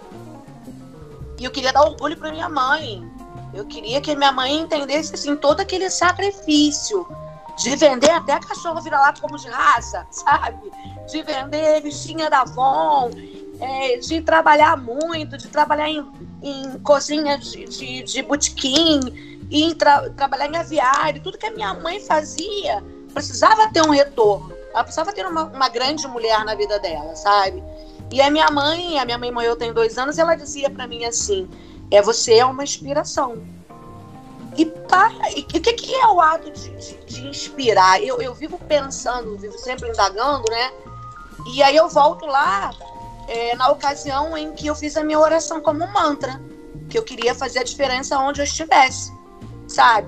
E 1.39 1.45
eu 1.45 1.51
queria 1.51 1.71
dar 1.71 1.83
orgulho 1.83 2.17
para 2.17 2.31
minha 2.31 2.49
mãe. 2.49 3.07
Eu 3.57 3.65
queria 3.65 3.99
que 3.99 4.15
minha 4.15 4.31
mãe 4.31 4.59
entendesse 4.59 5.15
assim 5.15 5.35
todo 5.35 5.61
aquele 5.61 5.89
sacrifício 5.89 7.07
de 7.57 7.75
vender 7.75 8.11
até 8.11 8.39
cachorro 8.39 8.79
vira-lata 8.81 9.19
como 9.19 9.35
de 9.35 9.47
raça, 9.47 10.05
sabe? 10.11 10.71
De 11.09 11.23
vender 11.23 11.81
bichinha 11.81 12.29
da 12.29 12.41
Avon, 12.41 13.09
é, 13.59 13.97
de 13.97 14.21
trabalhar 14.21 14.77
muito, 14.77 15.35
de 15.39 15.47
trabalhar 15.47 15.89
em, 15.89 16.07
em 16.43 16.77
cozinha 16.79 17.39
de, 17.39 17.65
de, 17.65 18.03
de 18.03 18.21
botequim, 18.21 18.99
e 19.49 19.73
tra 19.73 20.07
trabalhar 20.11 20.47
em 20.47 20.57
aviário, 20.57 21.23
tudo 21.23 21.39
que 21.39 21.47
a 21.47 21.51
minha 21.51 21.73
mãe 21.73 21.99
fazia 21.99 22.83
precisava 23.11 23.71
ter 23.71 23.81
um 23.81 23.89
retorno. 23.89 24.53
Ela 24.71 24.83
precisava 24.83 25.11
ter 25.11 25.25
uma, 25.25 25.45
uma 25.45 25.69
grande 25.69 26.07
mulher 26.07 26.45
na 26.45 26.53
vida 26.53 26.77
dela, 26.77 27.15
sabe? 27.15 27.63
E 28.11 28.21
a 28.21 28.29
minha 28.29 28.51
mãe, 28.51 28.99
a 28.99 29.05
minha 29.05 29.17
mãe 29.17 29.31
morreu 29.31 29.55
tem 29.55 29.73
dois 29.73 29.97
anos, 29.97 30.19
ela 30.19 30.35
dizia 30.35 30.69
para 30.69 30.85
mim 30.85 31.05
assim: 31.05 31.49
é 31.91 32.01
você 32.01 32.35
é 32.35 32.45
uma 32.45 32.63
inspiração. 32.63 33.43
E, 34.57 34.65
para, 34.65 35.31
e 35.35 35.41
o 35.41 35.45
que, 35.45 35.59
que, 35.59 35.93
é 35.93 36.07
o 36.07 36.19
ato 36.19 36.49
de, 36.49 36.69
de, 36.69 37.05
de, 37.05 37.27
inspirar? 37.27 38.01
Eu, 38.01 38.19
eu 38.21 38.33
vivo 38.33 38.57
pensando, 38.67 39.37
vivo 39.37 39.57
sempre 39.59 39.87
indagando, 39.87 40.45
né? 40.49 40.71
E 41.53 41.61
aí 41.61 41.75
eu 41.75 41.87
volto 41.87 42.25
lá 42.25 42.71
é, 43.27 43.55
na 43.55 43.69
ocasião 43.69 44.35
em 44.35 44.53
que 44.53 44.65
eu 44.65 44.73
fiz 44.73 44.97
a 44.97 45.03
minha 45.03 45.19
oração 45.19 45.61
como 45.61 45.83
um 45.83 45.91
mantra, 45.91 46.41
que 46.89 46.97
eu 46.97 47.03
queria 47.03 47.35
fazer 47.35 47.59
a 47.59 47.63
diferença 47.63 48.17
onde 48.17 48.41
eu 48.41 48.45
estivesse, 48.45 49.13
sabe? 49.67 50.07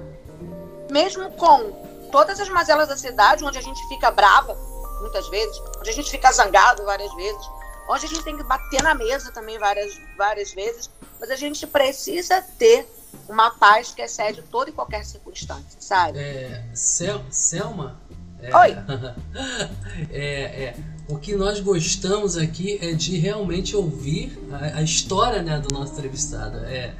Mesmo 0.89 1.29
com 1.31 1.71
todas 2.11 2.39
as 2.39 2.49
mazelas 2.49 2.87
da 2.87 2.97
cidade, 2.97 3.45
onde 3.45 3.59
a 3.59 3.61
gente 3.61 3.87
fica 3.87 4.09
brava, 4.09 4.57
muitas 4.99 5.27
vezes, 5.29 5.61
onde 5.79 5.91
a 5.91 5.93
gente 5.93 6.09
fica 6.09 6.31
zangado 6.31 6.83
várias 6.85 7.13
vezes, 7.13 7.49
onde 7.89 8.05
a 8.05 8.09
gente 8.09 8.23
tem 8.23 8.37
que 8.37 8.43
bater 8.43 8.83
na 8.83 8.93
mesa 8.93 9.31
também 9.31 9.57
várias, 9.57 9.99
várias 10.15 10.53
vezes, 10.53 10.89
mas 11.19 11.31
a 11.31 11.35
gente 11.35 11.65
precisa 11.65 12.41
ter 12.41 12.87
uma 13.27 13.49
paz 13.49 13.91
que 13.91 14.01
excede 14.01 14.43
toda 14.43 14.69
e 14.69 14.73
qualquer 14.73 15.03
circunstância, 15.03 15.79
sabe? 15.79 16.19
É, 16.19 16.63
Sel 16.73 17.23
Selma? 17.31 17.99
É, 18.41 18.55
Oi! 18.55 18.77
é, 20.11 20.63
é, 20.63 20.75
o 21.07 21.17
que 21.17 21.35
nós 21.35 21.59
gostamos 21.59 22.37
aqui 22.37 22.77
é 22.81 22.93
de 22.93 23.17
realmente 23.17 23.75
ouvir 23.75 24.39
a, 24.51 24.77
a 24.77 24.81
história 24.83 25.41
né, 25.41 25.59
do 25.59 25.73
nosso 25.73 25.93
entrevistado. 25.93 26.59
É, 26.65 26.93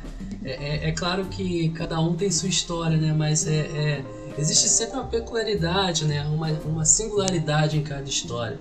é, 0.44 0.52
é, 0.52 0.90
é, 0.90 0.92
claro 0.92 1.26
que 1.26 1.70
cada 1.70 2.00
um 2.00 2.16
tem 2.16 2.32
sua 2.32 2.50
história, 2.50 2.98
né, 2.98 3.14
mas 3.14 3.48
é, 3.48 3.60
é 3.60 4.04
existe 4.38 4.68
sempre 4.70 4.96
uma 4.96 5.08
peculiaridade, 5.08 6.06
né, 6.06 6.24
uma, 6.24 6.50
uma 6.66 6.86
singularidade 6.86 7.78
em 7.78 7.84
cada 7.84 8.10
história. 8.10 8.60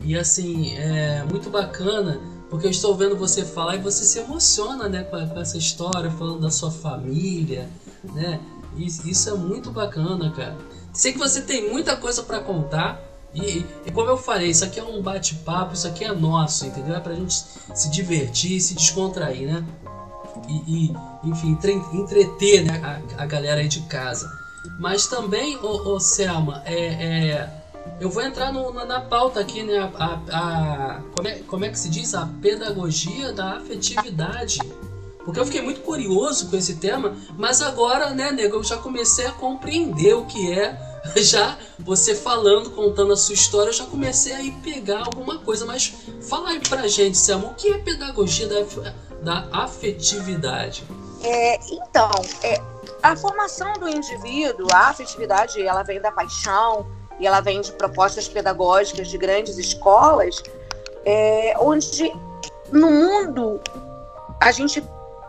E 0.00 0.16
assim, 0.16 0.76
é 0.76 1.24
muito 1.24 1.50
bacana, 1.50 2.20
porque 2.48 2.66
eu 2.66 2.70
estou 2.70 2.94
vendo 2.94 3.16
você 3.16 3.44
falar 3.44 3.76
e 3.76 3.78
você 3.78 4.04
se 4.04 4.18
emociona 4.20 4.88
né, 4.88 5.02
com, 5.04 5.28
com 5.28 5.40
essa 5.40 5.58
história, 5.58 6.10
falando 6.10 6.40
da 6.40 6.50
sua 6.50 6.70
família, 6.70 7.68
né? 8.14 8.40
Isso 8.76 9.28
é 9.28 9.34
muito 9.34 9.70
bacana, 9.70 10.30
cara. 10.30 10.56
Sei 10.92 11.12
que 11.12 11.18
você 11.18 11.42
tem 11.42 11.70
muita 11.70 11.96
coisa 11.96 12.22
para 12.22 12.40
contar. 12.40 13.00
E, 13.34 13.64
e, 13.84 13.90
como 13.92 14.08
eu 14.08 14.16
falei, 14.16 14.48
isso 14.48 14.64
aqui 14.64 14.80
é 14.80 14.84
um 14.84 15.02
bate-papo, 15.02 15.74
isso 15.74 15.86
aqui 15.86 16.04
é 16.04 16.12
nosso, 16.12 16.64
entendeu? 16.64 16.94
É 16.94 17.00
pra 17.00 17.14
gente 17.14 17.34
se 17.74 17.90
divertir, 17.90 18.60
se 18.60 18.74
descontrair, 18.74 19.52
né? 19.52 19.64
E, 20.48 20.86
e 20.86 20.96
enfim, 21.24 21.58
entreter 21.92 22.64
né, 22.64 22.80
a, 22.82 23.22
a, 23.22 23.26
galera 23.26 23.60
aí 23.60 23.68
de 23.68 23.82
casa. 23.82 24.30
Mas 24.78 25.06
também, 25.06 25.56
ô, 25.58 25.94
ô 25.94 26.00
Selma, 26.00 26.62
é, 26.64 26.74
é, 26.74 27.57
eu 28.00 28.10
vou 28.10 28.22
entrar 28.22 28.52
no, 28.52 28.72
na, 28.72 28.84
na, 28.84 29.00
pauta 29.00 29.40
aqui, 29.40 29.62
né? 29.62 29.78
A, 29.78 30.04
a, 30.04 30.96
a, 30.96 31.00
como, 31.14 31.28
é, 31.28 31.34
como 31.40 31.64
é 31.64 31.68
que 31.68 31.78
se 31.78 31.88
diz? 31.88 32.14
A 32.14 32.26
pedagogia 32.40 33.32
da 33.32 33.56
afetividade. 33.56 34.58
Porque 35.24 35.38
eu 35.38 35.44
fiquei 35.44 35.60
muito 35.60 35.82
curioso 35.82 36.48
com 36.48 36.56
esse 36.56 36.76
tema, 36.76 37.14
mas 37.36 37.60
agora, 37.60 38.10
né, 38.10 38.32
nego, 38.32 38.56
eu 38.56 38.64
já 38.64 38.78
comecei 38.78 39.26
a 39.26 39.32
compreender 39.32 40.14
o 40.14 40.24
que 40.26 40.52
é. 40.52 40.88
Já 41.16 41.56
você 41.78 42.14
falando, 42.14 42.70
contando 42.70 43.12
a 43.12 43.16
sua 43.16 43.34
história, 43.34 43.70
eu 43.70 43.72
já 43.72 43.86
comecei 43.86 44.32
a 44.32 44.42
ir 44.42 44.52
pegar 44.62 45.04
alguma 45.04 45.38
coisa. 45.38 45.64
Mas 45.64 45.94
fala 46.28 46.50
aí 46.50 46.60
pra 46.60 46.86
gente, 46.88 47.16
Selma, 47.16 47.48
o 47.48 47.54
que 47.54 47.68
é 47.68 47.78
pedagogia 47.78 48.46
da, 48.48 48.92
da 49.22 49.48
afetividade? 49.52 50.84
É, 51.22 51.58
então, 51.72 52.10
é, 52.42 52.60
a 53.02 53.16
formação 53.16 53.72
do 53.74 53.88
indivíduo, 53.88 54.66
a 54.72 54.88
afetividade, 54.88 55.62
ela 55.62 55.82
vem 55.82 56.00
da 56.00 56.10
paixão 56.10 56.86
e 57.18 57.26
ela 57.26 57.40
vem 57.40 57.60
de 57.60 57.72
propostas 57.72 58.28
pedagógicas 58.28 59.08
de 59.08 59.18
grandes 59.18 59.58
escolas, 59.58 60.42
é, 61.04 61.54
onde 61.58 62.12
no 62.72 62.90
mundo 62.90 63.60
a 64.40 64.52
gente 64.52 64.82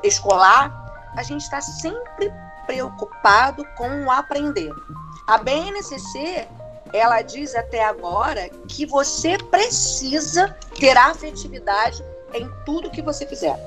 escolar, 0.03 1.11
a 1.15 1.23
gente 1.23 1.41
está 1.41 1.61
sempre 1.61 2.31
preocupado 2.65 3.65
com 3.77 4.05
o 4.05 4.11
aprender. 4.11 4.71
A 5.27 5.37
BNCC, 5.37 6.47
ela 6.93 7.21
diz 7.21 7.55
até 7.55 7.83
agora 7.83 8.49
que 8.67 8.85
você 8.85 9.37
precisa 9.37 10.55
ter 10.79 10.95
afetividade 10.97 12.03
em 12.33 12.49
tudo 12.65 12.89
que 12.89 13.01
você 13.01 13.25
fizer. 13.25 13.57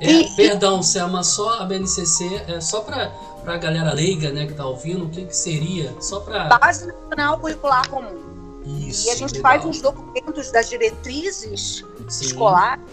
É, 0.00 0.10
e, 0.10 0.36
perdão, 0.36 0.82
Selma, 0.82 1.24
só 1.24 1.60
a 1.60 1.64
BNCC, 1.64 2.44
é 2.48 2.60
só 2.60 2.82
para 2.82 3.10
a 3.54 3.58
galera 3.58 3.92
leiga 3.92 4.30
né, 4.30 4.46
que 4.46 4.52
está 4.52 4.66
ouvindo, 4.66 5.04
o 5.04 5.08
que, 5.08 5.24
que 5.24 5.36
seria? 5.36 5.94
Só 6.00 6.20
para. 6.20 6.44
Base 6.58 6.86
Nacional 6.86 7.38
Curricular 7.38 7.88
Comum. 7.88 8.62
Isso. 8.64 9.06
E 9.06 9.10
a 9.10 9.14
gente 9.14 9.34
legal. 9.34 9.52
faz 9.52 9.64
os 9.64 9.80
documentos 9.80 10.50
das 10.50 10.68
diretrizes 10.68 11.84
Sim. 12.08 12.24
escolares 12.24 12.84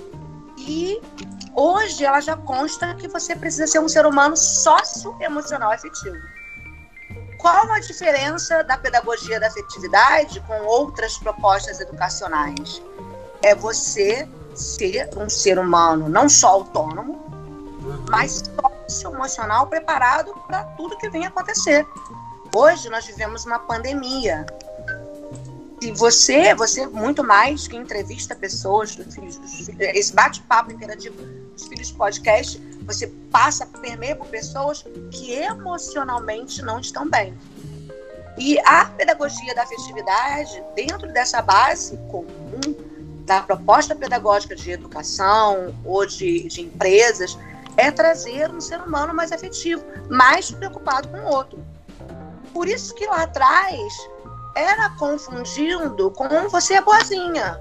e 0.57 1.01
Hoje 1.55 2.03
ela 2.03 2.19
já 2.19 2.35
consta 2.35 2.95
que 2.95 3.07
você 3.07 3.35
precisa 3.35 3.67
ser 3.67 3.79
um 3.79 3.87
ser 3.87 4.05
humano 4.07 4.35
socioemocional 4.35 5.71
afetivo. 5.71 6.17
Qual 7.37 7.71
a 7.71 7.79
diferença 7.79 8.63
da 8.63 8.75
pedagogia 8.75 9.39
da 9.39 9.47
afetividade 9.47 10.39
com 10.41 10.59
outras 10.63 11.17
propostas 11.17 11.79
educacionais? 11.79 12.81
É 13.43 13.53
você 13.53 14.27
ser 14.55 15.09
um 15.15 15.29
ser 15.29 15.59
humano 15.59 16.09
não 16.09 16.27
só 16.27 16.47
autônomo, 16.47 17.23
mas 18.09 18.43
socioemocional 18.87 19.67
preparado 19.67 20.33
para 20.47 20.63
tudo 20.75 20.97
que 20.97 21.09
vem 21.09 21.25
acontecer. 21.25 21.85
Hoje 22.55 22.89
nós 22.89 23.05
vivemos 23.05 23.45
uma 23.45 23.59
pandemia. 23.59 24.45
E 25.81 25.91
você, 25.91 26.53
você 26.55 26.87
muito 26.87 27.23
mais 27.23 27.67
que 27.67 27.75
entrevista 27.75 28.35
pessoas, 28.35 28.97
esse 29.79 30.13
bate-papo 30.13 30.71
interativo 30.71 31.15
os 31.55 31.67
Filhos 31.67 31.91
Podcast, 31.91 32.57
você 32.85 33.07
passa, 33.31 33.65
permeia 33.65 34.15
por 34.15 34.27
pessoas 34.27 34.83
que 35.11 35.31
emocionalmente 35.33 36.61
não 36.61 36.79
estão 36.79 37.09
bem. 37.09 37.33
E 38.37 38.59
a 38.59 38.85
pedagogia 38.85 39.53
da 39.53 39.65
festividade, 39.65 40.63
dentro 40.75 41.11
dessa 41.13 41.41
base 41.41 41.97
comum 42.09 42.75
da 43.25 43.41
proposta 43.41 43.95
pedagógica 43.95 44.55
de 44.55 44.71
educação 44.71 45.73
ou 45.85 46.05
de, 46.05 46.47
de 46.47 46.61
empresas, 46.61 47.37
é 47.77 47.91
trazer 47.91 48.49
um 48.51 48.61
ser 48.61 48.79
humano 48.81 49.13
mais 49.13 49.31
afetivo, 49.31 49.83
mais 50.09 50.51
preocupado 50.51 51.07
com 51.07 51.17
o 51.17 51.27
outro. 51.27 51.63
Por 52.53 52.67
isso 52.67 52.93
que 52.95 53.07
lá 53.07 53.23
atrás 53.23 53.93
era 54.55 54.89
confundindo 54.91 56.11
com 56.11 56.47
você 56.49 56.75
é 56.75 56.81
boazinha 56.81 57.59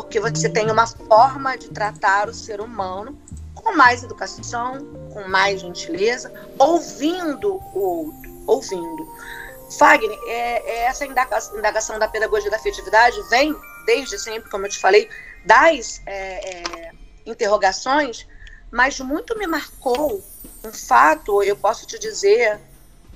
porque 0.00 0.18
você 0.18 0.48
tem 0.48 0.70
uma 0.70 0.86
forma 0.86 1.56
de 1.58 1.68
tratar 1.68 2.28
o 2.28 2.34
ser 2.34 2.60
humano 2.60 3.18
com 3.54 3.76
mais 3.76 4.02
educação, 4.02 4.78
com 5.12 5.28
mais 5.28 5.60
gentileza, 5.60 6.32
ouvindo 6.58 7.60
o 7.74 8.06
outro, 8.06 8.30
ouvindo. 8.46 9.08
Fagner, 9.78 10.18
é, 10.26 10.70
é 10.70 10.84
essa 10.86 11.04
indagação 11.04 11.98
da 11.98 12.08
pedagogia 12.08 12.50
da 12.50 12.56
afetividade 12.56 13.20
vem 13.28 13.54
desde 13.84 14.18
sempre, 14.18 14.50
como 14.50 14.66
eu 14.66 14.70
te 14.70 14.78
falei, 14.78 15.08
das 15.44 16.00
é, 16.06 16.88
é, 16.88 16.92
interrogações, 17.26 18.26
mas 18.70 19.00
muito 19.00 19.36
me 19.38 19.46
marcou 19.46 20.22
um 20.64 20.72
fato, 20.72 21.42
eu 21.42 21.56
posso 21.56 21.86
te 21.86 21.98
dizer, 21.98 22.60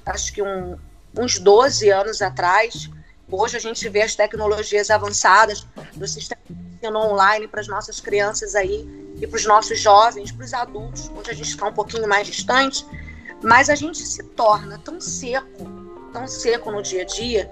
acho 0.04 0.32
que 0.32 0.42
um, 0.42 0.76
uns 1.16 1.38
12 1.38 1.90
anos 1.90 2.20
atrás, 2.20 2.90
hoje 3.30 3.56
a 3.56 3.60
gente 3.60 3.88
vê 3.88 4.02
as 4.02 4.14
tecnologias 4.14 4.90
avançadas 4.90 5.66
do 5.94 6.06
sistema 6.06 6.42
online 6.92 7.46
para 7.48 7.60
as 7.60 7.68
nossas 7.68 8.00
crianças 8.00 8.54
aí 8.54 8.86
e 9.20 9.26
para 9.26 9.36
os 9.36 9.46
nossos 9.46 9.80
jovens, 9.80 10.32
para 10.32 10.44
os 10.44 10.52
adultos, 10.52 11.10
onde 11.16 11.30
a 11.30 11.34
gente 11.34 11.48
está 11.48 11.66
um 11.66 11.72
pouquinho 11.72 12.08
mais 12.08 12.26
distante, 12.26 12.84
mas 13.42 13.70
a 13.70 13.74
gente 13.74 13.98
se 13.98 14.22
torna 14.22 14.78
tão 14.78 15.00
seco, 15.00 15.64
tão 16.12 16.26
seco 16.26 16.70
no 16.70 16.82
dia 16.82 17.02
a 17.02 17.04
dia, 17.04 17.50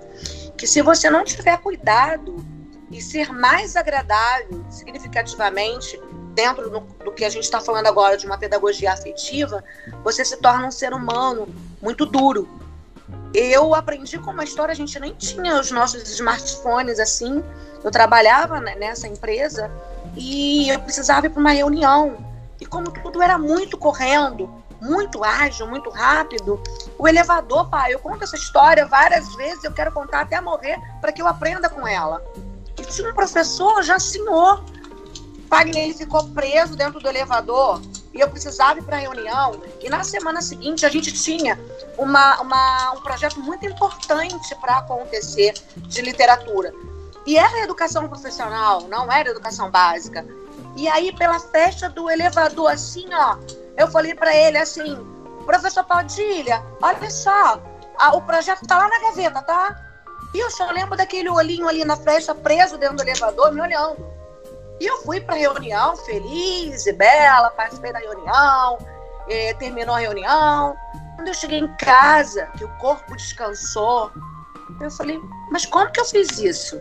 que 0.56 0.66
se 0.66 0.82
você 0.82 1.08
não 1.08 1.24
tiver 1.24 1.56
cuidado 1.58 2.44
e 2.90 3.00
ser 3.00 3.32
mais 3.32 3.76
agradável 3.76 4.64
significativamente 4.70 5.98
dentro 6.34 6.70
do, 6.70 6.80
do 6.80 7.12
que 7.12 7.24
a 7.24 7.30
gente 7.30 7.44
está 7.44 7.60
falando 7.60 7.86
agora 7.86 8.16
de 8.16 8.26
uma 8.26 8.38
pedagogia 8.38 8.92
afetiva, 8.92 9.62
você 10.02 10.24
se 10.24 10.36
torna 10.38 10.66
um 10.66 10.70
ser 10.70 10.92
humano 10.92 11.48
muito 11.80 12.04
duro. 12.04 12.48
Eu 13.34 13.74
aprendi 13.74 14.18
com 14.18 14.30
uma 14.30 14.44
história, 14.44 14.72
a 14.72 14.76
gente 14.76 14.98
nem 14.98 15.14
tinha 15.14 15.58
os 15.58 15.70
nossos 15.70 16.08
smartphones 16.10 16.98
assim, 16.98 17.42
eu 17.82 17.90
trabalhava 17.90 18.60
né, 18.60 18.74
nessa 18.74 19.08
empresa 19.08 19.70
e 20.16 20.68
eu 20.68 20.80
precisava 20.80 21.26
ir 21.26 21.30
para 21.30 21.40
uma 21.40 21.52
reunião. 21.52 22.16
E 22.60 22.66
como 22.66 22.90
tudo 22.90 23.22
era 23.22 23.38
muito 23.38 23.76
correndo, 23.76 24.48
muito 24.80 25.24
ágil, 25.24 25.66
muito 25.66 25.90
rápido, 25.90 26.60
o 26.98 27.08
elevador, 27.08 27.68
pai, 27.68 27.94
eu 27.94 27.98
conto 27.98 28.24
essa 28.24 28.36
história 28.36 28.86
várias 28.86 29.34
vezes, 29.34 29.64
eu 29.64 29.72
quero 29.72 29.92
contar 29.92 30.20
até 30.20 30.40
morrer 30.40 30.78
para 31.00 31.12
que 31.12 31.22
eu 31.22 31.26
aprenda 31.26 31.68
com 31.68 31.86
ela. 31.86 32.22
E 32.78 32.82
tinha 32.84 33.10
um 33.10 33.14
professor, 33.14 33.82
já 33.82 33.98
senhor, 33.98 34.62
Wagner, 35.52 35.94
ficou 35.94 36.26
preso 36.28 36.74
dentro 36.74 36.98
do 36.98 37.06
elevador 37.06 37.82
e 38.14 38.20
eu 38.20 38.30
precisava 38.30 38.78
ir 38.78 38.82
para 38.82 38.96
a 38.96 39.00
reunião. 39.00 39.60
E 39.82 39.90
na 39.90 40.02
semana 40.02 40.40
seguinte 40.40 40.86
a 40.86 40.88
gente 40.88 41.12
tinha 41.12 41.60
uma, 41.98 42.40
uma 42.40 42.92
um 42.92 43.02
projeto 43.02 43.38
muito 43.38 43.66
importante 43.66 44.54
para 44.54 44.78
acontecer 44.78 45.52
de 45.76 46.00
literatura. 46.00 46.72
E 47.26 47.36
era 47.36 47.64
educação 47.64 48.08
profissional, 48.08 48.88
não 48.88 49.12
era 49.12 49.28
educação 49.28 49.70
básica. 49.70 50.26
E 50.74 50.88
aí, 50.88 51.14
pela 51.14 51.38
festa 51.38 51.86
do 51.90 52.08
elevador, 52.08 52.72
assim, 52.72 53.06
ó, 53.12 53.36
eu 53.76 53.88
falei 53.88 54.14
para 54.14 54.34
ele 54.34 54.56
assim: 54.56 54.96
professor 55.44 55.84
Padilha, 55.84 56.64
olha 56.80 57.10
só, 57.10 57.62
a, 57.98 58.16
o 58.16 58.22
projeto 58.22 58.66
tá 58.66 58.78
lá 58.78 58.88
na 58.88 58.98
gaveta, 59.00 59.42
tá? 59.42 59.78
E 60.34 60.38
eu 60.38 60.50
só 60.50 60.70
lembro 60.70 60.96
daquele 60.96 61.28
olhinho 61.28 61.68
ali 61.68 61.84
na 61.84 61.96
festa, 61.96 62.34
preso 62.34 62.78
dentro 62.78 62.96
do 62.96 63.02
elevador, 63.02 63.52
me 63.52 63.60
olhando. 63.60 64.11
E 64.80 64.86
eu 64.86 65.02
fui 65.02 65.20
para 65.20 65.34
a 65.34 65.38
reunião 65.38 65.96
feliz 65.96 66.86
e 66.86 66.92
bela, 66.92 67.50
participei 67.50 67.92
da 67.92 67.98
reunião, 67.98 68.78
eh, 69.28 69.54
terminou 69.54 69.94
a 69.94 69.98
reunião. 69.98 70.76
Quando 71.16 71.28
eu 71.28 71.34
cheguei 71.34 71.58
em 71.58 71.76
casa, 71.76 72.46
que 72.58 72.64
o 72.64 72.78
corpo 72.78 73.16
descansou, 73.16 74.10
eu 74.80 74.90
falei: 74.90 75.20
mas 75.50 75.66
como 75.66 75.90
que 75.90 76.00
eu 76.00 76.04
fiz 76.04 76.38
isso? 76.38 76.80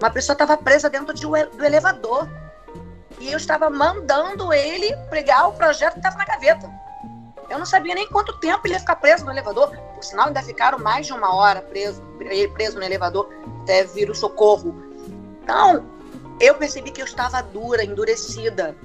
Uma 0.00 0.10
pessoa 0.10 0.34
estava 0.34 0.56
presa 0.56 0.88
dentro 0.88 1.14
de, 1.14 1.22
do 1.22 1.64
elevador. 1.64 2.28
E 3.20 3.30
eu 3.30 3.36
estava 3.36 3.70
mandando 3.70 4.52
ele 4.52 4.96
pregar 5.08 5.48
o 5.48 5.52
projeto 5.52 5.92
que 5.92 5.98
estava 6.00 6.16
na 6.16 6.24
gaveta. 6.24 6.68
Eu 7.48 7.58
não 7.58 7.66
sabia 7.66 7.94
nem 7.94 8.08
quanto 8.08 8.40
tempo 8.40 8.66
ele 8.66 8.74
ia 8.74 8.80
ficar 8.80 8.96
preso 8.96 9.24
no 9.24 9.30
elevador. 9.30 9.76
Por 9.94 10.02
sinal, 10.02 10.26
ainda 10.26 10.42
ficaram 10.42 10.78
mais 10.78 11.06
de 11.06 11.12
uma 11.12 11.34
hora 11.34 11.60
preso, 11.60 12.02
preso 12.54 12.78
no 12.78 12.84
elevador 12.84 13.28
até 13.62 13.84
vir 13.84 14.10
o 14.10 14.14
socorro. 14.14 14.74
Então, 15.42 15.84
eu 16.40 16.54
percebi 16.54 16.90
que 16.90 17.00
eu 17.00 17.06
estava 17.06 17.42
dura, 17.42 17.84
endurecida 17.84 18.76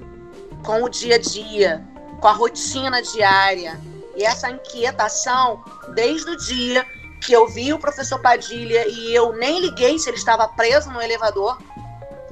com 0.64 0.82
o 0.82 0.88
dia 0.88 1.16
a 1.16 1.18
dia, 1.18 1.84
com 2.20 2.28
a 2.28 2.32
rotina 2.32 3.02
diária. 3.02 3.80
E 4.16 4.24
essa 4.24 4.50
inquietação, 4.50 5.62
desde 5.94 6.30
o 6.30 6.36
dia 6.36 6.84
que 7.20 7.32
eu 7.32 7.48
vi 7.48 7.72
o 7.72 7.78
professor 7.78 8.20
Padilha 8.20 8.86
e 8.88 9.14
eu 9.14 9.32
nem 9.32 9.60
liguei 9.60 9.98
se 9.98 10.08
ele 10.08 10.16
estava 10.16 10.48
preso 10.48 10.90
no 10.90 11.00
elevador. 11.00 11.58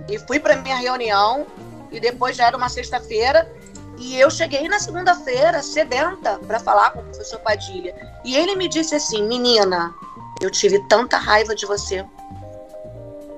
E 0.08 0.18
fui 0.18 0.38
para 0.38 0.56
minha 0.56 0.76
reunião, 0.76 1.46
e 1.90 1.98
depois 1.98 2.36
já 2.36 2.46
era 2.46 2.56
uma 2.56 2.68
sexta-feira, 2.68 3.50
E 3.98 4.18
eu 4.20 4.30
cheguei 4.30 4.68
na 4.68 4.78
segunda-feira 4.78 5.62
sedenta 5.62 6.38
para 6.46 6.60
falar 6.60 6.90
com 6.90 7.00
o 7.00 7.04
professor 7.04 7.40
Padilha. 7.40 7.94
E 8.24 8.36
ele 8.36 8.54
me 8.54 8.68
disse 8.68 8.94
assim: 8.94 9.26
Menina, 9.26 9.94
eu 10.40 10.50
tive 10.50 10.78
tanta 10.86 11.16
raiva 11.16 11.54
de 11.54 11.64
você. 11.64 12.04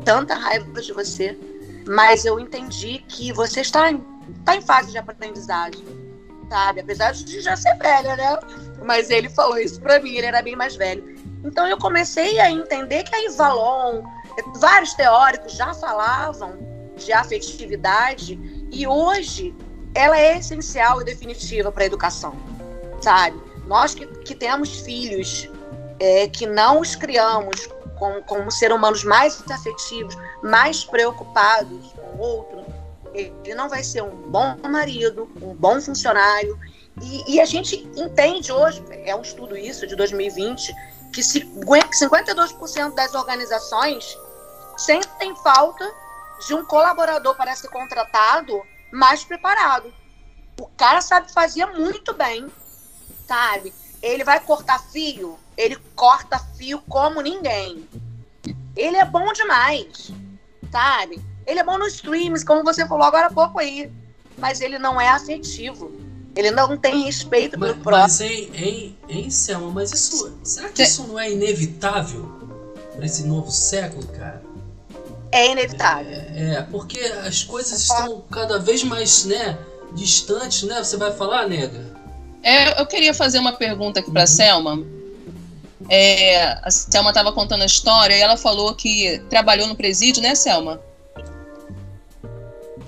Tanta 0.05 0.35
raiva 0.35 0.81
de 0.81 0.93
você. 0.93 1.39
Mas 1.89 2.25
eu 2.25 2.39
entendi 2.39 3.03
que 3.09 3.33
você 3.33 3.63
está 3.63 3.91
em, 3.91 4.05
está 4.39 4.55
em 4.55 4.61
fase 4.61 4.93
de 4.93 4.99
aprendizagem. 4.99 5.85
Sabe? 6.51 6.81
Apesar 6.81 7.13
de 7.13 7.41
já 7.41 7.57
ser 7.57 7.75
velha, 7.77 8.17
né? 8.17 8.39
Mas 8.85 9.11
ele 9.11 9.29
falou 9.29 9.59
isso 9.59 9.81
para 9.81 9.99
mim, 10.01 10.17
ele 10.17 10.27
era 10.27 10.43
bem 10.43 10.55
mais 10.55 10.77
velho. 10.77 11.17
Então 11.45 11.67
eu 11.67 11.79
comecei 11.79 12.39
a 12.41 12.51
entender 12.51 13.05
que 13.05 13.15
a 13.15 13.25
Ivalon, 13.25 14.03
vários 14.57 14.95
teóricos 14.95 15.53
já 15.53 15.73
falavam 15.75 16.59
de 16.97 17.13
afetividade 17.13 18.39
e 18.71 18.87
hoje 18.87 19.55
ela 19.95 20.19
é 20.19 20.39
essencial 20.39 21.01
e 21.01 21.05
definitiva 21.05 21.71
para 21.73 21.85
a 21.85 21.87
educação, 21.87 22.35
sabe? 23.01 23.41
Nós 23.67 23.95
que, 23.95 24.07
que 24.07 24.35
temos 24.35 24.81
filhos, 24.81 25.49
é, 26.01 26.29
que 26.29 26.47
não 26.47 26.81
os 26.81 26.95
criamos 26.97 27.69
como, 27.99 28.23
como 28.23 28.51
ser 28.51 28.73
humanos 28.73 29.05
mais 29.05 29.43
afetivos, 29.51 30.17
mais 30.43 30.85
preocupados 30.85 31.93
com 31.93 32.17
o 32.17 32.21
outro, 32.21 32.65
ele 33.15 33.55
não 33.55 33.69
vai 33.69 33.83
ser 33.83 34.03
um 34.03 34.15
bom 34.31 34.57
marido, 34.69 35.29
um 35.41 35.55
bom 35.55 35.81
funcionário. 35.81 36.59
E, 37.03 37.35
e 37.35 37.41
a 37.41 37.45
gente 37.45 37.89
entende 37.97 38.53
hoje, 38.53 38.83
é 38.91 39.15
um 39.15 39.23
estudo 39.23 39.57
isso 39.57 39.87
de 39.87 39.97
2020, 39.97 40.75
que 41.13 41.21
52% 41.21 42.95
das 42.95 43.15
organizações 43.15 44.17
sentem 44.77 45.35
falta 45.37 45.91
de 46.47 46.55
um 46.55 46.65
colaborador 46.65 47.35
para 47.35 47.55
ser 47.57 47.69
contratado 47.69 48.63
mais 48.93 49.25
preparado. 49.25 49.93
O 50.61 50.67
cara 50.67 51.01
sabe 51.01 51.33
fazer 51.33 51.67
muito 51.67 52.13
bem, 52.15 52.47
sabe? 53.27 53.73
Ele 54.03 54.25
vai 54.25 54.41
cortar 54.41 54.81
fio, 54.91 55.39
ele 55.59 55.77
corta 55.97 56.39
fio 56.57 56.81
como 56.89 57.21
ninguém. 57.21 57.85
Ele 58.77 58.97
é 58.97 59.05
bom 59.05 59.33
demais, 59.33 60.13
sabe? 60.71 61.21
Ele 61.45 61.59
é 61.59 61.65
bom 61.65 61.77
nos 61.77 61.95
streams, 61.95 62.45
como 62.45 62.63
você 62.63 62.87
falou 62.87 63.05
agora 63.05 63.27
há 63.27 63.33
pouco 63.33 63.59
aí. 63.59 63.91
Mas 64.39 64.61
ele 64.61 64.79
não 64.79 65.01
é 65.01 65.09
afetivo. 65.09 65.91
Ele 66.37 66.53
não 66.53 66.77
tem 66.77 67.03
respeito 67.03 67.59
mas, 67.59 67.73
pelo 67.73 67.83
próprio. 67.83 68.03
Mas, 68.03 68.21
em, 68.21 68.51
em, 68.55 68.99
em 69.09 69.31
Selma, 69.31 69.73
mas 69.73 69.93
isso. 69.93 70.39
Será 70.45 70.69
que 70.69 70.85
isso 70.85 71.09
não 71.09 71.19
é 71.19 71.33
inevitável 71.33 72.31
para 72.95 73.05
esse 73.05 73.25
novo 73.25 73.51
século, 73.51 74.07
cara? 74.07 74.41
É 75.33 75.51
inevitável. 75.51 76.13
É, 76.13 76.55
é, 76.55 76.63
porque 76.63 77.01
as 77.01 77.43
coisas 77.43 77.81
estão 77.81 78.21
cada 78.31 78.61
vez 78.61 78.85
mais, 78.85 79.25
né, 79.25 79.59
distantes, 79.93 80.63
né? 80.63 80.85
Você 80.85 80.97
vai 80.97 81.13
falar, 81.13 81.49
nega? 81.49 81.99
É, 82.45 82.81
eu 82.81 82.87
queria 82.87 83.13
fazer 83.13 83.41
uma 83.41 83.55
pergunta 83.55 83.99
aqui 83.99 84.11
para 84.11 84.21
uhum. 84.21 84.27
Selma. 84.29 84.98
É, 85.89 86.59
a 86.63 86.71
Selma 86.71 87.11
estava 87.11 87.33
contando 87.33 87.63
a 87.63 87.67
história 87.67 88.15
e 88.15 88.21
ela 88.21 88.37
falou 88.37 88.75
que 88.75 89.23
trabalhou 89.31 89.67
no 89.67 89.75
presídio, 89.75 90.23
né, 90.23 90.35
Selma? 90.35 90.81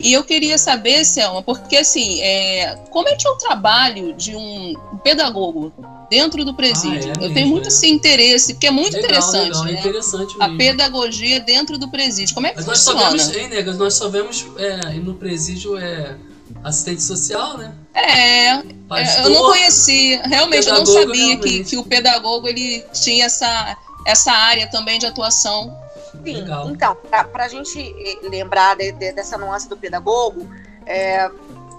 E 0.02 0.14
eu 0.14 0.24
queria 0.24 0.56
saber, 0.56 1.04
Selma, 1.04 1.42
porque 1.42 1.76
assim, 1.76 2.20
é, 2.22 2.74
como 2.90 3.08
é 3.08 3.16
que 3.16 3.26
é 3.26 3.30
o 3.30 3.36
trabalho 3.36 4.14
de 4.14 4.34
um 4.34 4.74
pedagogo 5.04 5.72
dentro 6.08 6.42
do 6.42 6.54
presídio? 6.54 7.12
Ah, 7.18 7.22
é, 7.22 7.26
eu 7.26 7.34
tenho 7.34 7.48
muito 7.48 7.68
esse 7.68 7.86
interesse, 7.86 8.54
porque 8.54 8.66
é 8.66 8.70
muito 8.70 8.94
legal, 8.94 9.10
interessante, 9.10 9.48
legal, 9.48 9.62
é 9.62 9.72
né? 9.72 9.76
É 9.76 9.80
interessante 9.80 10.36
A 10.40 10.48
pedagogia 10.56 11.40
dentro 11.40 11.76
do 11.76 11.88
presídio. 11.88 12.34
Como 12.34 12.46
é 12.46 12.50
que 12.50 12.56
Mas 12.56 12.64
funciona? 12.64 13.10
Nós 13.10 13.22
só 13.22 13.30
vemos, 13.30 13.36
hein, 13.36 13.48
Negas, 13.48 13.78
nós 13.78 13.94
só 13.94 14.08
vemos 14.08 14.46
é, 14.56 14.94
no 14.94 15.14
presídio 15.14 15.76
é 15.76 16.16
assistente 16.64 17.03
social, 17.03 17.57
né? 17.59 17.75
É, 17.94 18.62
Pastor, 18.88 19.25
eu 19.25 19.31
não 19.31 19.42
conhecia, 19.44 20.23
realmente 20.23 20.68
eu 20.68 20.75
não 20.75 20.87
sabia 20.87 21.38
que, 21.38 21.64
que 21.64 21.77
o 21.77 21.85
pedagogo 21.85 22.49
ele 22.49 22.85
tinha 22.92 23.27
essa, 23.27 23.77
essa 24.07 24.33
área 24.33 24.70
também 24.70 24.99
de 24.99 25.07
atuação 25.07 25.77
Sim, 26.25 26.37
Legal. 26.40 26.70
então, 26.70 26.96
para 27.33 27.44
a 27.44 27.49
gente 27.49 27.94
lembrar 28.23 28.77
de, 28.77 28.92
de, 28.92 29.12
dessa 29.12 29.38
nuance 29.38 29.68
do 29.68 29.77
pedagogo, 29.77 30.49
é, 30.87 31.31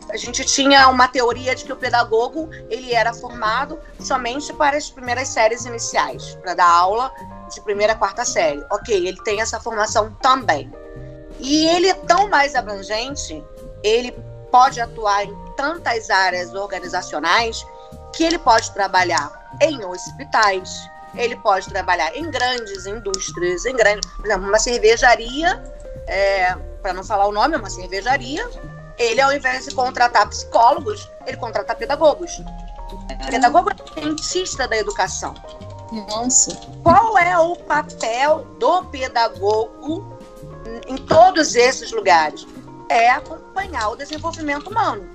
a 0.09 0.17
gente 0.17 0.43
tinha 0.45 0.87
uma 0.89 1.07
teoria 1.07 1.55
de 1.55 1.63
que 1.63 1.71
o 1.71 1.75
pedagogo 1.75 2.49
ele 2.69 2.93
era 2.93 3.13
formado 3.13 3.79
somente 3.99 4.51
para 4.53 4.77
as 4.77 4.89
primeiras 4.89 5.27
séries 5.29 5.65
iniciais, 5.65 6.35
para 6.41 6.53
dar 6.53 6.69
aula 6.69 7.11
de 7.53 7.61
primeira 7.61 7.93
a 7.93 7.95
quarta 7.95 8.25
série. 8.25 8.63
Ok, 8.71 8.95
ele 8.95 9.21
tem 9.23 9.41
essa 9.41 9.59
formação 9.59 10.11
também. 10.21 10.71
E 11.39 11.67
ele 11.67 11.87
é 11.87 11.93
tão 11.93 12.29
mais 12.29 12.55
abrangente, 12.55 13.43
ele 13.83 14.13
pode 14.51 14.79
atuar 14.79 15.25
em 15.25 15.35
tantas 15.55 16.09
áreas 16.09 16.53
organizacionais 16.53 17.65
que 18.13 18.23
ele 18.23 18.37
pode 18.37 18.71
trabalhar 18.71 19.31
em 19.61 19.83
hospitais, 19.85 20.89
ele 21.15 21.35
pode 21.37 21.69
trabalhar 21.69 22.15
em 22.15 22.29
grandes 22.29 22.85
indústrias, 22.85 23.65
em 23.65 23.75
grandes, 23.75 24.09
por 24.11 24.25
exemplo, 24.25 24.47
uma 24.47 24.59
cervejaria, 24.59 25.61
é, 26.07 26.55
para 26.81 26.93
não 26.93 27.03
falar 27.03 27.27
o 27.27 27.31
nome, 27.31 27.55
é 27.55 27.57
uma 27.57 27.69
cervejaria. 27.69 28.49
Ele, 28.97 29.21
ao 29.21 29.33
invés 29.33 29.65
de 29.65 29.75
contratar 29.75 30.27
psicólogos, 30.29 31.09
ele 31.25 31.37
contrata 31.37 31.73
pedagogos. 31.75 32.41
Pedagogo 33.29 33.69
é 33.71 34.01
cientista 34.01 34.67
da 34.67 34.77
educação. 34.77 35.33
Nossa. 35.91 36.55
Qual 36.83 37.17
é 37.17 37.37
o 37.37 37.55
papel 37.55 38.45
do 38.59 38.85
pedagogo 38.85 40.17
em 40.87 40.97
todos 40.97 41.55
esses 41.55 41.91
lugares? 41.91 42.45
É 42.89 43.19
acompanhar 43.51 43.89
o 43.89 43.95
desenvolvimento 43.95 44.69
humano 44.69 45.07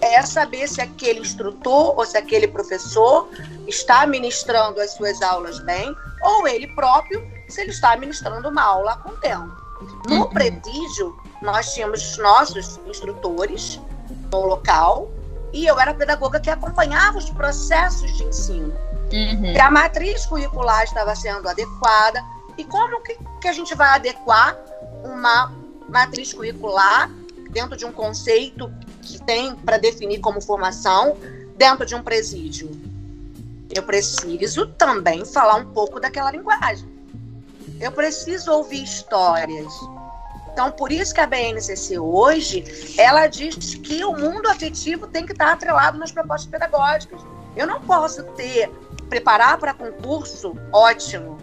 é 0.00 0.22
saber 0.22 0.66
se 0.66 0.80
aquele 0.80 1.20
instrutor 1.20 1.98
ou 1.98 2.06
se 2.06 2.16
aquele 2.16 2.48
professor 2.48 3.28
está 3.66 4.06
ministrando 4.06 4.80
as 4.80 4.92
suas 4.92 5.20
aulas 5.20 5.60
bem, 5.60 5.94
ou 6.22 6.48
ele 6.48 6.68
próprio, 6.68 7.20
se 7.48 7.60
ele 7.60 7.70
está 7.70 7.96
ministrando 7.96 8.48
uma 8.48 8.62
aula 8.62 8.96
com 8.98 9.10
tempo. 9.16 9.50
No 10.08 10.22
uhum. 10.22 10.30
presídio, 10.30 11.14
nós 11.42 11.74
tínhamos 11.74 12.02
os 12.12 12.18
nossos 12.18 12.80
instrutores 12.86 13.78
no 14.32 14.46
local, 14.46 15.10
e 15.52 15.66
eu 15.66 15.78
era 15.78 15.90
a 15.90 15.94
pedagoga 15.94 16.40
que 16.40 16.48
acompanhava 16.48 17.18
os 17.18 17.28
processos 17.28 18.16
de 18.16 18.24
ensino. 18.24 18.72
Uhum. 19.12 19.60
a 19.60 19.70
matriz 19.72 20.24
curricular 20.24 20.84
estava 20.84 21.14
sendo 21.14 21.46
adequada, 21.46 22.24
e 22.56 22.64
como 22.64 23.02
que, 23.02 23.18
que 23.40 23.48
a 23.48 23.52
gente 23.52 23.74
vai 23.74 23.88
adequar 23.96 24.56
uma 25.04 25.52
matriz 25.90 26.32
curricular 26.32 27.10
dentro 27.50 27.76
de 27.76 27.84
um 27.84 27.92
conceito 27.92 28.72
que 29.02 29.22
tem 29.22 29.54
para 29.54 29.76
definir 29.76 30.20
como 30.20 30.40
formação 30.40 31.16
dentro 31.56 31.84
de 31.84 31.94
um 31.94 32.02
presídio. 32.02 32.70
Eu 33.74 33.82
preciso 33.82 34.66
também 34.66 35.24
falar 35.24 35.56
um 35.56 35.66
pouco 35.66 36.00
daquela 36.00 36.30
linguagem. 36.30 36.88
Eu 37.80 37.92
preciso 37.92 38.52
ouvir 38.52 38.82
histórias. 38.82 39.72
Então, 40.52 40.72
por 40.72 40.90
isso 40.90 41.14
que 41.14 41.20
a 41.20 41.26
BNCC 41.26 41.98
hoje, 41.98 42.94
ela 42.98 43.26
diz 43.26 43.74
que 43.76 44.04
o 44.04 44.12
mundo 44.12 44.48
afetivo 44.48 45.06
tem 45.06 45.24
que 45.24 45.32
estar 45.32 45.52
atrelado 45.52 45.96
nas 45.98 46.10
propostas 46.10 46.50
pedagógicas. 46.50 47.20
Eu 47.56 47.66
não 47.66 47.80
posso 47.80 48.24
ter, 48.34 48.68
preparar 49.08 49.58
para 49.58 49.72
concurso, 49.72 50.56
ótimo. 50.72 51.38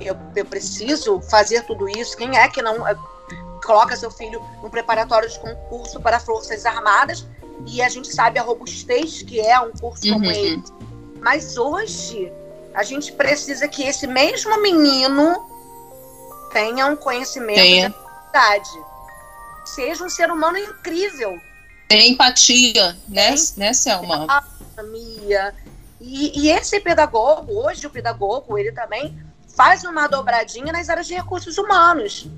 Eu, 0.00 0.16
eu 0.34 0.44
preciso 0.44 1.20
fazer 1.20 1.62
tudo 1.66 1.88
isso. 1.88 2.16
Quem 2.16 2.36
é 2.36 2.48
que 2.48 2.62
não 2.62 2.86
coloca 3.66 3.96
seu 3.96 4.10
filho 4.10 4.40
no 4.62 4.70
preparatório 4.70 5.28
de 5.28 5.38
concurso 5.40 6.00
para 6.00 6.20
Forças 6.20 6.64
Armadas 6.64 7.26
e 7.66 7.82
a 7.82 7.88
gente 7.88 8.14
sabe 8.14 8.38
a 8.38 8.42
robustez 8.42 9.22
que 9.22 9.40
é 9.40 9.58
um 9.60 9.72
curso 9.72 10.06
uhum. 10.06 10.12
como 10.14 10.30
esse. 10.30 10.62
Mas 11.20 11.56
hoje 11.56 12.32
a 12.72 12.84
gente 12.84 13.12
precisa 13.12 13.66
que 13.66 13.82
esse 13.82 14.06
mesmo 14.06 14.62
menino 14.62 15.44
tenha 16.52 16.86
um 16.86 16.94
conhecimento 16.94 17.56
tenha. 17.56 17.88
de 17.88 17.96
atividade. 17.96 18.70
Seja 19.64 20.04
um 20.04 20.08
ser 20.08 20.30
humano 20.30 20.56
incrível. 20.56 21.36
Tem 21.88 22.12
empatia, 22.12 22.96
né, 23.08 23.34
Tem 23.34 23.44
né 23.56 23.72
Selma? 23.72 24.26
Autonomia. 24.28 25.54
E, 26.00 26.40
e 26.40 26.50
esse 26.50 26.78
pedagogo, 26.80 27.52
hoje 27.52 27.86
o 27.86 27.90
pedagogo, 27.90 28.56
ele 28.56 28.70
também 28.70 29.18
faz 29.56 29.82
uma 29.82 30.06
dobradinha 30.06 30.72
nas 30.72 30.88
áreas 30.88 31.06
de 31.06 31.14
recursos 31.14 31.58
humanos 31.58 32.28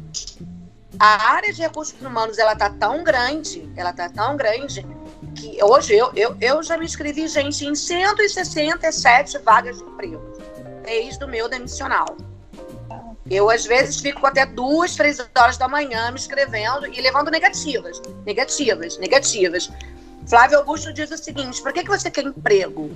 a 0.99 1.33
área 1.33 1.53
de 1.53 1.63
recursos 1.63 2.01
humanos 2.01 2.39
ela 2.39 2.57
tá 2.57 2.71
tão 2.71 3.05
grande, 3.05 3.71
ela 3.77 3.93
tá 3.93 4.09
tão 4.09 4.37
grande 4.37 4.85
que 5.35 5.63
hoje 5.63 5.95
eu, 5.95 6.11
eu, 6.15 6.37
eu 6.41 6.63
já 6.63 6.77
me 6.77 6.85
inscrevi, 6.85 7.29
gente, 7.29 7.65
em 7.65 7.75
167 7.75 9.39
vagas 9.39 9.79
de 9.79 9.85
emprego 9.85 10.39
desde 10.85 11.23
o 11.23 11.29
meu 11.29 11.49
demissional. 11.49 12.17
Eu, 13.31 13.51
às 13.51 13.67
vezes, 13.67 14.01
fico 14.01 14.27
até 14.27 14.47
duas, 14.47 14.97
três 14.97 15.21
horas 15.37 15.59
da 15.59 15.69
manhã 15.69 16.11
me 16.11 16.19
inscrevendo 16.19 16.87
e 16.87 17.01
levando 17.01 17.31
negativas, 17.31 18.01
negativas, 18.25 18.97
negativas. 18.97 19.71
Flávio 20.27 20.59
Augusto 20.59 20.93
diz 20.95 21.11
o 21.11 21.19
seguinte: 21.19 21.63
por 21.63 21.73
que, 21.73 21.83
que 21.83 21.91
você 21.91 22.11
quer 22.11 22.25
emprego? 22.25 22.91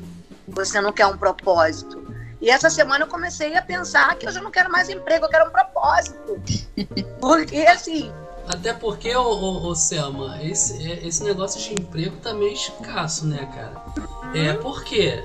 Você 0.48 0.80
não 0.80 0.90
quer 0.90 1.06
um 1.06 1.18
propósito? 1.18 2.11
E 2.42 2.50
essa 2.50 2.68
semana 2.68 3.04
eu 3.04 3.08
comecei 3.08 3.54
a 3.56 3.62
pensar 3.62 4.16
que 4.16 4.26
eu 4.26 4.32
já 4.32 4.42
não 4.42 4.50
quero 4.50 4.70
mais 4.70 4.88
emprego, 4.88 5.26
eu 5.26 5.28
quero 5.28 5.48
um 5.48 5.52
propósito. 5.52 6.42
Porque, 7.20 7.58
assim. 7.58 8.10
Até 8.48 8.72
porque, 8.72 9.14
ô, 9.14 9.22
ô, 9.22 9.68
ô 9.68 9.74
Selma, 9.76 10.42
esse, 10.42 10.84
é, 10.84 11.06
esse 11.06 11.22
negócio 11.22 11.60
de 11.60 11.80
emprego 11.80 12.16
tá 12.16 12.34
meio 12.34 12.52
escasso, 12.52 13.24
né, 13.24 13.48
cara? 13.54 13.84
Uhum. 13.96 14.34
É 14.34 14.54
porque. 14.54 15.22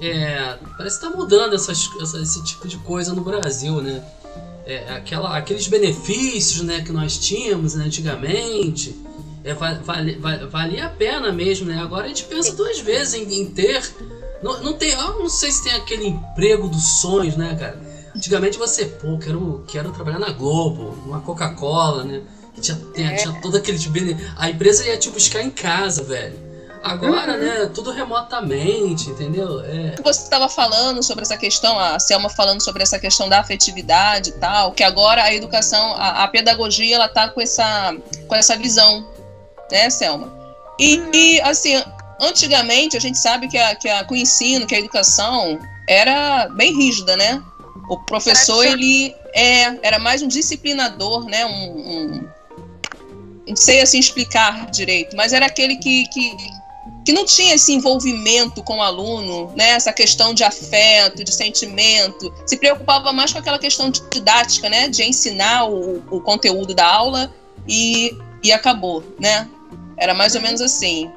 É, 0.00 0.58
parece 0.78 0.98
que 0.98 1.06
tá 1.06 1.14
mudando 1.14 1.54
essas, 1.54 1.90
esse 2.14 2.42
tipo 2.44 2.66
de 2.66 2.78
coisa 2.78 3.12
no 3.12 3.20
Brasil, 3.20 3.82
né? 3.82 4.02
É, 4.64 4.94
aquela, 4.94 5.36
aqueles 5.36 5.68
benefícios 5.68 6.62
né, 6.62 6.80
que 6.80 6.90
nós 6.90 7.18
tínhamos 7.18 7.74
né, 7.74 7.84
antigamente. 7.84 8.96
É, 9.44 9.52
vale, 9.52 10.16
vale, 10.16 10.46
valia 10.46 10.86
a 10.86 10.88
pena 10.88 11.30
mesmo, 11.30 11.66
né? 11.66 11.78
Agora 11.78 12.06
a 12.06 12.08
gente 12.08 12.24
pensa 12.24 12.56
duas 12.56 12.80
vezes 12.80 13.12
em, 13.14 13.40
em 13.40 13.50
ter 13.50 13.82
não, 14.42 14.62
não 14.62 14.72
tem, 14.74 14.90
eu 14.90 15.18
não 15.18 15.28
sei 15.28 15.50
se 15.50 15.64
tem 15.64 15.74
aquele 15.74 16.06
emprego 16.06 16.68
dos 16.68 17.00
sonhos, 17.00 17.36
né, 17.36 17.56
cara? 17.58 17.78
Antigamente 18.14 18.58
você, 18.58 18.86
pô, 18.86 19.18
quero, 19.18 19.64
quero 19.68 19.92
trabalhar 19.92 20.18
na 20.18 20.30
Globo, 20.30 20.96
numa 21.04 21.20
Coca-Cola, 21.20 22.04
né? 22.04 22.22
Tinha, 22.60 22.76
tinha, 22.94 23.16
tinha 23.16 23.40
todo 23.40 23.56
aquele 23.56 23.78
tipo. 23.78 23.96
A 24.36 24.50
empresa 24.50 24.84
ia 24.84 24.96
te 24.96 25.10
buscar 25.10 25.42
em 25.42 25.50
casa, 25.50 26.02
velho. 26.02 26.48
Agora, 26.82 27.32
uhum. 27.32 27.38
né, 27.38 27.70
tudo 27.74 27.90
remotamente, 27.90 29.10
entendeu? 29.10 29.60
É... 29.64 29.96
Você 30.02 30.22
estava 30.22 30.48
falando 30.48 31.02
sobre 31.02 31.22
essa 31.22 31.36
questão, 31.36 31.78
a 31.78 31.98
Selma 31.98 32.30
falando 32.30 32.60
sobre 32.62 32.82
essa 32.82 32.98
questão 32.98 33.28
da 33.28 33.40
afetividade 33.40 34.30
e 34.30 34.32
tal, 34.34 34.72
que 34.72 34.82
agora 34.82 35.22
a 35.22 35.34
educação, 35.34 35.94
a, 35.94 36.24
a 36.24 36.28
pedagogia, 36.28 36.94
ela 36.94 37.08
tá 37.08 37.28
com 37.28 37.40
essa, 37.40 37.94
com 38.26 38.34
essa 38.34 38.56
visão, 38.56 39.06
né, 39.70 39.90
Selma? 39.90 40.32
E, 40.78 40.98
uhum. 40.98 41.10
e 41.12 41.40
assim, 41.40 41.82
Antigamente, 42.20 42.96
a 42.96 43.00
gente 43.00 43.18
sabe 43.18 43.48
que, 43.48 43.56
a, 43.56 43.74
que, 43.74 43.88
a, 43.88 44.04
que 44.04 44.12
o 44.12 44.16
ensino, 44.16 44.66
que 44.66 44.74
a 44.74 44.78
educação 44.78 45.58
era 45.88 46.48
bem 46.48 46.76
rígida, 46.76 47.16
né? 47.16 47.42
O 47.88 47.96
professor, 47.98 48.64
ele 48.66 49.14
é, 49.32 49.78
era 49.82 49.98
mais 49.98 50.20
um 50.20 50.28
disciplinador, 50.28 51.24
né? 51.24 51.46
Um, 51.46 51.50
um, 51.50 52.28
não 53.46 53.56
sei 53.56 53.80
assim 53.80 53.98
explicar 53.98 54.70
direito, 54.70 55.16
mas 55.16 55.32
era 55.32 55.46
aquele 55.46 55.76
que, 55.76 56.06
que, 56.08 56.36
que 57.04 57.12
não 57.12 57.24
tinha 57.24 57.54
esse 57.54 57.72
envolvimento 57.72 58.62
com 58.62 58.78
o 58.78 58.82
aluno, 58.82 59.52
né? 59.56 59.70
Essa 59.70 59.92
questão 59.92 60.34
de 60.34 60.44
afeto, 60.44 61.24
de 61.24 61.32
sentimento, 61.32 62.34
se 62.44 62.56
preocupava 62.56 63.12
mais 63.12 63.32
com 63.32 63.38
aquela 63.38 63.58
questão 63.58 63.90
didática, 63.90 64.68
né? 64.68 64.88
De 64.88 65.02
ensinar 65.02 65.64
o, 65.64 66.02
o 66.10 66.20
conteúdo 66.20 66.74
da 66.74 66.86
aula 66.86 67.32
e, 67.66 68.14
e 68.42 68.52
acabou, 68.52 69.02
né? 69.18 69.48
Era 69.96 70.12
mais 70.12 70.34
ou 70.34 70.42
menos 70.42 70.60
assim. 70.60 71.10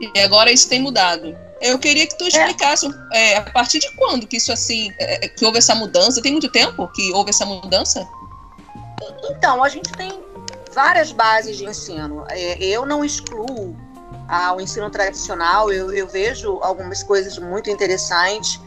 E 0.00 0.20
agora 0.20 0.50
isso 0.50 0.68
tem 0.68 0.80
mudado. 0.80 1.36
Eu 1.60 1.78
queria 1.78 2.06
que 2.06 2.16
tu 2.16 2.24
explicasse 2.24 2.86
é. 3.12 3.32
É, 3.32 3.36
a 3.36 3.42
partir 3.42 3.78
de 3.78 3.90
quando 3.92 4.26
que 4.26 4.38
isso 4.38 4.50
assim, 4.50 4.90
é, 4.98 5.28
que 5.28 5.44
houve 5.44 5.58
essa 5.58 5.74
mudança. 5.74 6.22
Tem 6.22 6.32
muito 6.32 6.48
tempo 6.48 6.88
que 6.88 7.12
houve 7.12 7.30
essa 7.30 7.44
mudança? 7.44 8.08
Então, 9.24 9.62
a 9.62 9.68
gente 9.68 9.92
tem 9.92 10.22
várias 10.72 11.12
bases 11.12 11.58
de 11.58 11.66
ensino. 11.66 12.24
É, 12.30 12.56
eu 12.64 12.86
não 12.86 13.04
excluo 13.04 13.76
ah, 14.26 14.54
o 14.54 14.60
ensino 14.60 14.88
tradicional, 14.88 15.72
eu, 15.72 15.92
eu, 15.92 16.06
vejo 16.06 16.60
algumas 16.62 17.02
coisas 17.02 17.36
muito 17.36 17.68
interessantes, 17.68 18.60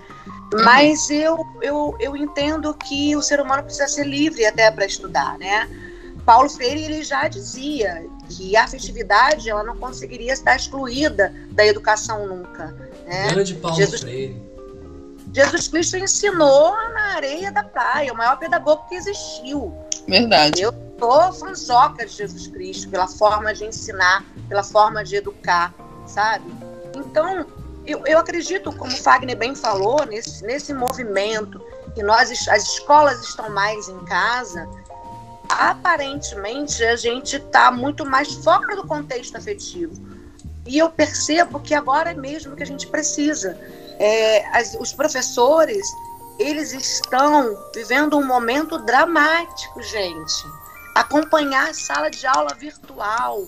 uhum. 0.53 0.63
mas 0.63 1.09
eu, 1.09 1.37
eu, 1.61 1.95
eu 2.01 2.17
entendo 2.17 2.73
que 2.73 3.15
o 3.15 3.21
ser 3.21 3.39
humano 3.39 3.63
precisa 3.63 3.87
ser 3.87 4.05
livre 4.05 4.45
até 4.45 4.69
para 4.69 4.85
estudar, 4.85 5.37
né? 5.37 5.69
Paulo 6.25 6.49
Freire 6.49 6.83
ele 6.83 7.03
já 7.03 7.27
dizia 7.27 8.05
que 8.29 8.55
a 8.55 8.63
afetividade 8.63 9.49
ela 9.49 9.63
não 9.63 9.75
conseguiria 9.75 10.33
estar 10.33 10.55
excluída 10.55 11.33
da 11.51 11.65
educação 11.65 12.25
nunca. 12.25 12.67
Né? 13.05 13.29
Grande 13.29 13.55
Paulo 13.55 13.75
Jesus, 13.75 14.01
Freire. 14.01 14.41
Jesus 15.33 15.67
Cristo 15.67 15.97
ensinou 15.97 16.71
na 16.91 17.15
areia 17.15 17.51
da 17.51 17.63
praia, 17.63 18.13
o 18.13 18.15
maior 18.15 18.37
pedagogo 18.37 18.85
que 18.87 18.95
existiu. 18.95 19.73
Verdade. 20.07 20.61
Eu 20.61 20.73
sou 20.99 21.33
fanzoca 21.33 22.05
de 22.05 22.13
Jesus 22.13 22.47
Cristo 22.47 22.89
pela 22.89 23.07
forma 23.07 23.53
de 23.53 23.65
ensinar, 23.65 24.23
pela 24.47 24.63
forma 24.63 25.03
de 25.03 25.15
educar, 25.15 25.73
sabe? 26.05 26.45
Então, 26.95 27.45
eu, 27.85 28.05
eu 28.05 28.19
acredito, 28.19 28.71
como 28.73 28.91
o 28.91 28.97
Fagner 28.97 29.35
bem 29.35 29.55
falou, 29.55 30.05
nesse, 30.05 30.45
nesse 30.45 30.73
movimento 30.73 31.59
que 31.93 32.01
nós, 32.01 32.31
as 32.47 32.63
escolas 32.63 33.21
estão 33.21 33.49
mais 33.49 33.87
em 33.87 33.99
casa, 34.05 34.69
aparentemente 35.53 36.83
a 36.83 36.95
gente 36.95 37.37
está 37.37 37.71
muito 37.71 38.05
mais 38.05 38.33
fora 38.33 38.75
do 38.75 38.87
contexto 38.87 39.35
afetivo. 39.35 39.93
E 40.65 40.77
eu 40.77 40.89
percebo 40.89 41.59
que 41.59 41.73
agora 41.73 42.11
é 42.11 42.13
mesmo 42.13 42.55
que 42.55 42.63
a 42.63 42.65
gente 42.65 42.87
precisa. 42.87 43.57
É, 43.99 44.45
as, 44.57 44.75
os 44.79 44.93
professores, 44.93 45.85
eles 46.39 46.73
estão 46.73 47.57
vivendo 47.75 48.17
um 48.17 48.25
momento 48.25 48.77
dramático, 48.79 49.81
gente. 49.81 50.43
Acompanhar 50.95 51.69
a 51.69 51.73
sala 51.73 52.09
de 52.09 52.25
aula 52.25 52.53
virtual. 52.55 53.47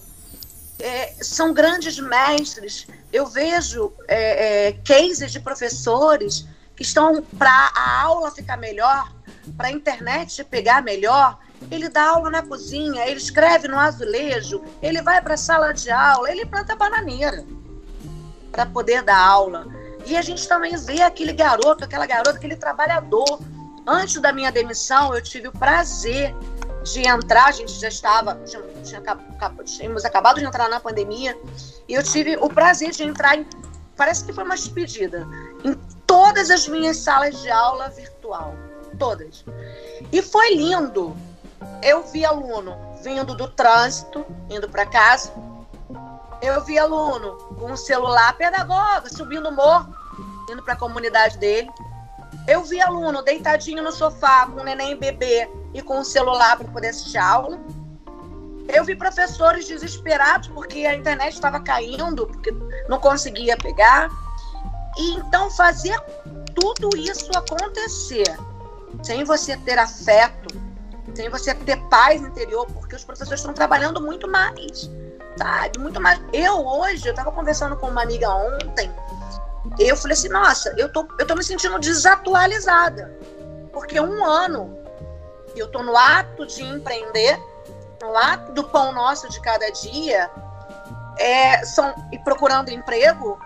É, 0.78 1.14
são 1.22 1.54
grandes 1.54 1.98
mestres. 2.00 2.86
Eu 3.14 3.28
vejo 3.28 3.94
é, 4.08 4.68
é 4.68 4.72
cases 4.84 5.32
de 5.32 5.40
professores 5.40 6.46
que 6.76 6.84
estão 6.84 7.22
para 7.38 7.72
a 7.74 8.02
aula 8.02 8.32
ficar 8.32 8.58
melhor, 8.58 9.10
para 9.58 9.68
a 9.68 9.72
internet 9.72 10.44
pegar 10.44 10.82
melhor, 10.82 11.38
ele 11.72 11.90
dá 11.90 12.10
aula 12.10 12.30
na 12.30 12.42
cozinha, 12.42 13.06
ele 13.06 13.18
escreve 13.18 13.68
no 13.68 13.78
azulejo, 13.78 14.64
ele 14.82 15.02
vai 15.02 15.22
para 15.22 15.36
a 15.36 15.38
sala 15.38 15.72
de 15.72 15.90
aula, 15.90 16.30
ele 16.30 16.46
planta 16.46 16.76
bananeira 16.76 17.46
para 18.52 18.66
poder 18.66 19.02
dar 19.02 19.18
aula. 19.18 19.68
E 20.06 20.16
a 20.16 20.22
gente 20.22 20.48
também 20.48 20.76
vê 20.78 21.02
aquele 21.02 21.34
garoto, 21.34 21.84
aquela 21.84 22.06
garota, 22.06 22.38
aquele 22.38 22.56
trabalhador. 22.56 23.40
Antes 23.88 24.22
da 24.22 24.32
minha 24.32 24.52
demissão, 24.52 25.14
eu 25.14 25.22
tive 25.22 25.48
o 25.48 25.52
prazer 25.52 26.36
de 26.84 27.08
entrar, 27.08 27.46
a 27.46 27.52
gente 27.52 27.72
já 27.74 27.88
estava, 27.88 28.40
tínhamos 29.66 30.06
acabado 30.06 30.40
de 30.40 30.46
entrar 30.46 30.70
na 30.70 30.80
pandemia, 30.80 31.38
e 31.88 31.94
eu 31.94 32.04
tive 32.04 32.38
o 32.38 32.48
prazer 32.48 32.92
de 32.92 33.04
entrar 33.04 33.36
em, 33.36 33.46
parece 33.98 34.24
que 34.24 34.32
foi 34.32 34.44
uma 34.44 34.56
despedida, 34.56 35.28
em 35.64 35.74
todas 36.06 36.52
as 36.52 36.68
minhas 36.68 36.98
salas 36.98 37.42
de 37.42 37.50
aula 37.50 37.90
virtual. 37.90 38.54
Todas. 38.98 39.44
E 40.12 40.22
foi 40.22 40.56
lindo, 40.56 41.16
eu 41.82 42.04
vi 42.04 42.26
aluno 42.26 42.76
vindo 43.04 43.36
do 43.36 43.48
trânsito, 43.48 44.26
indo 44.50 44.68
para 44.70 44.86
casa. 44.86 45.32
Eu 46.42 46.64
vi 46.64 46.78
aluno 46.78 47.38
com 47.60 47.72
um 47.72 47.78
celular 47.78 48.36
pedagoga, 48.38 49.08
subindo 49.10 49.50
o 49.50 49.52
morro, 49.52 49.96
indo 50.50 50.64
para 50.64 50.74
a 50.74 50.78
comunidade 50.78 51.38
dele. 51.38 51.70
Eu 52.48 52.64
vi 52.64 52.82
aluno 52.82 53.24
deitadinho 53.24 53.84
no 53.84 53.92
sofá 53.92 54.48
com 54.48 54.62
o 54.62 54.64
neném 54.64 54.96
bebê 54.96 55.50
e 55.74 55.82
com 55.82 56.00
o 56.00 56.06
celular 56.06 56.58
para 56.58 56.68
poder 56.68 56.90
assistir 56.90 57.18
aula. 57.18 57.60
Eu 58.68 58.84
vi 58.84 58.96
professores 58.96 59.68
desesperados 59.68 60.48
porque 60.50 60.86
a 60.86 60.96
internet 60.96 61.34
estava 61.34 61.60
caindo, 61.60 62.26
porque 62.28 62.52
não 62.90 63.00
conseguia 63.00 63.56
pegar. 63.58 64.10
E 64.98 65.14
então 65.16 65.52
fazer 65.52 66.00
tudo 66.56 66.96
isso 66.98 67.30
acontecer 67.36 68.36
sem 69.04 69.24
você 69.24 69.58
ter 69.58 69.78
afeto, 69.78 70.56
sem 71.14 71.30
você 71.30 71.54
ter 71.54 71.78
paz 71.90 72.22
interior, 72.22 72.66
porque 72.68 72.96
os 72.96 73.04
professores 73.04 73.40
estão 73.40 73.54
trabalhando 73.54 74.02
muito 74.02 74.28
mais, 74.28 74.90
sabe? 75.38 75.80
Muito 75.80 76.02
mais. 76.02 76.20
Eu 76.34 76.66
hoje, 76.66 77.08
eu 77.08 77.12
estava 77.12 77.32
conversando 77.32 77.76
com 77.78 77.88
uma 77.88 78.04
amiga 78.04 78.30
ontem, 78.30 78.92
eu 79.80 79.96
falei 79.96 80.14
assim, 80.14 80.30
nossa, 80.30 80.74
eu 80.78 80.92
tô, 80.92 81.08
eu 81.20 81.26
tô 81.26 81.36
me 81.36 81.44
sentindo 81.44 81.80
desatualizada, 81.80 83.18
porque 83.72 84.00
um 84.00 84.24
ano 84.24 84.78
eu 85.56 85.70
tô 85.72 85.82
no 85.82 85.96
ato 85.96 86.46
de 86.46 86.64
empreender, 86.64 87.40
no 88.02 88.16
ato 88.16 88.52
do 88.52 88.64
pão 88.66 88.92
nosso 88.92 89.30
de 89.30 89.40
cada 89.42 89.70
dia, 89.72 90.30
é, 91.18 91.64
são, 91.66 91.94
e 92.12 92.20
procurando 92.20 92.70
emprego, 92.70 93.40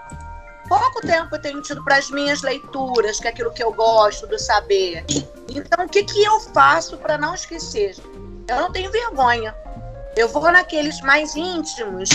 pouco 0.70 1.02
tempo 1.02 1.36
eu 1.36 1.42
tenho 1.42 1.62
tido 1.62 1.84
para 1.84 1.98
as 1.98 2.12
minhas 2.12 2.44
leituras, 2.44 3.20
que 3.20 3.28
é 3.28 3.32
aquilo 3.32 3.52
que 3.52 3.64
eu 3.64 3.74
gosto 3.74 4.28
do 4.28 4.38
saber. 4.38 5.04
Então, 5.50 5.86
o 5.86 5.90
que, 5.90 6.04
que 6.04 6.24
eu 6.24 6.40
faço 6.40 6.96
para 6.98 7.18
não 7.18 7.34
esquecer? 7.34 7.96
Eu 8.48 8.58
não 8.58 8.72
tenho 8.72 8.92
vergonha. 8.92 9.54
Eu 10.16 10.30
vou 10.30 10.52
naqueles 10.52 11.02
mais 11.02 11.36
íntimos 11.36 12.10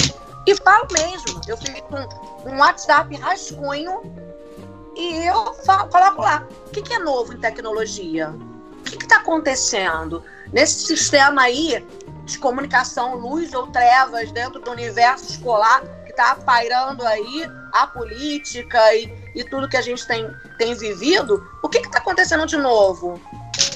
e 0.47 0.55
falo 0.57 0.87
mesmo. 0.93 1.41
Eu 1.49 1.57
fiz 1.57 1.83
um, 1.91 2.51
um 2.51 2.59
WhatsApp 2.59 3.15
rascunho 3.17 4.03
e 4.97 5.27
eu 5.27 5.55
falo, 5.67 5.89
coloco 5.89 6.23
lá. 6.23 6.47
O 6.67 6.71
que, 6.71 6.83
que 6.83 6.95
é 6.95 6.99
novo 7.01 7.35
em 7.35 7.41
tecnologia? 7.41 8.31
O 8.79 8.83
que 8.85 8.97
está 8.97 9.17
acontecendo? 9.17 10.23
Nesse 10.53 10.87
sistema 10.87 11.43
aí 11.43 11.85
de 12.25 12.39
comunicação, 12.39 13.17
luz 13.17 13.53
ou 13.53 13.67
trevas 13.67 14.31
dentro 14.31 14.61
do 14.61 14.71
universo 14.71 15.33
escolar 15.33 15.83
está 16.15 16.37
pairando 16.37 17.07
aí 17.07 17.51
a 17.73 17.87
política 17.87 18.95
e, 18.95 19.13
e 19.35 19.45
tudo 19.45 19.69
que 19.69 19.77
a 19.77 19.83
gente 19.83 20.07
tem, 20.07 20.31
tem 20.57 20.75
vivido, 20.75 21.47
o 21.63 21.69
que 21.69 21.79
está 21.79 21.99
acontecendo 21.99 22.47
de 22.47 22.57
novo? 22.57 23.21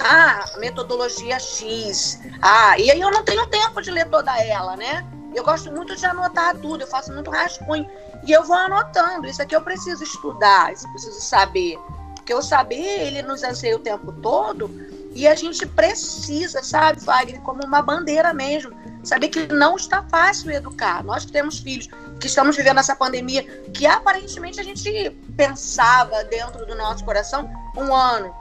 Ah, 0.00 0.44
metodologia 0.58 1.38
X. 1.38 2.20
Ah, 2.40 2.78
e 2.78 2.90
aí 2.90 3.00
eu 3.00 3.10
não 3.10 3.24
tenho 3.24 3.46
tempo 3.46 3.82
de 3.82 3.90
ler 3.90 4.08
toda 4.08 4.36
ela, 4.42 4.76
né? 4.76 5.04
Eu 5.34 5.44
gosto 5.44 5.70
muito 5.70 5.94
de 5.94 6.06
anotar 6.06 6.56
tudo, 6.56 6.82
eu 6.82 6.86
faço 6.86 7.12
muito 7.12 7.30
rascunho. 7.30 7.88
E 8.24 8.32
eu 8.32 8.44
vou 8.44 8.56
anotando. 8.56 9.28
Isso 9.28 9.42
aqui 9.42 9.54
eu 9.54 9.60
preciso 9.60 10.02
estudar, 10.02 10.72
isso 10.72 10.86
eu 10.86 10.90
preciso 10.90 11.20
saber. 11.20 11.78
Porque 12.14 12.34
o 12.34 12.42
saber, 12.42 13.06
ele 13.06 13.22
nos 13.22 13.42
anseia 13.42 13.76
o 13.76 13.78
tempo 13.78 14.12
todo 14.12 14.70
e 15.14 15.26
a 15.26 15.34
gente 15.34 15.66
precisa, 15.66 16.62
sabe, 16.62 17.00
Wagner, 17.00 17.40
como 17.40 17.64
uma 17.64 17.82
bandeira 17.82 18.32
mesmo, 18.32 18.70
saber 19.08 19.28
que 19.28 19.46
não 19.52 19.76
está 19.76 20.02
fácil 20.04 20.50
educar. 20.50 21.02
Nós 21.02 21.24
que 21.24 21.32
temos 21.32 21.58
filhos, 21.58 21.88
que 22.20 22.26
estamos 22.26 22.56
vivendo 22.56 22.78
essa 22.78 22.94
pandemia, 22.94 23.42
que 23.72 23.86
aparentemente 23.86 24.60
a 24.60 24.62
gente 24.62 25.10
pensava 25.36 26.22
dentro 26.24 26.66
do 26.66 26.74
nosso 26.74 27.04
coração 27.04 27.50
um 27.76 27.94
ano. 27.94 28.34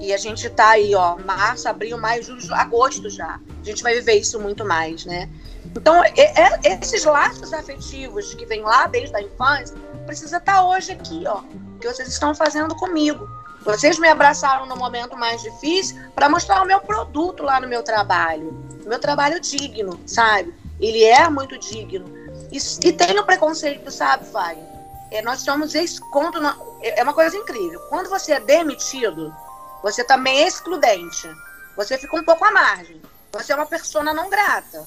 E 0.00 0.14
a 0.14 0.16
gente 0.16 0.46
está 0.46 0.70
aí, 0.70 0.94
ó, 0.94 1.16
março, 1.18 1.68
abril, 1.68 1.98
maio, 1.98 2.22
julho, 2.22 2.54
agosto 2.54 3.08
já. 3.10 3.38
A 3.60 3.64
gente 3.64 3.82
vai 3.82 3.94
viver 3.94 4.14
isso 4.14 4.38
muito 4.38 4.64
mais, 4.64 5.04
né? 5.04 5.28
Então, 5.76 6.02
é, 6.02 6.12
é, 6.16 6.78
esses 6.80 7.04
laços 7.04 7.52
afetivos 7.52 8.34
que 8.34 8.46
vêm 8.46 8.62
lá 8.62 8.86
desde 8.86 9.14
a 9.14 9.22
infância, 9.22 9.76
precisa 10.06 10.38
estar 10.38 10.54
tá 10.54 10.66
hoje 10.66 10.92
aqui, 10.92 11.24
ó, 11.26 11.42
que 11.80 11.86
vocês 11.86 12.08
estão 12.08 12.34
fazendo 12.34 12.74
comigo. 12.76 13.28
Vocês 13.62 13.98
me 13.98 14.08
abraçaram 14.08 14.66
no 14.66 14.76
momento 14.76 15.16
mais 15.16 15.42
difícil 15.42 16.00
para 16.14 16.28
mostrar 16.28 16.62
o 16.62 16.66
meu 16.66 16.80
produto 16.80 17.42
lá 17.42 17.60
no 17.60 17.68
meu 17.68 17.82
trabalho. 17.82 18.52
Meu 18.86 18.98
trabalho 18.98 19.38
digno, 19.38 20.00
sabe? 20.06 20.54
Ele 20.80 21.04
é 21.04 21.28
muito 21.28 21.58
digno. 21.58 22.06
E, 22.50 22.56
e 22.56 22.92
tem 22.92 23.18
o 23.18 23.24
preconceito, 23.24 23.90
sabe, 23.90 24.26
Fábio? 24.26 24.64
É, 25.10 25.20
nós 25.22 25.40
somos 25.40 25.74
esse 25.74 26.00
quando 26.10 26.38
é 26.80 27.02
uma 27.02 27.12
coisa 27.12 27.36
incrível. 27.36 27.80
Quando 27.88 28.08
você 28.08 28.32
é 28.32 28.40
demitido, 28.40 29.34
você 29.82 30.02
também 30.04 30.42
é 30.42 30.48
excludente. 30.48 31.28
Você 31.76 31.98
fica 31.98 32.16
um 32.16 32.24
pouco 32.24 32.44
à 32.44 32.50
margem. 32.50 33.00
Você 33.32 33.52
é 33.52 33.56
uma 33.56 33.66
pessoa 33.66 34.04
não 34.04 34.30
grata. 34.30 34.86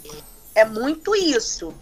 É 0.55 0.65
muito 0.65 1.15
isso. 1.15 1.73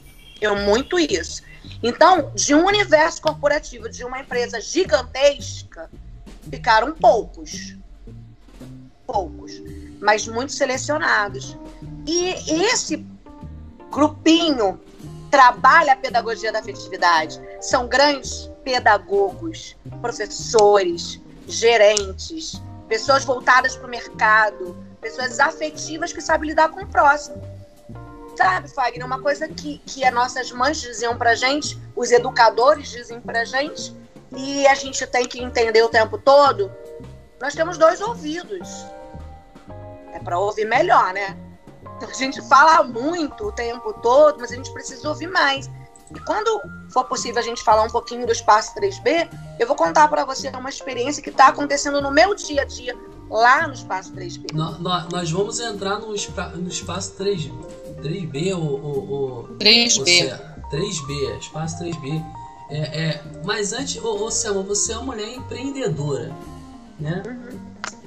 É 0.42 0.50
muito 0.50 1.00
isso. 1.00 1.44
Então, 1.82 2.32
de 2.34 2.54
um 2.56 2.66
universo 2.66 3.22
corporativo, 3.22 3.88
de 3.88 4.04
uma 4.04 4.20
empresa 4.20 4.60
gigantesca, 4.60 5.90
ficaram 6.50 6.94
poucos. 6.94 7.78
Poucos. 9.06 9.52
Mas 10.00 10.28
muito 10.28 10.52
selecionados. 10.52 11.58
E 12.08 12.30
esse 12.64 13.06
grupinho 13.92 14.80
trabalha 15.30 15.94
a 15.94 15.96
pedagogia 15.96 16.52
da 16.52 16.60
afetividade. 16.60 17.40
São 17.60 17.88
grandes 17.88 18.50
pedagogos, 18.64 19.76
professores, 20.02 21.20
gerentes, 21.48 22.62
pessoas 22.88 23.24
voltadas 23.24 23.76
para 23.76 23.88
o 23.88 23.90
mercado, 23.90 24.78
pessoas 25.00 25.40
afetivas 25.40 26.12
que 26.12 26.22
sabem 26.22 26.50
lidar 26.50 26.70
com 26.70 26.82
o 26.82 26.88
próximo. 26.88 27.42
Sabe, 28.36 28.70
Fagner, 28.70 29.06
uma 29.06 29.22
coisa 29.22 29.48
que, 29.48 29.80
que 29.86 30.04
as 30.04 30.14
nossas 30.14 30.52
mães 30.52 30.80
diziam 30.80 31.18
pra 31.18 31.36
gente, 31.36 31.78
os 31.96 32.12
educadores 32.12 32.90
dizem 32.90 33.20
pra 33.20 33.46
gente, 33.46 33.96
e 34.36 34.66
a 34.68 34.76
gente 34.76 35.06
tem 35.08 35.28
que 35.28 35.42
entender 35.42 35.84
o 35.84 35.90
tempo 35.90 36.18
todo, 36.18 36.72
nós 37.40 37.54
temos 37.54 37.78
dois 37.78 38.00
ouvidos. 38.02 38.86
É 40.14 40.20
para 40.20 40.40
ouvir 40.40 40.66
melhor, 40.66 41.14
né? 41.14 41.38
Então, 41.98 42.10
a 42.10 42.14
gente 42.14 42.42
fala 42.48 42.84
muito 42.84 43.48
o 43.48 43.52
tempo 43.52 43.94
todo, 43.94 44.40
mas 44.40 44.52
a 44.52 44.56
gente 44.56 44.72
precisa 44.72 45.08
ouvir 45.10 45.28
mais. 45.28 45.70
E 46.16 46.20
quando 46.26 46.62
for 46.92 47.06
possível 47.06 47.40
a 47.40 47.44
gente 47.44 47.64
falar 47.64 47.84
um 47.84 47.90
pouquinho 47.90 48.26
do 48.26 48.32
espaço 48.32 48.74
3B, 48.76 49.30
eu 49.60 49.68
vou 49.68 49.76
contar 49.76 50.08
para 50.08 50.26
você 50.26 50.50
uma 50.50 50.70
experiência 50.70 51.22
que 51.24 51.30
está 51.30 51.48
acontecendo 51.48 52.02
no 52.02 52.12
meu 52.12 52.36
dia 52.36 52.64
a 52.64 52.66
dia 52.66 52.98
lá 53.30 53.68
no 53.68 53.74
espaço 53.74 54.14
3B. 54.14 54.54
Nós, 54.54 54.78
nós 54.80 55.32
vamos 55.32 55.60
entrar 55.60 56.00
no, 56.00 56.08
no 56.08 56.68
espaço 56.68 57.14
3, 57.16 57.50
3B 58.02 58.56
ou, 58.56 58.84
ou, 58.84 59.10
ou 59.10 59.44
3B. 59.58 60.40
3B, 60.70 61.40
espaço 61.40 61.84
3B. 61.84 62.41
É, 62.72 62.78
é, 62.78 63.22
mas 63.44 63.74
antes, 63.74 64.02
ô, 64.02 64.24
ô 64.24 64.32
Selma, 64.32 64.64
você 64.64 64.94
é 64.94 64.96
uma 64.96 65.08
mulher 65.08 65.28
empreendedora, 65.28 66.34
né? 66.98 67.22
Uhum. 67.26 67.60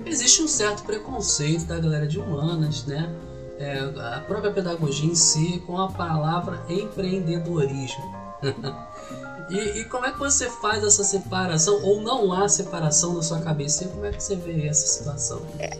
Existe 0.06 0.42
um 0.42 0.48
certo 0.48 0.82
preconceito 0.84 1.66
da 1.66 1.78
galera 1.78 2.06
de 2.06 2.18
humanas, 2.18 2.84
né? 2.86 3.14
É, 3.58 3.78
a 3.78 4.20
própria 4.26 4.50
pedagogia 4.50 5.08
em 5.08 5.14
si 5.14 5.62
com 5.66 5.78
a 5.78 5.92
palavra 5.92 6.64
empreendedorismo. 6.68 8.24
e, 9.50 9.80
e, 9.80 9.84
como 9.84 10.06
é 10.06 10.12
que 10.12 10.18
você 10.18 10.48
faz 10.48 10.82
essa 10.82 11.04
separação? 11.04 11.82
Ou 11.82 12.00
não 12.00 12.32
há 12.32 12.48
separação 12.48 13.14
na 13.14 13.22
sua 13.22 13.40
cabeça? 13.40 13.84
E 13.84 13.88
como 13.88 14.06
é 14.06 14.12
que 14.12 14.22
você 14.22 14.34
vê 14.34 14.66
essa 14.66 14.86
situação? 14.86 15.42
É. 15.58 15.78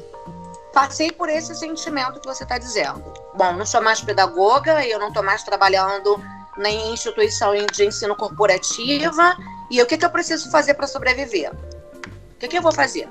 Passei 0.75 1.11
por 1.11 1.29
esse 1.29 1.55
sentimento 1.55 2.21
que 2.21 2.27
você 2.27 2.43
está 2.43 2.59
dizendo. 2.59 3.03
Bom, 3.35 3.53
não 3.55 3.65
sou 3.65 3.81
mais 3.81 4.01
pedagoga, 4.01 4.85
eu 4.85 4.99
não 4.99 5.09
estou 5.09 5.23
mais 5.23 5.43
trabalhando 5.43 6.21
nem 6.57 6.93
instituição 6.93 7.53
de 7.73 7.87
ensino 7.87 8.15
corporativa. 8.17 9.37
E 9.71 9.81
o 9.83 9.87
que, 9.87 9.97
que 9.97 10.05
eu 10.05 10.11
preciso 10.11 10.51
fazer 10.51 10.75
para 10.75 10.87
sobreviver? 10.87 11.53
O 11.53 12.39
que, 12.39 12.49
que 12.49 12.59
eu 12.59 12.63
vou 12.63 12.73
fazer? 12.73 13.09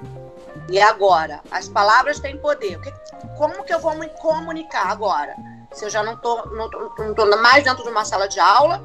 E 0.69 0.79
agora? 0.79 1.41
As 1.51 1.67
palavras 1.67 2.19
têm 2.19 2.37
poder. 2.37 2.79
Que, 2.79 2.93
como 3.37 3.63
que 3.63 3.73
eu 3.73 3.79
vou 3.79 3.95
me 3.95 4.07
comunicar 4.09 4.87
agora? 4.87 5.35
Se 5.71 5.85
eu 5.85 5.89
já 5.89 6.03
não 6.03 6.13
estou 6.13 6.45
não 6.47 6.69
não 6.99 7.13
tô 7.13 7.25
mais 7.37 7.63
dentro 7.63 7.83
de 7.83 7.89
uma 7.89 8.05
sala 8.05 8.27
de 8.27 8.39
aula, 8.39 8.83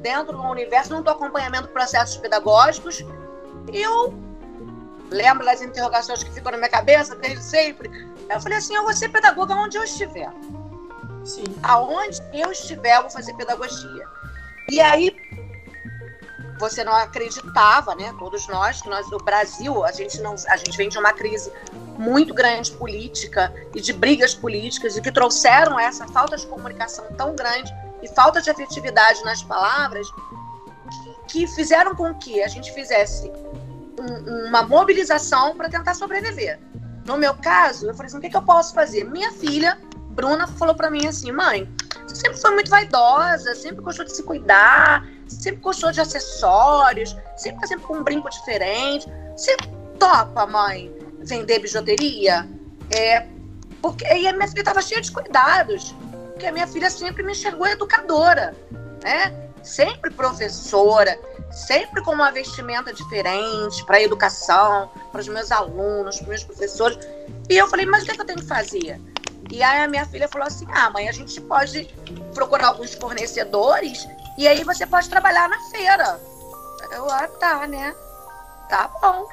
dentro 0.00 0.36
do 0.36 0.42
universo, 0.42 0.90
não 0.90 1.00
estou 1.00 1.14
acompanhando 1.14 1.68
processos 1.68 2.16
pedagógicos, 2.16 3.04
eu 3.72 4.14
lembro 5.10 5.44
das 5.44 5.60
interrogações 5.60 6.22
que 6.22 6.30
ficam 6.30 6.52
na 6.52 6.58
minha 6.58 6.70
cabeça 6.70 7.14
desde 7.16 7.42
sempre. 7.42 7.90
Eu 8.28 8.40
falei 8.40 8.58
assim: 8.58 8.74
eu 8.74 8.84
vou 8.84 8.92
ser 8.92 9.08
pedagoga 9.08 9.54
onde 9.54 9.76
eu 9.76 9.84
estiver. 9.84 10.30
Sim. 11.24 11.44
Aonde 11.62 12.22
eu 12.32 12.50
estiver, 12.52 12.96
eu 12.96 13.02
vou 13.02 13.10
fazer 13.10 13.34
pedagogia. 13.34 14.06
E 14.70 14.80
aí, 14.80 15.16
você 16.58 16.82
não 16.84 16.92
acreditava, 16.92 17.94
né? 17.94 18.14
Todos 18.18 18.46
nós, 18.48 18.82
que 18.82 18.88
nós, 18.88 19.10
o 19.12 19.18
Brasil, 19.18 19.84
a 19.84 19.92
gente 19.92 20.20
não, 20.20 20.34
a 20.48 20.56
gente 20.56 20.76
vem 20.76 20.88
de 20.88 20.98
uma 20.98 21.12
crise 21.12 21.52
muito 21.98 22.34
grande 22.34 22.70
política 22.72 23.52
e 23.74 23.80
de 23.80 23.92
brigas 23.92 24.34
políticas 24.34 24.96
e 24.96 25.00
que 25.00 25.10
trouxeram 25.10 25.78
essa 25.78 26.06
falta 26.08 26.36
de 26.36 26.46
comunicação 26.46 27.06
tão 27.16 27.34
grande 27.34 27.72
e 28.02 28.08
falta 28.08 28.40
de 28.40 28.50
afetividade 28.50 29.24
nas 29.24 29.42
palavras 29.42 30.06
que, 31.28 31.46
que 31.46 31.46
fizeram 31.48 31.94
com 31.94 32.14
que 32.14 32.42
a 32.42 32.48
gente 32.48 32.72
fizesse 32.72 33.30
um, 33.98 34.48
uma 34.48 34.62
mobilização 34.62 35.56
para 35.56 35.68
tentar 35.68 35.94
sobreviver. 35.94 36.60
No 37.04 37.16
meu 37.16 37.34
caso, 37.34 37.86
eu 37.86 37.94
falei 37.94 38.06
assim, 38.06 38.18
o 38.18 38.20
que, 38.20 38.30
que 38.30 38.36
eu 38.36 38.42
posso 38.42 38.74
fazer? 38.74 39.04
Minha 39.04 39.32
filha 39.32 39.78
Bruna 40.18 40.48
falou 40.48 40.74
para 40.74 40.90
mim 40.90 41.06
assim: 41.06 41.30
mãe, 41.30 41.72
você 42.04 42.16
sempre 42.16 42.40
foi 42.40 42.50
muito 42.50 42.68
vaidosa, 42.68 43.54
sempre 43.54 43.80
gostou 43.82 44.04
de 44.04 44.16
se 44.16 44.24
cuidar, 44.24 45.06
sempre 45.28 45.60
gostou 45.60 45.92
de 45.92 46.00
acessórios, 46.00 47.16
sempre 47.36 47.60
tá 47.60 47.68
sempre 47.68 47.84
com 47.84 47.98
um 47.98 48.02
brinco 48.02 48.28
diferente. 48.28 49.06
Você 49.36 49.56
topa, 49.96 50.44
mãe, 50.44 50.92
vender 51.20 51.60
bijuteria? 51.60 52.48
É, 52.90 53.28
porque, 53.80 54.04
a 54.04 54.32
minha 54.32 54.48
filha 54.48 54.62
estava 54.62 54.82
cheia 54.82 55.00
de 55.00 55.12
cuidados, 55.12 55.94
porque 56.32 56.46
a 56.46 56.52
minha 56.52 56.66
filha 56.66 56.90
sempre 56.90 57.22
me 57.22 57.30
enxergou 57.30 57.68
educadora, 57.68 58.56
né? 59.04 59.50
Sempre 59.62 60.10
professora, 60.10 61.16
sempre 61.52 62.02
com 62.02 62.10
uma 62.10 62.32
vestimenta 62.32 62.92
diferente 62.92 63.84
para 63.86 63.98
a 63.98 64.02
educação, 64.02 64.90
para 65.12 65.20
os 65.20 65.28
meus 65.28 65.52
alunos, 65.52 66.16
para 66.16 66.22
os 66.22 66.28
meus 66.28 66.44
professores. 66.44 66.98
E 67.48 67.56
eu 67.56 67.68
falei, 67.68 67.86
mas 67.86 68.02
o 68.02 68.06
que, 68.06 68.10
é 68.10 68.14
que 68.14 68.20
eu 68.20 68.26
tenho 68.26 68.40
que 68.40 68.46
fazer? 68.46 69.00
E 69.50 69.62
aí 69.62 69.82
a 69.82 69.88
minha 69.88 70.06
filha 70.06 70.28
falou 70.28 70.46
assim: 70.46 70.66
ah, 70.72 70.90
mãe, 70.90 71.08
a 71.08 71.12
gente 71.12 71.40
pode 71.40 71.84
procurar 72.34 72.68
alguns 72.68 72.94
fornecedores 72.94 74.06
e 74.36 74.46
aí 74.46 74.62
você 74.62 74.86
pode 74.86 75.08
trabalhar 75.08 75.48
na 75.48 75.58
feira. 75.70 76.20
Eu, 76.92 77.10
ah, 77.10 77.26
tá, 77.28 77.66
né? 77.66 77.94
Tá 78.68 78.88
bom. 79.00 79.26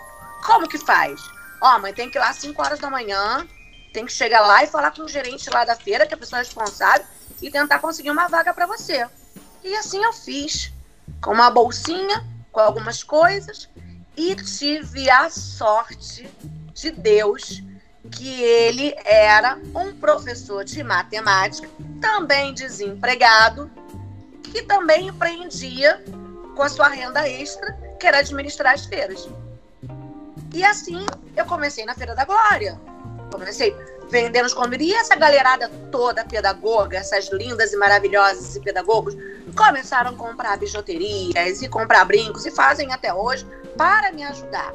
Como 0.46 0.68
que 0.68 0.78
faz? 0.78 1.20
Ó, 1.62 1.80
mãe, 1.80 1.94
tem 1.94 2.10
que 2.10 2.18
ir 2.18 2.22
lá 2.22 2.30
às 2.30 2.38
5 2.38 2.62
horas 2.62 2.80
da 2.80 2.90
manhã, 2.90 3.48
tem 3.94 4.06
que 4.06 4.12
chegar 4.12 4.42
lá 4.42 4.64
e 4.64 4.68
falar 4.68 4.92
com 4.92 5.04
o 5.04 5.08
gerente 5.08 5.50
lá 5.50 5.66
da 5.66 5.76
feira, 5.76 6.06
que 6.06 6.14
é 6.14 6.18
a 6.18 6.20
pessoa 6.20 6.40
responsável, 6.40 7.06
e 7.42 7.50
tentar 7.50 7.80
conseguir 7.80 8.12
uma 8.12 8.28
vaga 8.28 8.54
para 8.54 8.66
você. 8.66 9.08
E 9.64 9.76
assim 9.76 10.04
eu 10.04 10.14
fiz. 10.14 10.72
Com 11.22 11.32
uma 11.32 11.50
bolsinha, 11.50 12.26
com 12.52 12.60
algumas 12.60 13.04
coisas, 13.04 13.70
e 14.18 14.36
tive 14.36 15.10
a 15.10 15.30
sorte 15.30 16.30
de 16.74 16.92
Deus 16.92 17.64
que 18.12 18.42
ele 18.42 18.96
era 19.04 19.60
um 19.74 19.94
professor 19.94 20.64
de 20.64 20.84
matemática, 20.84 21.68
também 22.02 22.54
desempregado, 22.54 23.70
que 24.44 24.62
também 24.62 25.08
empreendia 25.08 26.04
com 26.56 26.64
a 26.64 26.70
sua 26.70 26.88
renda 26.88 27.28
extra, 27.28 27.74
que 28.00 28.08
era 28.08 28.20
administrar 28.20 28.74
as 28.74 28.86
feiras. 28.86 29.28
E 30.54 30.64
assim 30.64 31.06
eu 31.36 31.46
comecei 31.46 31.86
na 31.86 31.94
Feira 31.94 32.16
da 32.16 32.24
Glória. 32.24 32.80
Comecei 33.32 33.76
vendendo 34.10 34.46
os. 34.46 34.56
E 34.80 34.94
essa 34.94 35.16
galerada 35.16 35.70
toda 35.92 36.24
pedagoga, 36.24 36.98
essas 36.98 37.30
lindas 37.30 37.74
e 37.74 37.78
maravilhosas 37.78 38.58
pedagogos, 38.60 39.16
começaram 39.56 40.12
a 40.12 40.14
comprar 40.14 40.58
bijuterias 40.58 41.62
e 41.62 41.68
comprar 41.68 42.06
brincos 42.06 42.46
e 42.46 42.52
fazem 42.52 42.92
até 42.94 43.14
hoje 43.14 43.46
para 43.78 44.12
me 44.12 44.24
ajudar. 44.24 44.74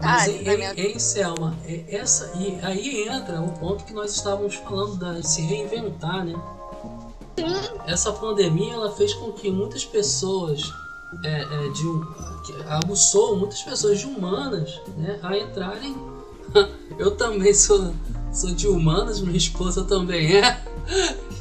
Mas 0.00 0.28
em, 0.28 0.46
em, 0.48 0.94
em 0.94 0.98
Selma, 0.98 1.56
essa, 1.88 2.30
e 2.36 2.58
aí 2.62 3.08
entra 3.08 3.40
o 3.40 3.50
ponto 3.52 3.84
que 3.84 3.92
nós 3.92 4.14
estávamos 4.14 4.54
falando 4.56 4.96
da 4.96 5.22
se 5.22 5.42
reinventar, 5.42 6.24
né? 6.24 6.34
Sim. 7.38 7.78
Essa 7.86 8.12
pandemia 8.12 8.74
ela 8.74 8.90
fez 8.92 9.14
com 9.14 9.32
que 9.32 9.50
muitas 9.50 9.84
pessoas 9.84 10.72
é, 11.24 11.42
é, 11.42 11.68
de, 11.70 11.84
aguçou 12.68 13.36
muitas 13.36 13.62
pessoas 13.62 13.98
de 13.98 14.06
humanas 14.06 14.80
né, 14.96 15.18
a 15.22 15.36
entrarem. 15.36 15.96
Eu 16.98 17.16
também 17.16 17.52
sou, 17.52 17.92
sou 18.32 18.50
de 18.52 18.66
humanas, 18.66 19.20
minha 19.20 19.36
esposa 19.36 19.84
também 19.84 20.36
é. 20.36 20.62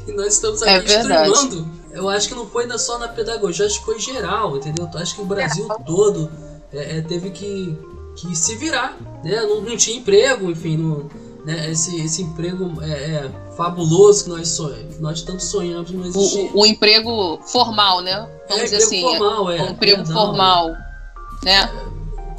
E 0.07 0.11
nós 0.11 0.33
estamos 0.35 0.61
aqui 0.61 0.91
é 0.91 0.99
streamando. 0.99 1.67
Eu 1.91 2.09
acho 2.09 2.27
que 2.27 2.35
não 2.35 2.45
foi 2.45 2.67
só 2.77 2.99
na 2.99 3.07
pedagogia, 3.07 3.65
acho 3.65 3.79
que 3.79 3.85
foi 3.85 3.99
geral, 3.99 4.57
entendeu? 4.57 4.89
Eu 4.93 4.99
acho 4.99 5.15
que 5.15 5.21
o 5.21 5.25
Brasil 5.25 5.67
todo 5.85 6.29
é, 6.73 6.97
é, 6.97 7.01
teve 7.01 7.29
que, 7.29 7.77
que 8.15 8.35
se 8.35 8.55
virar. 8.55 8.97
Né? 9.23 9.41
Não, 9.41 9.61
não 9.61 9.77
tinha 9.77 9.97
emprego, 9.97 10.49
enfim, 10.49 10.77
não, 10.77 11.09
né? 11.45 11.69
esse, 11.71 11.99
esse 12.01 12.21
emprego 12.21 12.81
é, 12.81 12.89
é 12.89 13.31
fabuloso 13.55 14.25
que 14.25 14.29
nós, 14.29 14.49
sonhamos, 14.49 14.95
que 14.95 15.01
nós 15.01 15.21
tanto 15.21 15.43
sonhamos 15.43 15.91
não 15.91 16.05
existia. 16.05 16.51
O, 16.53 16.61
o 16.61 16.65
emprego 16.65 17.39
formal, 17.45 18.01
né? 18.01 18.27
Vamos 18.47 18.63
é, 18.63 18.65
dizer 18.65 18.77
assim. 18.77 19.01
Formal, 19.01 19.51
é. 19.51 19.61
O 19.61 19.69
emprego 19.69 20.03
Perdão, 20.03 20.15
formal. 20.15 20.69
Né? 21.43 21.69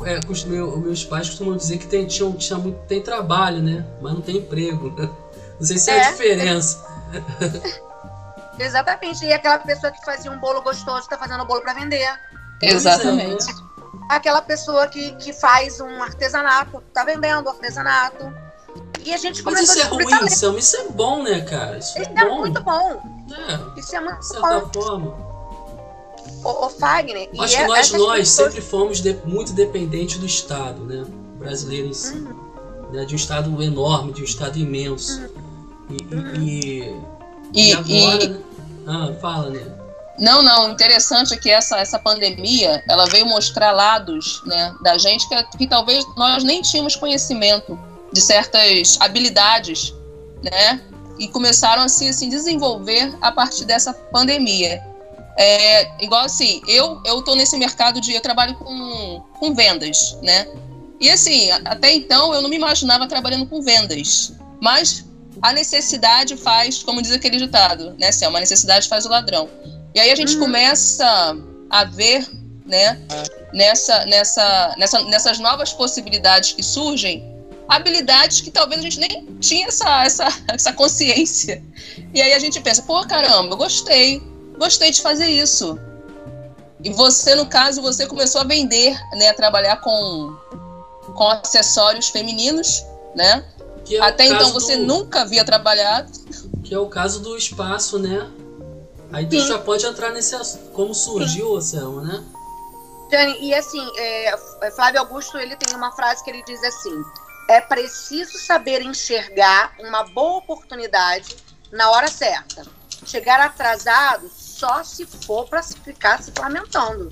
É, 0.05 0.15
é, 0.15 0.21
meu, 0.47 0.77
meus 0.79 1.05
pais 1.05 1.29
costumam 1.29 1.57
dizer 1.57 1.79
que 1.79 1.87
tem, 1.87 2.07
tinha, 2.07 2.31
tinha 2.33 2.59
muito, 2.59 2.79
tem 2.87 3.03
trabalho, 3.03 3.63
né? 3.63 3.85
Mas 4.01 4.13
não 4.13 4.21
tem 4.21 4.39
emprego. 4.39 4.95
Não 5.59 5.67
sei 5.67 5.79
se 5.79 5.91
é, 5.91 5.97
é 5.97 6.05
a 6.05 6.11
diferença. 6.11 6.85
Exatamente. 8.61 9.25
E 9.25 9.33
aquela 9.33 9.59
pessoa 9.59 9.91
que 9.91 10.05
fazia 10.05 10.31
um 10.31 10.39
bolo 10.39 10.61
gostoso 10.61 10.99
está 10.99 11.17
fazendo 11.17 11.43
o 11.45 11.47
bolo 11.47 11.63
para 11.63 11.73
vender. 11.73 12.07
Exatamente. 12.61 13.47
Aquela 14.09 14.41
pessoa 14.41 14.87
que, 14.87 15.13
que 15.17 15.33
faz 15.33 15.81
um 15.81 16.03
artesanato, 16.03 16.83
tá 16.93 17.05
vendendo 17.05 17.49
artesanato. 17.49 18.33
E 19.05 19.13
a 19.13 19.17
gente 19.17 19.43
Mas 19.43 19.61
isso 19.61 19.79
é 19.79 19.85
ruim, 19.85 20.29
Sam, 20.29 20.59
isso 20.59 20.77
é 20.77 20.89
bom, 20.89 21.23
né, 21.23 21.41
cara? 21.43 21.79
Isso, 21.79 21.99
isso 22.01 22.11
é, 22.11 22.21
é 22.21 22.25
muito 22.29 22.61
bom. 22.63 23.03
É, 23.31 23.81
isso 23.81 23.95
é 23.95 24.01
muito 24.01 24.19
de 24.19 24.27
certa 24.27 24.61
bom. 24.61 24.71
forma. 24.73 25.27
O, 26.45 26.67
o 26.67 26.71
Fagner. 26.71 27.29
Acho 27.39 27.57
que 27.57 27.63
é, 27.63 27.67
nós, 27.67 27.91
nós 27.93 28.19
pessoas... 28.19 28.27
sempre 28.27 28.61
fomos 28.61 29.01
de, 29.01 29.15
muito 29.25 29.53
dependentes 29.53 30.19
do 30.19 30.27
Estado, 30.27 30.85
né? 30.85 31.05
Brasileiro 31.39 31.89
em 31.89 31.93
si. 31.93 32.15
Uhum. 32.15 32.91
Né? 32.93 33.05
De 33.05 33.15
um 33.15 33.17
Estado 33.17 33.63
enorme, 33.63 34.13
de 34.13 34.23
um 34.23 34.25
Estado 34.25 34.59
imenso. 34.59 35.21
Uhum. 35.21 35.29
E, 35.91 36.15
uhum. 36.15 36.35
e, 36.43 37.03
e, 37.53 37.71
e, 37.71 37.73
agora. 37.73 38.25
E... 38.25 38.29
Né? 38.29 38.41
Ah, 38.87 39.13
fala, 39.21 39.51
né? 39.51 39.86
Não, 40.19 40.43
não. 40.43 40.71
Interessante 40.71 41.35
é 41.35 41.37
que 41.37 41.51
essa, 41.51 41.79
essa 41.79 41.99
pandemia 41.99 42.83
ela 42.89 43.07
veio 43.07 43.27
mostrar 43.27 43.73
lados 43.73 44.43
né, 44.47 44.75
da 44.83 44.97
gente 44.97 45.29
que, 45.29 45.59
que 45.59 45.67
talvez 45.67 46.05
nós 46.17 46.43
nem 46.43 46.63
tínhamos 46.63 46.97
conhecimento 46.97 47.79
de 48.13 48.21
certas 48.21 48.97
habilidades, 49.01 49.93
né? 50.43 50.81
E 51.19 51.29
começaram 51.29 51.83
a 51.83 51.89
se 51.89 52.09
assim, 52.09 52.29
desenvolver 52.29 53.15
a 53.21 53.33
partir 53.33 53.65
dessa 53.65 53.93
pandemia. 53.93 54.83
É, 55.39 56.03
igual 56.03 56.25
assim, 56.25 56.63
eu 56.67 57.01
eu 57.05 57.21
tô 57.21 57.35
nesse 57.35 57.59
mercado 57.59 58.01
de 58.01 58.15
eu 58.15 58.21
trabalho 58.23 58.55
com, 58.55 59.23
com 59.39 59.55
vendas, 59.55 60.17
né? 60.23 60.47
E 60.99 61.11
assim, 61.11 61.51
até 61.51 61.93
então 61.93 62.33
eu 62.33 62.41
não 62.41 62.49
me 62.49 62.57
imaginava 62.57 63.07
trabalhando 63.07 63.47
com 63.47 63.61
vendas, 63.61 64.33
mas 64.63 65.05
a 65.43 65.53
necessidade 65.53 66.37
faz, 66.37 66.83
como 66.83 67.03
diz 67.03 67.13
aquele 67.13 67.37
ditado, 67.37 67.95
né, 67.99 68.11
Selma? 68.11 68.39
A 68.39 68.41
necessidade 68.41 68.89
faz 68.89 69.05
o 69.05 69.11
ladrão. 69.11 69.49
E 69.97 69.99
aí 69.99 70.11
a 70.11 70.15
gente 70.15 70.35
uhum. 70.35 70.41
começa 70.41 71.39
a 71.71 71.85
ver, 71.85 72.29
né, 72.67 73.01
nessa, 73.51 74.05
nessa, 74.05 74.75
nessa, 74.77 75.03
nessas 75.05 75.39
novas 75.39 75.73
possibilidades 75.73 76.53
que 76.53 76.63
surgem, 76.63 77.25
habilidades 77.67 78.43
que 78.43 78.51
talvez 78.51 78.81
a 78.81 78.83
gente 78.83 79.01
nem 79.01 79.25
tinha 79.41 79.69
essa, 79.69 80.05
essa, 80.05 80.29
essa 80.53 80.73
consciência. 80.75 81.65
E 82.13 82.21
aí 82.21 82.35
a 82.35 82.39
gente 82.39 82.61
pensa, 82.61 82.83
pô, 82.83 83.07
caramba, 83.07 83.55
eu 83.55 83.57
gostei, 83.57 84.23
gostei 84.59 84.91
de 84.91 85.01
fazer 85.01 85.29
isso. 85.29 85.81
E 86.85 86.93
você, 86.93 87.35
no 87.35 87.47
caso, 87.47 87.81
você 87.81 88.07
começou 88.07 88.43
a 88.43 88.45
vender, 88.45 88.95
né, 89.15 89.31
a 89.31 89.35
trabalhar 89.35 89.77
com, 89.77 90.37
com 91.15 91.27
acessórios 91.27 92.09
femininos, 92.09 92.85
né? 93.15 93.43
É 93.91 93.99
Até 94.01 94.27
então 94.27 94.53
você 94.53 94.77
do... 94.77 94.85
nunca 94.85 95.23
havia 95.23 95.43
trabalhado. 95.43 96.13
Que 96.63 96.75
é 96.75 96.79
o 96.79 96.87
caso 96.87 97.21
do 97.21 97.35
espaço, 97.35 97.99
né? 97.99 98.29
Aí 99.17 99.25
tu 99.27 99.41
já 99.41 99.59
pode 99.59 99.87
entrar 99.87 100.13
nesse 100.13 100.37
como 100.75 100.95
surgiu, 100.95 101.59
Selma, 101.63 102.03
né? 102.03 102.25
Jane, 103.11 103.39
e 103.41 103.55
assim, 103.55 103.91
é, 103.97 104.37
Flávio 104.73 105.01
Augusto 105.01 105.39
ele 105.39 105.57
tem 105.57 105.75
uma 105.75 105.91
frase 105.93 106.23
que 106.23 106.29
ele 106.29 106.43
diz 106.43 106.63
assim: 106.63 107.03
é 107.49 107.63
preciso 107.63 108.37
saber 108.37 108.83
enxergar 108.83 109.73
uma 109.81 110.05
boa 110.05 110.37
oportunidade 110.37 111.35
na 111.73 111.91
hora 111.93 112.09
certa. 112.09 112.67
Chegar 113.07 113.41
atrasado 113.41 114.29
só 114.29 114.85
se 114.85 115.07
for 115.07 115.49
para 115.49 115.63
ficar 115.63 116.23
se 116.23 116.31
lamentando. 116.39 117.11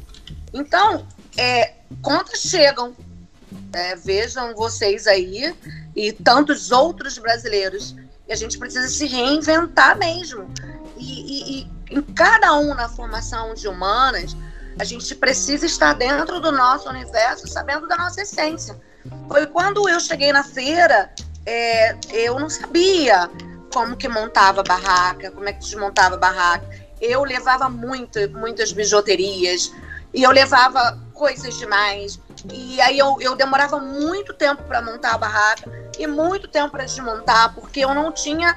Então, 0.53 1.07
é, 1.39 1.73
contas 2.03 2.41
chegam. 2.41 2.95
É, 3.73 3.97
vejam 3.97 4.55
vocês 4.55 5.07
aí 5.07 5.57
e 5.97 6.13
tantos 6.13 6.71
outros 6.71 7.17
brasileiros. 7.17 7.97
E 8.29 8.33
a 8.33 8.37
gente 8.37 8.59
precisa 8.59 8.89
se 8.89 9.07
reinventar 9.07 9.97
mesmo. 9.97 10.53
E, 10.99 11.61
e, 11.61 11.61
e 11.61 11.74
em 11.91 12.01
cada 12.03 12.55
um 12.57 12.74
na 12.74 12.89
formação 12.89 13.55
de 13.55 13.68
humanas, 13.68 14.37
a 14.78 14.85
gente 14.85 15.14
precisa 15.14 15.66
estar 15.66 15.95
dentro 15.95 16.41
do 16.41 16.51
nosso 16.51 16.89
universo, 16.89 17.47
sabendo 17.47 17.87
da 17.87 17.97
nossa 17.97 18.22
essência. 18.22 18.76
Foi 19.28 19.47
quando 19.47 19.89
eu 19.89 20.01
cheguei 20.01 20.32
na 20.32 20.43
feira, 20.43 21.11
é, 21.47 21.97
eu 22.12 22.39
não 22.39 22.49
sabia 22.49 23.30
como 23.72 23.97
que 23.97 24.09
montava 24.09 24.61
a 24.61 24.64
barraca, 24.64 25.30
como 25.30 25.49
é 25.49 25.53
que 25.53 25.61
desmontava 25.61 26.14
a 26.14 26.18
barraca. 26.18 26.68
Eu 27.01 27.22
levava 27.22 27.68
muito, 27.68 28.18
muitas 28.30 28.72
bijuterias 28.72 29.72
e 30.12 30.22
eu 30.22 30.30
levava 30.30 30.99
coisas 31.12 31.57
demais. 31.59 32.18
E 32.53 32.80
aí 32.80 32.99
eu, 32.99 33.16
eu 33.20 33.37
demorava 33.37 33.78
muito 33.78 34.32
tempo 34.32 34.62
para 34.64 34.80
montar 34.82 35.14
a 35.14 35.18
barraca 35.18 35.70
e 35.99 36.07
muito 36.07 36.49
tempo 36.49 36.70
para 36.70 36.85
desmontar, 36.85 37.55
porque 37.55 37.80
eu 37.80 37.95
não 37.95 38.11
tinha 38.11 38.57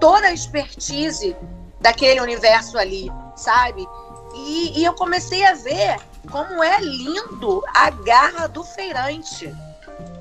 toda 0.00 0.28
a 0.28 0.32
expertise 0.32 1.36
daquele 1.80 2.20
universo 2.20 2.78
ali, 2.78 3.10
sabe? 3.36 3.86
E, 4.34 4.80
e 4.80 4.84
eu 4.84 4.92
comecei 4.94 5.44
a 5.44 5.54
ver 5.54 5.96
como 6.30 6.62
é 6.62 6.80
lindo 6.80 7.62
a 7.74 7.90
garra 7.90 8.46
do 8.46 8.62
feirante 8.62 9.54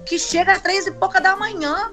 que 0.05 0.17
chega 0.17 0.53
às 0.53 0.61
três 0.61 0.87
e 0.87 0.91
pouca 0.91 1.19
da 1.19 1.35
manhã, 1.35 1.91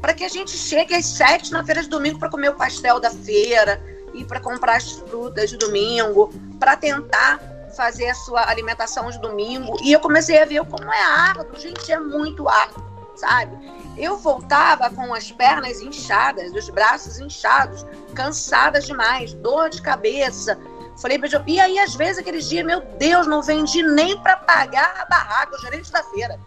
para 0.00 0.14
que 0.14 0.24
a 0.24 0.28
gente 0.28 0.56
chegue 0.56 0.94
às 0.94 1.04
sete 1.04 1.52
na 1.52 1.64
feira 1.64 1.82
de 1.82 1.88
domingo 1.88 2.18
para 2.18 2.30
comer 2.30 2.50
o 2.50 2.54
pastel 2.54 2.98
da 2.98 3.10
feira 3.10 3.80
e 4.14 4.24
para 4.24 4.40
comprar 4.40 4.76
as 4.76 4.92
frutas 4.92 5.50
de 5.50 5.56
domingo, 5.58 6.32
para 6.58 6.76
tentar 6.76 7.40
fazer 7.76 8.08
a 8.08 8.14
sua 8.14 8.48
alimentação 8.48 9.10
de 9.10 9.18
domingo. 9.18 9.76
E 9.82 9.92
eu 9.92 10.00
comecei 10.00 10.42
a 10.42 10.44
ver 10.44 10.64
como 10.64 10.92
é 10.92 11.02
árduo, 11.02 11.58
gente, 11.58 11.92
é 11.92 11.98
muito 11.98 12.48
árduo, 12.48 12.84
sabe? 13.16 13.56
Eu 13.96 14.16
voltava 14.16 14.90
com 14.90 15.12
as 15.14 15.30
pernas 15.30 15.80
inchadas, 15.80 16.52
os 16.52 16.68
braços 16.70 17.18
inchados, 17.18 17.86
cansadas 18.14 18.84
demais, 18.84 19.32
dor 19.34 19.68
de 19.68 19.82
cabeça. 19.82 20.58
Falei, 21.00 21.20
e 21.46 21.60
aí 21.60 21.78
às 21.78 21.94
vezes 21.94 22.18
aqueles 22.18 22.48
dias, 22.48 22.64
meu 22.64 22.80
Deus, 22.98 23.26
não 23.26 23.42
vendi 23.42 23.82
nem 23.82 24.18
para 24.18 24.36
pagar 24.36 24.94
a 25.00 25.04
barraca, 25.06 25.56
o 25.56 25.60
gerente 25.60 25.90
da 25.90 26.02
feira 26.04 26.38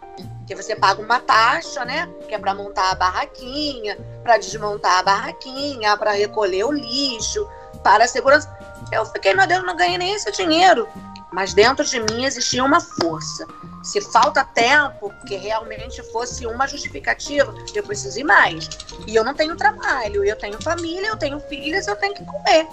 que 0.46 0.54
você 0.54 0.76
paga 0.76 1.02
uma 1.02 1.18
taxa, 1.18 1.84
né? 1.84 2.08
Que 2.28 2.34
é 2.34 2.38
para 2.38 2.54
montar 2.54 2.92
a 2.92 2.94
barraquinha, 2.94 3.98
para 4.22 4.38
desmontar 4.38 5.00
a 5.00 5.02
barraquinha, 5.02 5.96
para 5.96 6.12
recolher 6.12 6.64
o 6.64 6.72
lixo, 6.72 7.46
para 7.82 8.04
a 8.04 8.08
segurança. 8.08 8.48
Eu 8.92 9.04
fiquei, 9.06 9.34
meu 9.34 9.46
Deus, 9.46 9.66
não 9.66 9.76
ganhei 9.76 9.98
nem 9.98 10.14
esse 10.14 10.30
dinheiro. 10.30 10.88
Mas 11.32 11.52
dentro 11.52 11.84
de 11.84 12.00
mim 12.00 12.24
existia 12.24 12.62
uma 12.62 12.80
força. 12.80 13.46
Se 13.82 14.00
falta 14.00 14.44
tempo, 14.44 15.12
que 15.26 15.36
realmente 15.36 16.02
fosse 16.12 16.46
uma 16.46 16.66
justificativa, 16.66 17.54
eu 17.74 17.82
preciso 17.82 18.20
ir 18.20 18.24
mais. 18.24 18.68
E 19.06 19.14
eu 19.14 19.24
não 19.24 19.34
tenho 19.34 19.56
trabalho, 19.56 20.24
eu 20.24 20.36
tenho 20.36 20.60
família, 20.62 21.08
eu 21.08 21.16
tenho 21.16 21.40
filhas, 21.40 21.86
eu 21.86 21.96
tenho 21.96 22.14
que 22.14 22.24
comer. 22.24 22.66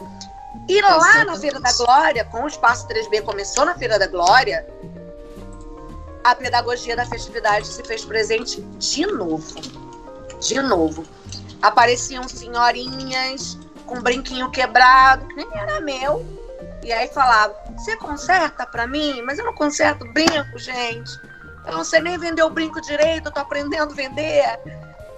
E 0.68 0.82
lá 0.82 1.26
na 1.26 1.36
Feira 1.36 1.60
da 1.60 1.74
Glória, 1.74 2.24
com 2.26 2.43
o 2.43 2.47
Espaço 2.47 2.88
3B 2.88 3.24
começou 3.24 3.66
na 3.66 3.76
Feira 3.76 3.99
da 3.99 4.08
Glória, 4.08 4.66
a 6.24 6.34
pedagogia 6.34 6.95
da 6.95 7.06
festividade 7.06 7.68
se 7.68 7.84
fez 7.84 8.06
presente 8.06 8.62
de 8.62 9.06
novo. 9.06 9.60
De 10.39 10.62
novo. 10.62 11.06
Apareciam 11.62 12.28
senhorinhas 12.30 13.58
com 13.86 14.01
brinquinho 14.01 14.49
quebrado, 14.51 15.28
que 15.28 15.36
nem 15.36 15.47
era 15.54 15.82
meu. 15.82 16.26
E 16.84 16.91
aí 16.93 17.08
falava: 17.10 17.56
Você 17.78 17.97
conserta 17.97 18.65
para 18.65 18.88
mim? 18.88 19.21
Mas 19.21 19.39
eu 19.39 19.45
não 19.45 19.53
conserto 19.53 20.05
brinco, 20.11 20.57
gente. 20.57 21.19
Eu 21.65 21.78
não 21.78 21.84
sei 21.84 22.01
nem 22.01 22.17
vender 22.17 22.43
o 22.43 22.49
brinco 22.49 22.82
direito, 22.82 23.28
eu 23.28 23.32
tô 23.32 23.39
aprendendo 23.39 23.91
a 23.91 23.95
vender. 23.95 24.59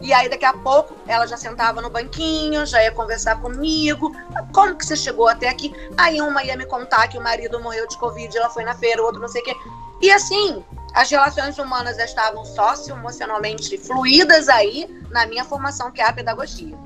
E 0.02 0.14
aí, 0.14 0.30
daqui 0.30 0.46
a 0.46 0.54
pouco, 0.54 0.96
ela 1.08 1.26
já 1.26 1.38
sentava 1.38 1.82
no 1.82 1.90
banquinho, 1.90 2.66
já 2.66 2.84
ia 2.84 2.92
conversar 2.92 3.40
comigo. 3.40 4.16
Como 4.54 4.76
que 4.76 4.86
você 4.86 4.96
chegou 4.96 5.28
até 5.28 5.50
aqui? 5.50 5.74
Aí 5.98 6.22
uma 6.22 6.44
ia 6.44 6.58
me 6.58 6.66
contar 6.66 7.08
que 7.08 7.18
o 7.18 7.22
marido 7.22 7.60
morreu 7.60 7.88
de 7.88 7.98
Covid, 7.98 8.38
ela 8.38 8.50
foi 8.50 8.64
na 8.64 8.76
feira, 8.76 9.02
o 9.02 9.06
outro 9.06 9.22
não 9.22 9.28
sei 9.28 9.42
o 9.42 9.46
quê. 9.46 9.56
E 10.02 10.12
assim, 10.12 10.64
as 10.94 11.10
relações 11.10 11.58
humanas 11.58 11.98
estavam 11.98 12.46
socioemocionalmente 12.46 13.78
fluídas 13.78 14.50
aí 14.50 14.88
na 15.10 15.26
minha 15.26 15.44
formação, 15.44 15.92
que 15.92 16.02
é 16.02 16.06
a 16.06 16.14
pedagogia. 16.14 16.78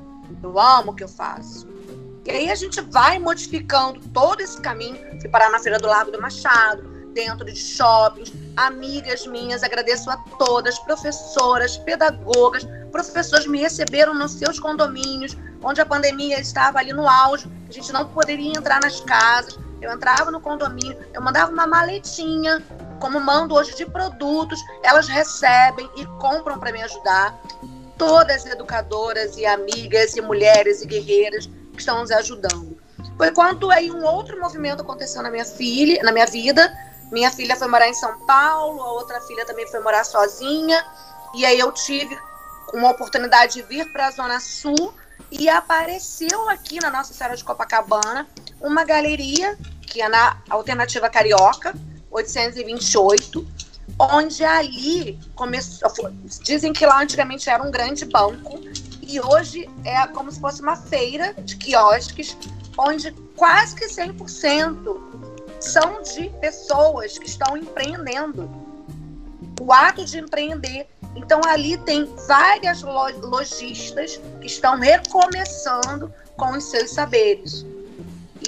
Eu 0.42 0.58
amo 0.58 0.92
o 0.92 0.94
que 0.94 1.04
eu 1.04 1.08
faço. 1.08 1.69
E 2.30 2.36
aí 2.36 2.50
a 2.50 2.54
gente 2.54 2.80
vai 2.80 3.18
modificando 3.18 4.00
todo 4.14 4.40
esse 4.40 4.60
caminho. 4.60 4.96
Fui 5.20 5.28
parar 5.28 5.50
na 5.50 5.58
Feira 5.58 5.80
do 5.80 5.88
Largo 5.88 6.12
do 6.12 6.20
Machado, 6.20 6.82
dentro 7.12 7.44
de 7.44 7.56
shoppings, 7.56 8.32
amigas 8.56 9.26
minhas, 9.26 9.64
agradeço 9.64 10.08
a 10.08 10.16
todas, 10.38 10.78
professoras, 10.78 11.76
pedagogas, 11.78 12.64
professores 12.92 13.48
me 13.48 13.58
receberam 13.58 14.14
nos 14.14 14.32
seus 14.32 14.60
condomínios, 14.60 15.36
onde 15.60 15.80
a 15.80 15.86
pandemia 15.86 16.40
estava 16.40 16.78
ali 16.78 16.92
no 16.92 17.08
auge, 17.08 17.50
a 17.68 17.72
gente 17.72 17.92
não 17.92 18.06
poderia 18.08 18.56
entrar 18.56 18.80
nas 18.80 19.00
casas. 19.00 19.58
Eu 19.80 19.90
entrava 19.92 20.30
no 20.30 20.40
condomínio, 20.40 20.96
eu 21.12 21.20
mandava 21.20 21.50
uma 21.50 21.66
maletinha, 21.66 22.62
como 23.00 23.18
mando 23.18 23.54
hoje 23.54 23.74
de 23.74 23.86
produtos, 23.86 24.60
elas 24.84 25.08
recebem 25.08 25.90
e 25.96 26.06
compram 26.20 26.60
para 26.60 26.70
me 26.70 26.80
ajudar. 26.82 27.40
Todas 27.96 28.46
educadoras 28.46 29.36
e 29.36 29.44
amigas 29.44 30.16
e 30.16 30.20
mulheres 30.20 30.82
e 30.82 30.86
guerreiras 30.86 31.48
que 31.80 31.82
estão 31.82 31.98
nos 31.98 32.10
ajudando. 32.10 32.78
Foi 33.16 33.32
quando 33.32 33.70
aí 33.70 33.90
um 33.90 34.04
outro 34.04 34.38
movimento 34.38 34.82
aconteceu 34.82 35.22
na 35.22 35.30
minha 35.30 35.44
filha, 35.44 36.02
na 36.02 36.12
minha 36.12 36.26
vida. 36.26 36.72
Minha 37.10 37.30
filha 37.30 37.56
foi 37.56 37.66
morar 37.66 37.88
em 37.88 37.94
São 37.94 38.24
Paulo, 38.24 38.80
a 38.82 38.92
outra 38.92 39.20
filha 39.22 39.44
também 39.44 39.66
foi 39.66 39.80
morar 39.80 40.04
sozinha. 40.04 40.84
E 41.34 41.44
aí 41.44 41.58
eu 41.58 41.72
tive 41.72 42.16
uma 42.72 42.90
oportunidade 42.90 43.54
de 43.54 43.62
vir 43.62 43.90
para 43.92 44.06
a 44.06 44.10
Zona 44.10 44.38
Sul 44.38 44.94
e 45.30 45.48
apareceu 45.48 46.48
aqui 46.48 46.80
na 46.80 46.90
Nossa 46.90 47.12
Senhora 47.12 47.36
de 47.36 47.42
Copacabana 47.42 48.28
uma 48.60 48.84
galeria 48.84 49.58
que 49.80 50.00
é 50.00 50.08
na 50.08 50.36
Alternativa 50.48 51.10
Carioca, 51.10 51.74
828, 52.10 53.46
onde 53.98 54.44
ali 54.44 55.18
começou. 55.34 55.90
Dizem 56.42 56.72
que 56.72 56.86
lá 56.86 57.02
antigamente 57.02 57.48
era 57.48 57.62
um 57.62 57.70
grande 57.70 58.04
banco 58.04 58.60
e 59.02 59.20
hoje 59.20 59.68
é 59.84 60.06
como 60.08 60.30
se 60.30 60.40
fosse 60.40 60.62
uma 60.62 60.76
feira 60.76 61.34
de 61.42 61.56
quiosques, 61.56 62.36
onde 62.78 63.12
quase 63.36 63.74
que 63.74 63.86
100% 63.86 65.00
são 65.60 66.02
de 66.02 66.30
pessoas 66.40 67.18
que 67.18 67.26
estão 67.26 67.56
empreendendo. 67.56 68.50
O 69.60 69.72
ato 69.72 70.04
de 70.04 70.18
empreender 70.18 70.86
então 71.16 71.40
ali 71.44 71.76
tem 71.78 72.04
várias 72.26 72.82
lojistas 72.82 74.20
que 74.40 74.46
estão 74.46 74.78
recomeçando 74.78 76.12
com 76.36 76.52
os 76.52 76.64
seus 76.64 76.90
saberes. 76.90 77.66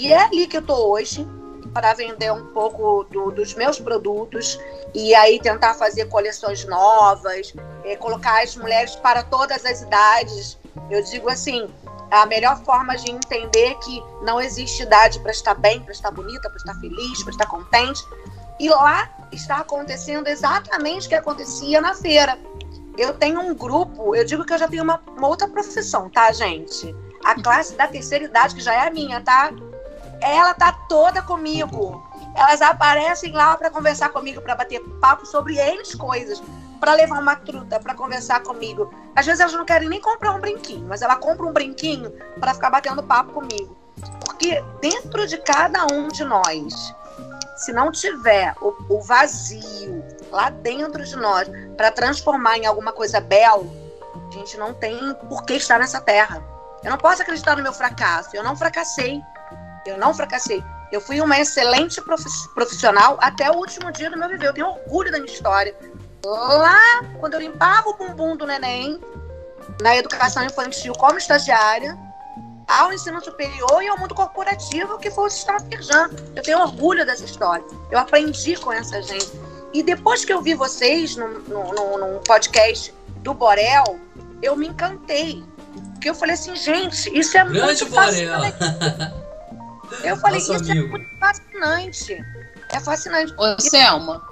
E 0.01 0.12
é 0.12 0.22
ali 0.22 0.47
que 0.47 0.57
eu 0.57 0.61
estou 0.61 0.93
hoje 0.93 1.26
para 1.73 1.95
vender 1.95 2.33
um 2.33 2.47
pouco 2.47 3.05
do, 3.05 3.31
dos 3.31 3.55
meus 3.55 3.79
produtos 3.81 4.59
e 4.95 5.14
aí 5.14 5.41
tentar 5.41 5.75
fazer 5.75 6.07
coleções 6.07 6.64
novas, 6.66 7.53
é, 7.85 7.97
colocar 7.97 8.43
as 8.43 8.57
mulheres 8.57 8.97
para 8.97 9.23
todas 9.23 9.64
as 9.64 9.83
idades. 9.83 10.59
Eu 10.91 11.03
digo 11.03 11.29
assim, 11.29 11.68
a 12.11 12.27
melhor 12.27 12.62
forma 12.64 12.97
de 12.97 13.11
entender 13.11 13.75
que 13.77 14.03
não 14.23 14.41
existe 14.41 14.83
idade 14.83 15.18
para 15.20 15.31
estar 15.31 15.55
bem, 15.55 15.81
para 15.81 15.93
estar 15.93 16.11
bonita, 16.11 16.49
para 16.49 16.59
estar 16.59 16.75
feliz, 16.75 17.23
para 17.23 17.33
estar 17.33 17.47
contente. 17.47 18.03
E 18.61 18.68
lá 18.68 19.11
está 19.33 19.59
acontecendo 19.59 20.29
exatamente 20.29 21.07
o 21.07 21.09
que 21.09 21.14
acontecia 21.14 21.81
na 21.81 21.95
feira 21.95 22.39
eu 22.97 23.14
tenho 23.14 23.41
um 23.41 23.55
grupo, 23.55 24.14
eu 24.14 24.25
digo 24.25 24.45
que 24.45 24.53
eu 24.53 24.59
já 24.59 24.68
tenho 24.68 24.83
uma, 24.83 25.01
uma, 25.16 25.29
outra 25.29 25.49
profissão, 25.49 26.11
tá, 26.11 26.31
gente? 26.33 26.95
A 27.25 27.41
classe 27.41 27.75
da 27.75 27.87
terceira 27.87 28.25
idade, 28.25 28.55
que 28.55 28.61
já 28.61 28.75
é 28.75 28.89
a 28.89 28.91
minha, 28.91 29.20
tá? 29.20 29.51
Ela 30.23 30.55
tá 30.55 30.73
toda 30.89 31.20
comigo. 31.23 32.03
Elas 32.35 32.62
aparecem 32.62 33.33
lá 33.33 33.57
para 33.57 33.70
conversar 33.70 34.09
comigo, 34.11 34.41
para 34.41 34.55
bater 34.55 34.81
papo 35.01 35.27
sobre 35.27 35.59
eles 35.59 35.95
coisas, 35.95 36.43
para 36.81 36.95
levar 36.95 37.20
uma 37.20 37.37
truta, 37.37 37.79
para 37.79 37.95
conversar 37.95 38.41
comigo. 38.43 38.93
Às 39.14 39.27
vezes 39.27 39.41
elas 39.41 39.53
não 39.53 39.64
querem 39.64 39.89
nem 39.89 40.01
comprar 40.01 40.33
um 40.33 40.41
brinquinho, 40.41 40.87
mas 40.89 41.03
ela 41.03 41.16
compra 41.16 41.45
um 41.45 41.53
brinquinho 41.53 42.11
para 42.41 42.55
ficar 42.55 42.70
batendo 42.70 43.03
papo 43.03 43.33
comigo. 43.33 43.77
Porque 44.25 44.62
dentro 44.81 45.27
de 45.27 45.37
cada 45.39 45.87
um 45.93 46.09
de 46.09 46.25
nós, 46.25 46.95
se 47.57 47.73
não 47.73 47.93
tiver 47.93 48.55
o, 48.61 48.75
o 48.89 49.01
vazio 49.03 50.05
lá 50.31 50.51
dentro 50.51 51.05
de 51.05 51.16
nós 51.16 51.49
para 51.77 51.91
transformar 51.91 52.59
em 52.59 52.66
alguma 52.66 52.93
coisa 52.93 53.20
bela, 53.20 53.64
a 54.29 54.33
gente 54.33 54.57
não 54.57 54.73
tem 54.73 55.14
por 55.29 55.45
que 55.45 55.55
estar 55.55 55.79
nessa 55.79 56.01
terra. 56.01 56.43
Eu 56.83 56.91
não 56.91 56.99
posso 56.99 57.23
acreditar 57.23 57.57
no 57.57 57.62
meu 57.62 57.73
fracasso. 57.73 58.35
Eu 58.35 58.43
não 58.43 58.57
fracassei. 58.57 59.23
Eu 59.87 59.99
não 59.99 60.14
fracassei. 60.14 60.62
Eu 60.91 61.01
fui 61.01 61.20
uma 61.20 61.39
excelente 61.39 62.01
profissional 62.55 63.16
até 63.20 63.51
o 63.51 63.55
último 63.55 63.91
dia 63.91 64.11
do 64.11 64.18
meu 64.18 64.28
viver. 64.28 64.49
Eu 64.49 64.55
tenho 64.55 64.68
orgulho 64.68 65.11
da 65.11 65.18
minha 65.18 65.33
história. 65.33 65.74
Lá, 66.24 67.03
quando 67.18 67.35
eu 67.35 67.41
limpava 67.41 67.89
o 67.89 67.95
bumbum 67.95 68.37
do 68.37 68.47
neném, 68.47 69.01
na 69.80 69.97
educação 69.97 70.45
infantil 70.45 70.93
como 70.95 71.18
estagiária, 71.18 71.99
ao 72.68 72.93
ensino 72.93 73.22
superior 73.22 73.83
e 73.83 73.89
ao 73.89 73.99
mundo 73.99 74.14
corporativo, 74.14 74.99
que 74.99 75.11
foi 75.11 75.26
o 75.26 75.30
sistema 75.30 75.61
Firjan. 75.61 76.11
Eu 76.35 76.43
tenho 76.43 76.61
orgulho 76.61 77.05
dessa 77.05 77.24
história. 77.24 77.64
Eu 77.91 77.99
aprendi 77.99 78.57
com 78.57 78.72
essa 78.72 79.03
gente. 79.03 79.33
E 79.72 79.83
depois 79.83 80.24
que 80.24 80.33
eu 80.33 80.43
vi 80.43 80.55
vocês 80.55 81.16
no, 81.16 81.28
no, 81.41 81.99
num 81.99 82.18
podcast 82.20 82.95
do 83.16 83.33
Borel, 83.33 83.99
eu 84.43 84.57
me 84.57 84.68
encantei. 84.68 85.43
Porque 85.93 86.11
eu 86.11 86.14
falei 86.14 86.35
assim, 86.35 86.55
gente, 86.55 87.16
isso 87.18 87.37
é 87.37 87.45
Grande 87.45 87.85
muito 87.85 87.87
Borel. 87.87 88.43
Eu 90.03 90.16
falei, 90.16 90.38
Nosso 90.40 90.55
isso 90.55 90.64
é 90.68 90.72
amigo. 90.72 90.88
muito 90.88 91.09
fascinante. 91.18 92.24
É 92.70 92.80
fascinante. 92.80 93.34
Ô, 93.38 93.61
Selma. 93.61 94.22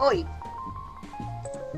Oi. 0.00 0.24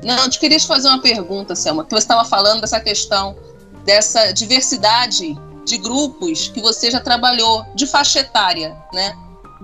Não, 0.03 0.17
eu 0.23 0.29
te 0.29 0.39
queria 0.39 0.57
te 0.57 0.67
fazer 0.67 0.87
uma 0.87 1.01
pergunta, 1.01 1.55
Selma, 1.55 1.83
que 1.83 1.91
você 1.91 1.99
estava 1.99 2.25
falando 2.25 2.61
dessa 2.61 2.79
questão 2.79 3.35
dessa 3.83 4.31
diversidade 4.31 5.35
de 5.65 5.77
grupos 5.77 6.47
que 6.49 6.61
você 6.61 6.89
já 6.91 6.99
trabalhou 6.99 7.65
de 7.75 7.85
faixa 7.87 8.19
etária, 8.19 8.75
né? 8.93 9.15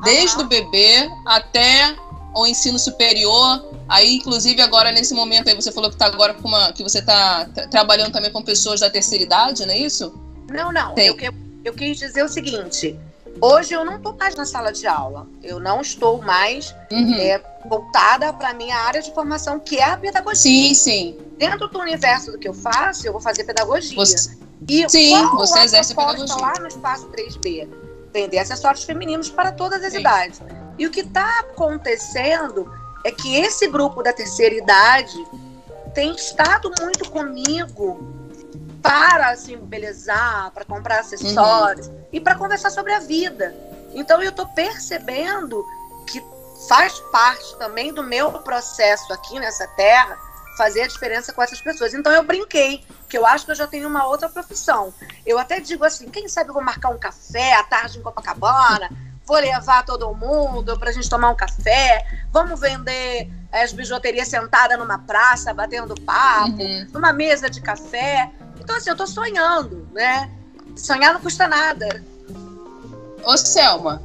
Desde 0.04 0.36
Aham. 0.36 0.46
o 0.46 0.48
bebê 0.48 1.10
até 1.26 1.96
o 2.36 2.46
ensino 2.46 2.78
superior. 2.78 3.66
Aí, 3.90 4.16
inclusive, 4.16 4.62
agora 4.62 4.92
nesse 4.92 5.14
momento 5.14 5.48
aí 5.50 5.56
você 5.56 5.72
falou 5.72 5.90
que 5.90 5.96
tá 5.98 6.06
agora 6.08 6.34
com 6.36 6.48
uma 6.48 6.72
que 6.72 6.84
você 6.84 7.00
está 7.00 7.46
trabalhando 7.72 8.12
também 8.12 8.32
com 8.32 8.42
pessoas 8.44 8.80
da 8.80 8.90
terceira 8.90 9.24
idade, 9.24 9.66
não 9.66 9.74
é 9.74 9.78
isso? 9.78 10.14
Não, 10.52 10.72
não. 10.72 10.94
Tem. 10.94 11.08
Eu, 11.08 11.16
que- 11.16 11.32
eu 11.64 11.74
quis 11.74 11.98
dizer 11.98 12.24
o 12.24 12.30
seguinte. 12.30 12.98
Hoje 13.42 13.74
eu 13.74 13.86
não 13.86 13.98
estou 13.98 14.16
mais 14.18 14.36
na 14.36 14.46
sala 14.46 14.72
de 14.72 14.88
aula. 14.88 15.28
Eu 15.44 15.60
não 15.60 15.82
estou 15.82 16.22
mais 16.22 16.74
Uhum. 16.92 17.14
é, 17.16 17.42
voltada 17.68 18.32
para 18.34 18.50
a 18.50 18.54
minha 18.54 18.76
área 18.78 19.02
de 19.02 19.14
formação, 19.14 19.60
que 19.60 19.78
é 19.78 19.84
a 19.84 19.98
pedagogia. 19.98 20.36
Sim, 20.70 20.74
sim. 20.74 21.18
Dentro 21.38 21.68
do 21.68 21.80
universo 21.80 22.32
do 22.32 22.40
que 22.40 22.48
eu 22.48 22.54
faço, 22.54 23.06
eu 23.06 23.12
vou 23.12 23.22
fazer 23.22 23.44
pedagogia. 23.44 23.96
Você- 23.96 24.36
E 24.68 24.90
Sim, 24.90 25.14
você 25.36 25.60
exerce 25.60 25.94
pedagogia. 25.96 26.36
lá 26.36 26.54
no 26.60 26.68
espaço 26.68 27.08
3B? 27.10 27.70
Vender 28.12 28.40
acessórios 28.40 28.84
femininos 28.84 29.30
para 29.30 29.52
todas 29.52 29.84
as 29.84 29.94
Sim. 29.94 30.00
idades. 30.00 30.42
E 30.80 30.86
o 30.88 30.92
que 30.92 31.02
está 31.02 31.40
acontecendo 31.42 32.70
é 33.04 33.12
que 33.12 33.36
esse 33.36 33.68
grupo 33.68 34.02
da 34.02 34.12
terceira 34.12 34.56
idade 34.56 35.16
tem 35.94 36.14
estado 36.16 36.72
muito 36.82 37.10
comigo 37.12 38.00
para 38.88 39.36
se 39.36 39.54
embelezar, 39.54 40.52
para 40.52 40.64
comprar 40.64 41.00
acessórios 41.00 41.90
e 42.12 42.20
para 42.22 42.36
conversar 42.36 42.70
sobre 42.70 42.94
a 42.94 43.00
vida. 43.00 43.54
Então 43.94 44.22
eu 44.22 44.30
estou 44.30 44.48
percebendo 44.48 45.66
que 46.08 46.24
faz 46.70 46.98
parte 47.12 47.58
também 47.58 47.94
do 47.94 48.02
meu 48.04 48.32
processo 48.40 49.12
aqui 49.12 49.40
nessa 49.40 49.68
terra 49.70 50.18
fazer 50.58 50.84
a 50.84 50.88
diferença 50.88 51.34
com 51.34 51.44
essas 51.44 51.62
pessoas. 51.62 51.94
Então 51.94 52.12
eu 52.12 52.24
brinquei, 52.24 52.84
que 53.10 53.18
eu 53.18 53.26
acho 53.26 53.46
que 53.46 53.52
eu 53.52 53.56
já 53.56 53.68
tenho 53.68 53.88
uma 53.88 54.08
outra 54.08 54.28
profissão. 54.30 54.94
Eu 55.26 55.38
até 55.38 55.60
digo 55.60 55.84
assim, 55.84 56.10
quem 56.10 56.28
sabe 56.28 56.50
eu 56.50 56.54
vou 56.54 56.64
marcar 56.64 56.90
um 56.90 56.98
café 56.98 57.54
à 57.56 57.64
tarde 57.64 58.00
em 58.00 58.02
Copacabana, 58.02 58.90
vou 59.26 59.38
levar 59.38 59.86
todo 59.86 60.12
mundo 60.16 60.80
pra 60.80 60.92
gente 60.92 61.10
tomar 61.10 61.30
um 61.30 61.36
café, 61.36 62.04
vamos 62.32 62.60
vender 62.60 63.30
as 63.52 63.72
bijuterias 63.72 64.30
sentada 64.30 64.78
numa 64.78 64.98
praça, 65.00 65.54
batendo 65.54 65.94
papo, 66.02 66.62
Uhum. 66.62 66.88
numa 66.92 67.14
mesa 67.14 67.50
de 67.50 67.62
café. 67.62 68.32
Então 68.68 68.76
assim, 68.76 68.90
eu 68.90 68.98
tô 68.98 69.08
sonhando, 69.08 69.88
né? 69.94 70.30
Sonhar 70.76 71.14
não 71.14 71.22
custa 71.22 71.48
nada. 71.48 72.04
Ô, 73.24 73.38
Selma, 73.38 74.04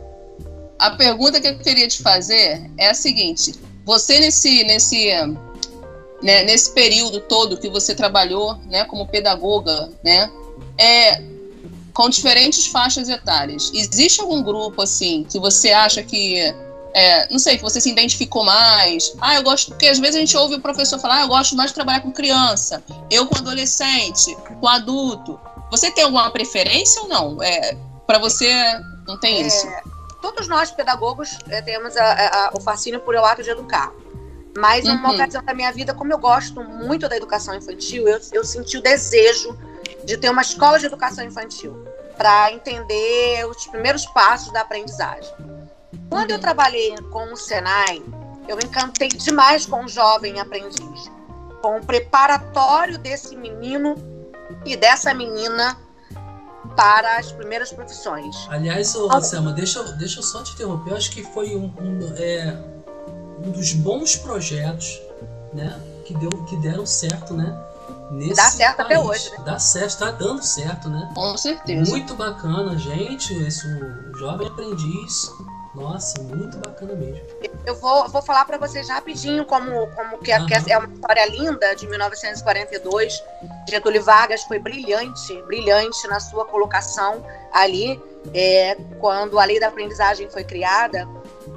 a 0.79 0.93
pergunta 0.93 1.41
que 1.41 1.49
eu 1.49 1.59
queria 1.59 1.89
te 1.89 2.01
fazer 2.01 2.71
é 2.79 2.91
a 2.91 2.95
seguinte: 2.95 3.57
você 3.85 4.21
nesse 4.21 4.63
nesse 4.63 5.11
né, 6.23 6.45
nesse 6.45 6.73
período 6.73 7.19
todo 7.23 7.57
que 7.57 7.69
você 7.69 7.93
trabalhou, 7.93 8.55
né, 8.69 8.85
como 8.85 9.09
pedagoga, 9.09 9.91
né, 10.05 10.31
é 10.79 11.21
com 11.93 12.09
diferentes 12.09 12.69
faixas 12.69 13.09
etárias. 13.09 13.73
Existe 13.75 14.21
algum 14.21 14.45
grupo 14.45 14.81
assim 14.81 15.27
que 15.29 15.41
você 15.41 15.73
acha 15.73 16.05
que 16.05 16.55
é, 16.95 17.31
não 17.31 17.39
sei, 17.39 17.57
que 17.57 17.63
você 17.63 17.81
se 17.81 17.91
identificou 17.91 18.45
mais. 18.45 19.15
Ah, 19.21 19.35
eu 19.37 19.43
gosto, 19.43 19.69
porque 19.71 19.87
às 19.89 19.99
vezes 19.99 20.17
a 20.17 20.19
gente 20.21 20.37
ouve 20.37 20.57
o 20.57 20.61
professor 20.61 20.99
falar, 20.99 21.19
ah, 21.19 21.23
eu 21.23 21.29
gosto 21.29 21.57
mais 21.57 21.71
de 21.71 21.75
trabalhar 21.75 22.01
com 22.01 22.13
criança, 22.13 22.83
eu 23.11 23.27
com 23.27 23.37
adolescente, 23.39 24.37
com 24.61 24.69
adulto. 24.69 25.41
Você 25.71 25.91
tem 25.91 26.05
alguma 26.05 26.31
preferência 26.31 27.01
ou 27.03 27.09
não? 27.09 27.43
É, 27.43 27.77
para 28.07 28.19
você 28.19 28.53
não 29.07 29.19
tem 29.19 29.41
isso? 29.47 29.67
É, 29.67 29.83
todos 30.21 30.47
nós, 30.49 30.71
pedagogos, 30.71 31.39
eh, 31.49 31.63
temos 31.63 31.97
a- 31.97 32.13
a- 32.13 32.51
o 32.55 32.61
fascínio 32.61 33.01
por 33.01 33.15
o 33.15 33.25
ato 33.25 33.43
de 33.43 33.51
educar. 33.51 33.91
Mas, 34.55 34.85
em 34.85 34.91
uma 34.91 35.09
Uhum. 35.09 35.15
ocasião 35.15 35.43
da 35.43 35.55
minha 35.55 35.73
vida, 35.73 35.95
como 35.95 36.13
eu 36.13 36.19
gosto 36.19 36.63
muito 36.63 37.09
da 37.09 37.17
educação 37.17 37.55
infantil, 37.55 38.07
eu, 38.07 38.21
eu 38.33 38.45
senti 38.45 38.77
o 38.77 38.83
desejo 38.83 39.59
de 40.05 40.19
ter 40.19 40.29
uma 40.29 40.43
escola 40.43 40.79
de 40.79 40.85
educação 40.85 41.25
infantil 41.25 41.75
para 42.19 42.53
entender 42.53 43.47
os 43.49 43.67
primeiros 43.69 44.05
passos 44.07 44.53
da 44.53 44.61
aprendizagem. 44.61 45.33
Quando 46.09 46.31
eu 46.31 46.39
trabalhei 46.39 46.95
com 47.11 47.33
o 47.33 47.37
Senai, 47.37 48.03
eu 48.49 48.59
encantei 48.59 49.09
demais 49.09 49.67
com 49.67 49.85
o 49.85 49.89
jovem 49.89 50.41
aprendiz, 50.41 51.11
com 51.61 51.79
o 51.79 51.85
preparatório 51.85 52.99
desse 52.99 53.37
menino 53.37 53.95
e 54.65 54.77
dessa 54.77 55.15
menina 55.15 55.77
para 56.77 57.19
as 57.19 57.33
primeiras 57.33 57.73
profissões. 57.73 58.47
Aliás, 58.49 58.95
ô, 58.95 59.21
Selma, 59.21 59.53
deixa, 59.53 59.83
deixa 59.95 60.21
eu 60.21 60.23
só 60.23 60.43
te 60.43 60.53
interromper. 60.53 60.91
Eu 60.91 60.97
acho 60.97 61.11
que 61.11 61.23
foi 61.23 61.55
um, 61.55 61.73
um, 61.81 62.15
é, 62.17 62.57
um 63.45 63.51
dos 63.51 63.73
bons 63.73 64.17
projetos 64.17 65.01
né, 65.53 65.79
que, 66.05 66.15
deu, 66.15 66.31
que 66.45 66.57
deram 66.57 66.87
certo, 66.87 67.35
né? 67.35 67.59
Nesse 68.11 68.35
Dá 68.35 68.51
certo 68.51 68.77
país. 68.77 68.87
até 68.87 68.99
hoje, 68.99 69.31
né? 69.31 69.37
Dá 69.45 69.59
certo, 69.59 69.99
tá 69.99 70.11
dando 70.11 70.43
certo, 70.43 70.89
né? 70.89 71.11
Com 71.15 71.37
certeza. 71.37 71.91
Muito 71.91 72.15
bacana, 72.15 72.77
gente. 72.77 73.33
Esse 73.35 73.67
o 73.67 74.17
jovem 74.19 74.47
aprendiz. 74.47 75.31
Nossa, 75.75 76.23
muito 76.23 76.59
bacana 76.59 76.95
mesmo. 76.95 77.23
Eu 77.65 77.75
vou, 77.77 78.07
vou 78.09 78.21
falar 78.21 78.45
para 78.45 78.59
vocês 78.59 78.89
rapidinho 78.89 79.45
como, 79.47 79.87
como 79.95 80.19
que, 80.19 80.31
Aham. 80.31 80.47
que 80.47 80.73
é 80.73 80.77
uma 80.77 80.93
história 80.93 81.27
linda 81.27 81.75
de 81.75 81.87
1942. 81.87 83.23
Getúlio 83.69 84.03
Vargas 84.03 84.43
foi 84.45 84.59
brilhante, 84.59 85.41
brilhante 85.43 86.07
na 86.09 86.21
sua 86.21 86.45
colocação 86.45 87.25
ali, 87.53 88.01
é, 88.35 88.77
quando 89.01 89.39
a 89.39 89.45
lei 89.45 89.59
da 89.59 89.69
aprendizagem 89.69 90.29
foi 90.29 90.45
criada 90.45 91.09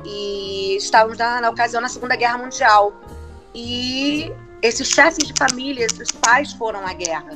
e 0.05 0.77
estávamos 0.77 1.17
na, 1.17 1.41
na 1.41 1.49
ocasião 1.49 1.81
da 1.81 1.89
Segunda 1.89 2.15
Guerra 2.15 2.37
Mundial. 2.37 2.93
E 3.53 4.31
esses 4.61 4.87
chefes 4.87 5.27
de 5.27 5.33
família, 5.37 5.85
esses 5.85 6.11
pais 6.11 6.53
foram 6.53 6.85
à 6.87 6.93
guerra. 6.93 7.31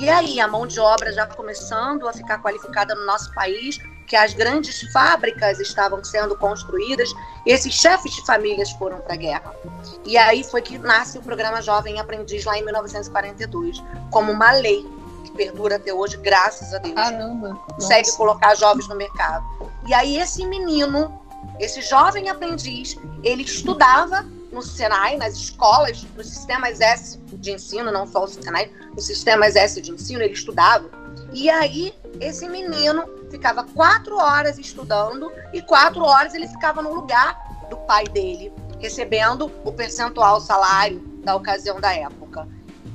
E 0.00 0.08
aí, 0.08 0.40
a 0.40 0.48
mão 0.48 0.66
de 0.66 0.80
obra 0.80 1.12
já 1.12 1.26
começando 1.26 2.08
a 2.08 2.12
ficar 2.12 2.40
qualificada 2.40 2.94
no 2.94 3.04
nosso 3.04 3.32
país, 3.34 3.78
que 4.12 4.16
as 4.16 4.34
grandes 4.34 4.82
fábricas 4.92 5.58
estavam 5.58 6.04
sendo 6.04 6.36
construídas, 6.36 7.14
esses 7.46 7.72
chefes 7.72 8.14
de 8.14 8.26
famílias 8.26 8.70
foram 8.72 8.98
para 8.98 9.14
a 9.14 9.16
guerra. 9.16 9.56
E 10.04 10.18
aí 10.18 10.44
foi 10.44 10.60
que 10.60 10.76
nasce 10.76 11.16
o 11.16 11.22
programa 11.22 11.62
Jovem 11.62 11.98
Aprendiz 11.98 12.44
lá 12.44 12.58
em 12.58 12.62
1942, 12.62 13.82
como 14.10 14.30
uma 14.30 14.52
lei 14.52 14.86
que 15.24 15.30
perdura 15.30 15.76
até 15.76 15.94
hoje, 15.94 16.18
graças 16.18 16.74
a 16.74 16.78
Deus. 16.78 16.94
Caramba. 16.94 17.54
consegue 17.74 18.06
Nossa. 18.06 18.18
colocar 18.18 18.54
jovens 18.54 18.86
no 18.86 18.96
mercado. 18.96 19.46
E 19.86 19.94
aí 19.94 20.18
esse 20.18 20.44
menino, 20.44 21.18
esse 21.58 21.80
jovem 21.80 22.28
aprendiz, 22.28 22.98
ele 23.24 23.44
estudava 23.44 24.26
no 24.52 24.60
Senai, 24.60 25.16
nas 25.16 25.32
escolas, 25.36 26.04
nos 26.14 26.26
sistemas 26.26 26.82
S 26.82 27.18
de 27.32 27.50
ensino, 27.50 27.90
não 27.90 28.06
só 28.06 28.24
o 28.24 28.28
Senai, 28.28 28.70
nos 28.94 29.06
sistemas 29.06 29.56
S 29.56 29.80
de 29.80 29.90
ensino, 29.90 30.22
ele 30.22 30.34
estudava. 30.34 31.01
E 31.32 31.48
aí 31.48 31.94
esse 32.20 32.48
menino 32.48 33.04
ficava 33.30 33.64
quatro 33.64 34.16
horas 34.16 34.58
estudando 34.58 35.32
e 35.52 35.62
quatro 35.62 36.02
horas 36.04 36.34
ele 36.34 36.46
ficava 36.48 36.82
no 36.82 36.94
lugar 36.94 37.66
do 37.70 37.76
pai 37.78 38.04
dele, 38.04 38.52
recebendo 38.78 39.50
o 39.64 39.72
percentual 39.72 40.40
salário 40.40 41.00
da 41.24 41.34
ocasião 41.34 41.80
da 41.80 41.92
época. 41.94 42.46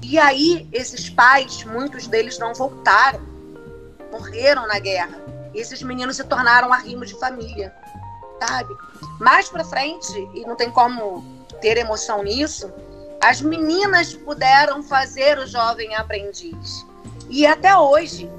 E 0.03 0.17
aí 0.19 0.67
esses 0.71 1.09
pais, 1.09 1.63
muitos 1.63 2.07
deles 2.07 2.37
não 2.37 2.53
voltaram, 2.53 3.21
morreram 4.11 4.67
na 4.67 4.79
guerra. 4.79 5.19
E 5.53 5.59
esses 5.59 5.81
meninos 5.81 6.17
se 6.17 6.23
tornaram 6.23 6.71
arrimo 6.71 7.05
de 7.05 7.17
família, 7.19 7.73
sabe? 8.39 8.73
Mais 9.19 9.49
pra 9.49 9.63
frente, 9.63 10.13
e 10.35 10.45
não 10.45 10.55
tem 10.55 10.69
como 10.69 11.25
ter 11.59 11.77
emoção 11.77 12.23
nisso, 12.23 12.71
as 13.23 13.41
meninas 13.41 14.13
puderam 14.13 14.83
fazer 14.83 15.39
o 15.39 15.47
jovem 15.47 15.95
aprendiz. 15.95 16.85
E 17.29 17.45
até 17.45 17.75
hoje 17.77 18.29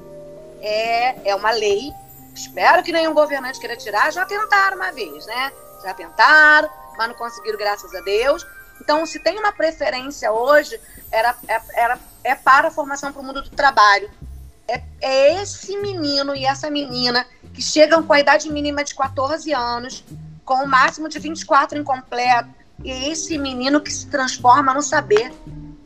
é, 0.61 1.29
é 1.29 1.35
uma 1.35 1.51
lei. 1.51 1.91
Espero 2.33 2.83
que 2.83 2.91
nenhum 2.91 3.13
governante 3.13 3.59
queira 3.59 3.75
tirar. 3.75 4.11
Já 4.11 4.25
tentaram 4.25 4.77
uma 4.77 4.91
vez, 4.91 5.25
né? 5.25 5.51
Já 5.83 5.93
tentaram, 5.93 6.69
mas 6.97 7.07
não 7.07 7.15
conseguiram, 7.15 7.57
graças 7.57 7.93
a 7.93 8.01
Deus. 8.01 8.45
Então, 8.81 9.05
se 9.05 9.19
tem 9.19 9.37
uma 9.37 9.51
preferência 9.51 10.31
hoje, 10.31 10.79
era, 11.11 11.35
é, 11.47 11.61
era, 11.73 11.99
é 12.23 12.35
para 12.35 12.69
a 12.69 12.71
formação 12.71 13.11
para 13.11 13.21
o 13.21 13.25
mundo 13.25 13.41
do 13.41 13.49
trabalho. 13.49 14.09
É, 14.67 14.81
é 15.01 15.41
esse 15.41 15.75
menino 15.77 16.35
e 16.35 16.45
essa 16.45 16.69
menina 16.69 17.25
que 17.53 17.61
chegam 17.61 18.03
com 18.03 18.13
a 18.13 18.19
idade 18.19 18.51
mínima 18.51 18.83
de 18.83 18.95
14 18.95 19.51
anos, 19.53 20.03
com 20.45 20.63
o 20.63 20.67
máximo 20.67 21.09
de 21.09 21.19
24 21.19 21.77
incompleto, 21.77 22.49
e 22.83 23.11
esse 23.11 23.37
menino 23.37 23.81
que 23.81 23.91
se 23.91 24.07
transforma 24.07 24.73
no 24.73 24.81
saber 24.81 25.33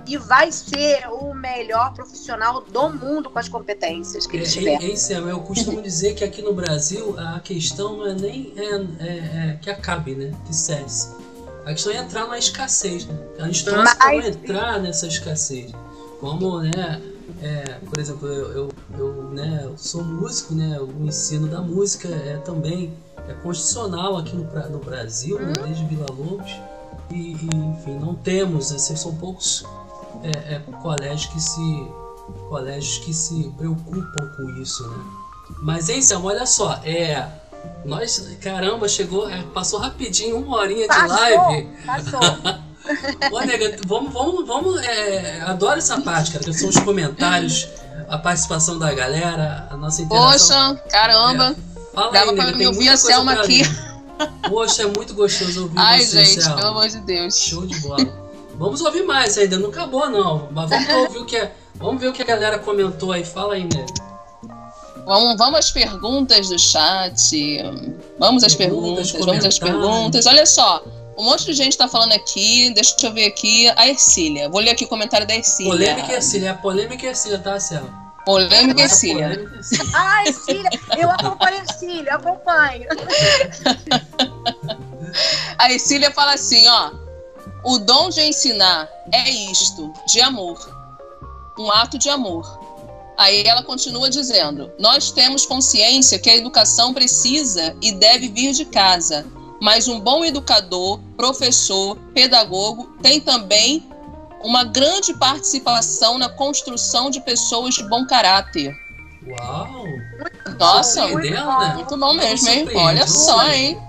e 0.07 0.17
vai 0.17 0.51
ser 0.51 1.07
o 1.09 1.33
melhor 1.33 1.93
profissional 1.93 2.61
do 2.61 2.89
mundo 2.89 3.29
com 3.29 3.39
as 3.39 3.47
competências 3.47 4.25
que 4.27 4.35
ele 4.37 4.45
É, 4.45 4.47
tiver. 4.49 4.83
é, 4.83 4.91
é, 4.91 4.95
Sam, 4.95 5.29
eu 5.29 5.39
costumo 5.41 5.81
dizer 5.83 6.13
que 6.15 6.23
aqui 6.23 6.41
no 6.41 6.53
Brasil 6.53 7.15
a 7.17 7.39
questão 7.39 7.97
não 7.97 8.07
é 8.07 8.13
nem 8.13 8.53
é, 8.57 8.75
é- 8.99 9.49
é 9.51 9.59
que 9.61 9.69
acabe, 9.69 10.15
né? 10.15 10.33
Que 10.45 10.55
cesse. 10.55 11.09
A 11.65 11.71
questão 11.71 11.93
é 11.93 11.97
entrar 11.97 12.27
na 12.27 12.37
escassez, 12.37 13.05
né? 13.05 13.17
A 13.39 13.45
gente 13.45 13.63
para 13.63 13.83
Mas- 13.83 14.27
entrar 14.27 14.79
nessa 14.81 15.07
escassez. 15.07 15.71
Como, 16.19 16.59
né? 16.59 17.01
por 17.89 17.99
exemplo, 17.99 18.27
eu, 18.27 18.51
eu, 18.53 18.69
eu, 18.97 19.23
né, 19.31 19.61
eu 19.63 19.77
sou 19.77 20.03
músico, 20.03 20.53
né? 20.53 20.79
O 20.79 21.05
ensino 21.05 21.47
da 21.47 21.61
música 21.61 22.07
é 22.07 22.37
também 22.37 22.93
é 23.27 23.33
constitucional 23.33 24.17
aqui 24.17 24.35
no, 24.35 24.43
no 24.69 24.79
Brasil, 24.79 25.39
né, 25.39 25.53
desde 25.63 25.85
Vila 25.85 26.05
Lobos. 26.09 26.51
E, 27.11 27.33
e, 27.33 27.45
enfim, 27.55 27.97
não 27.99 28.15
temos, 28.15 28.71
assim, 28.71 28.95
são 28.95 29.13
poucos 29.15 29.65
é, 30.23 30.55
é, 30.55 30.59
colégios 30.81 31.25
que 31.27 31.41
se 31.41 31.87
colégios 32.49 32.99
que 32.99 33.13
se 33.13 33.51
preocupam 33.57 34.27
com 34.37 34.49
isso, 34.61 34.87
né? 34.87 35.03
Mas 35.61 35.89
hein, 35.89 36.01
Sam, 36.01 36.21
olha 36.23 36.45
só, 36.45 36.79
é 36.85 37.27
nós, 37.85 38.37
caramba, 38.41 38.87
chegou, 38.87 39.29
é, 39.29 39.41
passou 39.53 39.79
rapidinho, 39.79 40.37
uma 40.37 40.57
horinha 40.57 40.87
de 40.87 40.87
Passou, 40.87 41.17
live. 41.17 41.69
passou. 41.85 42.19
Ô, 43.31 43.39
nega, 43.41 43.77
vamos, 43.87 44.11
vamos, 44.13 44.47
vamos, 44.47 44.81
é, 44.81 45.41
adoro 45.41 45.77
essa 45.77 46.01
parte, 46.01 46.31
cara, 46.31 46.43
que 46.43 46.53
são 46.53 46.69
os 46.69 46.79
comentários, 46.79 47.67
a 48.09 48.17
participação 48.17 48.77
da 48.77 48.93
galera, 48.93 49.67
a 49.69 49.77
nossa 49.77 50.01
interação. 50.01 50.75
Poxa, 50.75 50.89
caramba. 50.89 51.55
Fala 51.93 52.11
Dava 52.11 52.31
aí, 52.31 52.35
pra 52.35 52.45
nega, 52.47 52.57
me 52.57 52.67
ouvir 52.67 52.89
a 52.89 52.97
Selma 52.97 53.33
aqui. 53.33 53.61
Poxa, 54.49 54.83
é 54.83 54.85
muito 54.85 55.13
gostoso 55.13 55.63
ouvir 55.63 55.79
Ai, 55.79 56.01
você, 56.01 56.25
gente, 56.25 56.41
Selma. 56.41 56.57
pelo 56.57 56.69
amor 56.69 56.89
de 56.89 56.99
Deus. 57.01 57.37
Show 57.37 57.65
de 57.65 57.79
bola. 57.79 58.22
Vamos 58.55 58.81
ouvir 58.81 59.03
mais 59.03 59.37
ainda, 59.37 59.57
não 59.57 59.69
acabou 59.69 60.09
não. 60.09 60.49
Mas 60.51 60.69
vamos 60.69 60.89
ouvir 60.93 61.17
o 61.19 61.25
que 61.25 61.37
é. 61.37 61.51
Vamos 61.75 61.99
ver 61.99 62.07
o 62.07 62.13
que 62.13 62.21
a 62.21 62.25
galera 62.25 62.59
comentou 62.59 63.11
aí. 63.11 63.25
Fala 63.25 63.55
aí, 63.55 63.63
né? 63.63 63.85
Vamos, 65.05 65.37
vamos 65.37 65.59
às 65.59 65.71
perguntas 65.71 66.49
do 66.49 66.57
chat. 66.57 67.61
Vamos 68.17 68.43
às 68.43 68.55
Perguntas, 68.55 69.11
perguntas, 69.11 69.25
vamos 69.25 69.45
às 69.45 69.59
perguntas. 69.59 70.25
Olha 70.25 70.45
só, 70.45 70.83
um 71.17 71.25
monte 71.25 71.45
de 71.45 71.53
gente 71.53 71.77
tá 71.77 71.87
falando 71.87 72.13
aqui. 72.13 72.71
Deixa 72.73 72.95
eu 73.03 73.13
ver 73.13 73.25
aqui. 73.25 73.67
A 73.75 73.89
Ercília. 73.89 74.49
Vou 74.49 74.61
ler 74.61 74.71
aqui 74.71 74.85
o 74.85 74.87
comentário 74.87 75.27
da 75.27 75.35
Ercília. 75.35 75.71
Polêmica 75.71 76.13
Ercília. 76.13 76.49
É 76.51 76.53
polêmica 76.53 77.07
Ercília, 77.07 77.39
tá, 77.39 77.59
Selma? 77.59 78.03
Polêmica 78.25 78.79
e 78.79 78.83
Ercília. 78.83 79.51
Ai, 79.93 80.31
Cília, 80.31 80.69
eu 80.97 81.11
acompanho 81.11 81.61
Cília, 81.77 82.15
acompanho. 82.15 82.87
A 85.57 85.71
Ercília 85.71 86.11
fala 86.11 86.33
assim, 86.33 86.67
ó. 86.67 86.91
O 87.63 87.77
dom 87.79 88.09
de 88.09 88.21
ensinar 88.21 88.89
é 89.11 89.29
isto, 89.29 89.91
de 90.07 90.21
amor. 90.21 90.57
Um 91.57 91.71
ato 91.71 91.97
de 91.97 92.09
amor. 92.09 92.59
Aí 93.17 93.43
ela 93.45 93.63
continua 93.63 94.09
dizendo: 94.09 94.71
Nós 94.79 95.11
temos 95.11 95.45
consciência 95.45 96.19
que 96.19 96.29
a 96.29 96.35
educação 96.35 96.93
precisa 96.93 97.75
e 97.81 97.91
deve 97.93 98.27
vir 98.27 98.53
de 98.53 98.65
casa, 98.65 99.25
mas 99.61 99.87
um 99.87 99.99
bom 99.99 100.25
educador, 100.25 100.99
professor, 101.15 101.95
pedagogo 102.13 102.95
tem 103.01 103.21
também 103.21 103.87
uma 104.43 104.65
grande 104.65 105.13
participação 105.13 106.17
na 106.17 106.27
construção 106.27 107.09
de 107.09 107.21
pessoas 107.21 107.75
de 107.75 107.87
bom 107.87 108.05
caráter. 108.05 108.75
Uau! 109.25 109.85
Nossa, 110.59 111.07
Muito 111.07 111.29
bom. 111.33 111.59
né? 111.59 111.73
muito 111.75 111.97
bom 111.97 112.13
mesmo, 112.13 112.49
hein? 112.49 112.67
Olha 112.75 113.07
só, 113.07 113.47
hein? 113.49 113.79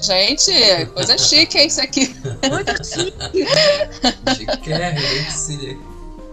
Gente, 0.00 0.52
coisa 0.94 1.18
chique, 1.18 1.58
hein, 1.58 1.66
isso 1.66 1.80
aqui. 1.80 2.14
Muito 2.50 2.72
chique. 2.84 3.12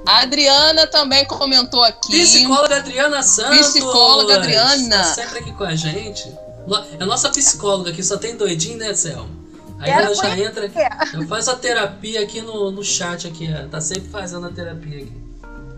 A 0.05 0.21
Adriana 0.21 0.87
também 0.87 1.25
comentou 1.25 1.83
aqui. 1.83 2.19
Psicóloga 2.23 2.77
Adriana 2.77 3.21
Santos. 3.21 3.67
Psicóloga 3.67 4.35
Adriana. 4.35 4.97
Tá 4.97 5.03
sempre 5.03 5.39
aqui 5.39 5.51
com 5.53 5.63
a 5.63 5.75
gente. 5.75 6.31
É 6.99 7.05
nossa 7.05 7.29
psicóloga 7.29 7.91
aqui, 7.91 8.03
só 8.03 8.17
tem 8.17 8.35
doidinho, 8.35 8.77
né, 8.77 8.93
Selma? 8.93 9.27
Aí 9.79 9.91
Quero 9.91 10.05
ela 10.07 10.15
já 10.15 10.37
entra 10.37 10.65
aqui. 10.65 10.73
conhecer. 10.73 11.15
Eu 11.15 11.27
faço 11.27 11.51
a 11.51 11.55
terapia 11.55 12.21
aqui 12.21 12.41
no, 12.41 12.69
no 12.69 12.83
chat 12.83 13.27
aqui. 13.27 13.49
ó. 13.53 13.67
Tá 13.67 13.79
sempre 13.79 14.09
fazendo 14.09 14.45
a 14.47 14.49
terapia 14.51 15.03
aqui. 15.03 15.13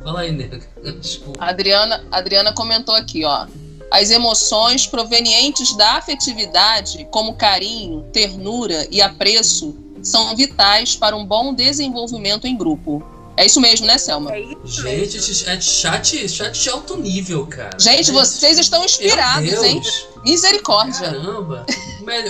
Fala 0.04 0.22
aí, 0.22 0.32
nega. 0.32 0.60
Desculpa. 1.00 1.44
A 1.44 1.50
Adriana, 1.50 2.04
a 2.12 2.18
Adriana 2.18 2.54
comentou 2.54 2.96
aqui, 2.96 3.24
ó. 3.24 3.46
As 3.92 4.10
emoções 4.10 4.88
provenientes 4.88 5.76
da 5.76 5.98
afetividade, 5.98 7.06
como 7.12 7.36
carinho, 7.36 8.06
ternura 8.14 8.88
e 8.90 9.02
apreço, 9.02 9.76
são 10.02 10.34
vitais 10.34 10.96
para 10.96 11.14
um 11.16 11.26
bom 11.26 11.54
desenvolvimento 11.54 12.48
em 12.48 12.58
grupo. 12.58 13.04
É 13.36 13.46
isso 13.46 13.60
mesmo, 13.60 13.86
né, 13.86 13.98
Selma? 13.98 14.34
É 14.34 14.40
isso 14.40 14.82
Gente, 14.82 15.18
mesmo. 15.18 15.50
é 15.50 15.60
chat, 15.60 16.30
chat 16.30 16.60
de 16.60 16.70
alto 16.70 16.96
nível, 16.98 17.46
cara. 17.48 17.78
Gente, 17.78 18.12
vocês 18.12 18.58
estão 18.58 18.86
inspirados, 18.86 19.62
hein? 19.64 19.82
Misericórdia. 20.24 21.12
Caramba! 21.12 21.66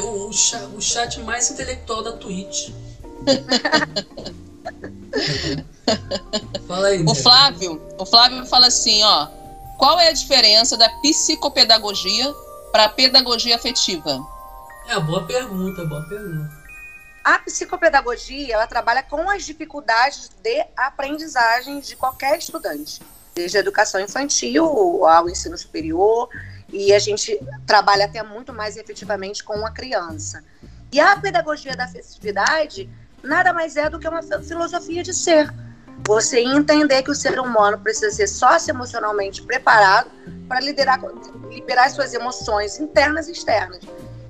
O, 0.03 0.29
o 0.29 0.81
chat 0.81 1.19
mais 1.21 1.51
intelectual 1.51 2.03
da 2.03 2.13
Twitch. 2.13 2.69
fala 6.67 6.87
aí. 6.87 7.03
O 7.05 7.13
Flávio, 7.13 7.79
o 7.97 8.05
Flávio 8.05 8.45
fala 8.45 8.67
assim, 8.67 9.03
ó. 9.03 9.27
Qual 9.81 9.99
é 9.99 10.09
a 10.09 10.13
diferença 10.13 10.77
da 10.77 10.87
psicopedagogia 11.01 12.31
para 12.71 12.85
a 12.85 12.89
pedagogia 12.89 13.55
afetiva? 13.55 14.23
É, 14.87 14.99
boa 14.99 15.25
pergunta, 15.25 15.83
boa 15.85 16.07
pergunta. 16.07 16.51
A 17.23 17.39
psicopedagogia, 17.39 18.53
ela 18.53 18.67
trabalha 18.67 19.01
com 19.01 19.27
as 19.27 19.43
dificuldades 19.43 20.29
de 20.43 20.63
aprendizagem 20.77 21.79
de 21.79 21.95
qualquer 21.95 22.37
estudante, 22.37 23.01
desde 23.33 23.57
a 23.57 23.59
educação 23.59 23.99
infantil 23.99 25.03
ao 25.03 25.27
ensino 25.27 25.57
superior, 25.57 26.29
e 26.69 26.93
a 26.93 26.99
gente 26.99 27.39
trabalha 27.65 28.05
até 28.05 28.21
muito 28.21 28.53
mais 28.53 28.77
efetivamente 28.77 29.43
com 29.43 29.65
a 29.65 29.71
criança. 29.71 30.43
E 30.91 30.99
a 30.99 31.17
pedagogia 31.17 31.75
da 31.75 31.85
afetividade 31.85 32.87
nada 33.23 33.51
mais 33.51 33.75
é 33.75 33.89
do 33.89 33.97
que 33.97 34.07
uma 34.07 34.21
filosofia 34.21 35.01
de 35.01 35.11
ser. 35.15 35.51
Você 36.07 36.39
entender 36.41 37.03
que 37.03 37.11
o 37.11 37.15
ser 37.15 37.39
humano 37.39 37.77
precisa 37.77 38.11
ser 38.11 38.27
socioemocionalmente 38.27 39.41
preparado 39.43 40.09
para 40.47 40.59
liderar, 40.59 40.99
liberar 41.49 41.89
suas 41.89 42.13
emoções 42.13 42.79
internas 42.79 43.27
e 43.27 43.31
externas. 43.31 43.79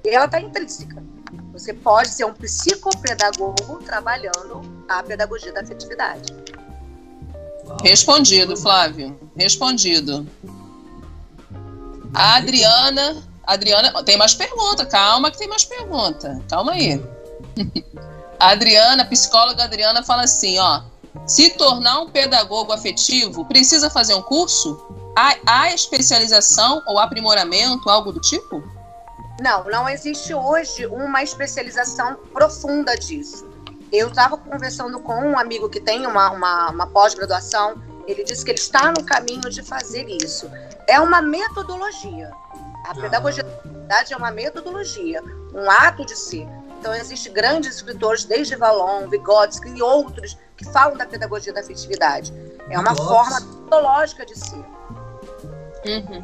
E 0.03 0.09
ela 0.09 0.26
está 0.26 0.39
intrínseca. 0.39 1.01
Você 1.53 1.74
pode 1.74 2.09
ser 2.09 2.26
um 2.26 2.34
psicopedagogo 2.34 3.82
trabalhando 3.86 4.61
a 4.88 5.03
pedagogia 5.03 5.51
da 5.51 5.61
afetividade. 5.61 6.34
Respondido, 7.84 8.57
Flávio. 8.57 9.17
Respondido. 9.36 10.28
A 12.13 12.38
Adriana. 12.38 13.24
Adriana, 13.45 14.03
tem 14.03 14.17
mais 14.17 14.34
pergunta. 14.34 14.86
Calma 14.86 15.32
que 15.32 15.38
tem 15.38 15.47
mais 15.47 15.65
pergunta. 15.65 16.41
Calma 16.49 16.74
aí. 16.74 17.03
A 18.39 18.49
Adriana, 18.51 19.05
psicóloga 19.05 19.63
Adriana, 19.63 20.03
fala 20.03 20.24
assim: 20.24 20.59
ó. 20.59 20.84
Se 21.26 21.51
tornar 21.51 22.01
um 22.01 22.09
pedagogo 22.09 22.72
afetivo, 22.72 23.45
precisa 23.45 23.89
fazer 23.89 24.14
um 24.14 24.22
curso? 24.22 24.80
Há, 25.16 25.36
há 25.45 25.74
especialização 25.74 26.82
ou 26.88 26.97
aprimoramento, 26.97 27.89
algo 27.89 28.12
do 28.12 28.20
tipo? 28.20 28.64
Não, 29.41 29.64
não 29.66 29.89
existe 29.89 30.34
hoje 30.34 30.86
uma 30.86 31.24
especialização 31.24 32.16
profunda 32.34 32.95
disso. 32.95 33.49
Eu 33.91 34.07
estava 34.07 34.38
conversando 34.38 34.99
com 34.99 35.14
um 35.14 35.38
amigo 35.38 35.70
que 35.70 35.82
tem 35.82 36.07
uma, 36.07 36.32
uma, 36.32 36.70
uma 36.70 36.88
pós-graduação, 36.88 37.82
ele 38.07 38.24
disse 38.24 38.45
que 38.45 38.51
ele 38.51 38.59
está 38.59 38.91
no 38.91 39.03
caminho 39.03 39.49
de 39.49 39.62
fazer 39.62 40.07
isso. 40.07 40.49
É 40.88 40.99
uma 40.99 41.22
metodologia. 41.22 42.32
A 42.88 42.95
pedagogia 42.95 43.43
da 43.88 44.03
é 44.09 44.16
uma 44.16 44.32
metodologia, 44.32 45.22
um 45.53 45.70
ato 45.70 46.05
de 46.05 46.16
ser. 46.16 46.47
Então, 46.82 46.95
existem 46.95 47.32
grandes 47.32 47.75
escritores, 47.75 48.25
desde 48.25 48.55
Valon, 48.55 49.07
Vygotsky 49.07 49.69
e 49.69 49.84
outros, 49.84 50.36
que 50.57 50.65
falam 50.65 50.97
da 50.97 51.05
pedagogia 51.05 51.53
da 51.53 51.59
afetividade. 51.59 52.34
É 52.71 52.79
uma 52.79 52.91
Nossa. 52.91 53.03
forma 53.03 53.39
metodológica 53.39 54.25
de 54.25 54.36
ser. 54.36 54.65
Uhum. 55.86 56.23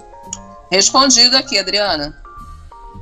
Respondido 0.71 1.37
aqui, 1.37 1.59
Adriana. 1.59 2.19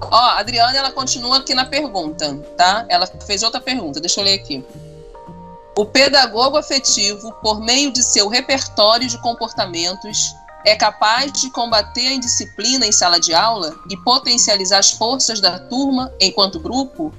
Ó, 0.02 0.16
a 0.18 0.40
Adriana, 0.40 0.78
ela 0.78 0.92
continua 0.92 1.38
aqui 1.38 1.56
na 1.56 1.64
pergunta, 1.64 2.36
tá? 2.58 2.86
Ela 2.90 3.08
fez 3.26 3.42
outra 3.42 3.62
pergunta, 3.62 4.02
deixa 4.02 4.20
eu 4.20 4.26
ler 4.26 4.34
aqui. 4.34 4.62
O 5.78 5.86
pedagogo 5.86 6.58
afetivo, 6.58 7.32
por 7.42 7.62
meio 7.62 7.90
de 7.90 8.04
seu 8.04 8.28
repertório 8.28 9.08
de 9.08 9.18
comportamentos, 9.22 10.36
é 10.66 10.76
capaz 10.76 11.32
de 11.32 11.50
combater 11.52 12.08
a 12.10 12.14
indisciplina 12.14 12.86
em 12.86 12.92
sala 12.92 13.18
de 13.18 13.34
aula 13.34 13.74
e 13.90 13.96
potencializar 13.96 14.80
as 14.80 14.92
forças 14.92 15.40
da 15.40 15.58
turma 15.58 16.12
enquanto 16.20 16.60
grupo? 16.60 17.14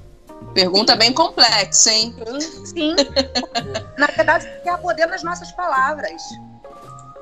Pergunta 0.56 0.96
bem 0.96 1.12
complexa, 1.12 1.92
hein? 1.92 2.16
Sim, 2.40 2.64
sim. 2.64 2.96
Na 3.98 4.06
verdade, 4.06 4.50
quer 4.62 4.78
poder 4.78 5.04
nas 5.04 5.22
nossas 5.22 5.52
palavras. 5.52 6.22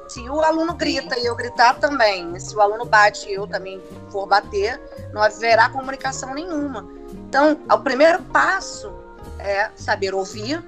Se 0.06 0.20
o 0.30 0.40
aluno 0.40 0.74
grita 0.74 1.18
e 1.18 1.26
eu 1.26 1.34
gritar 1.34 1.74
também, 1.80 2.38
se 2.38 2.54
o 2.54 2.60
aluno 2.60 2.84
bate 2.84 3.28
e 3.28 3.34
eu 3.34 3.44
também 3.48 3.82
for 4.08 4.24
bater, 4.24 4.80
não 5.12 5.20
haverá 5.20 5.68
comunicação 5.68 6.32
nenhuma. 6.32 6.88
Então, 7.10 7.58
o 7.68 7.78
primeiro 7.78 8.22
passo 8.22 8.94
é 9.40 9.68
saber 9.74 10.14
ouvir, 10.14 10.62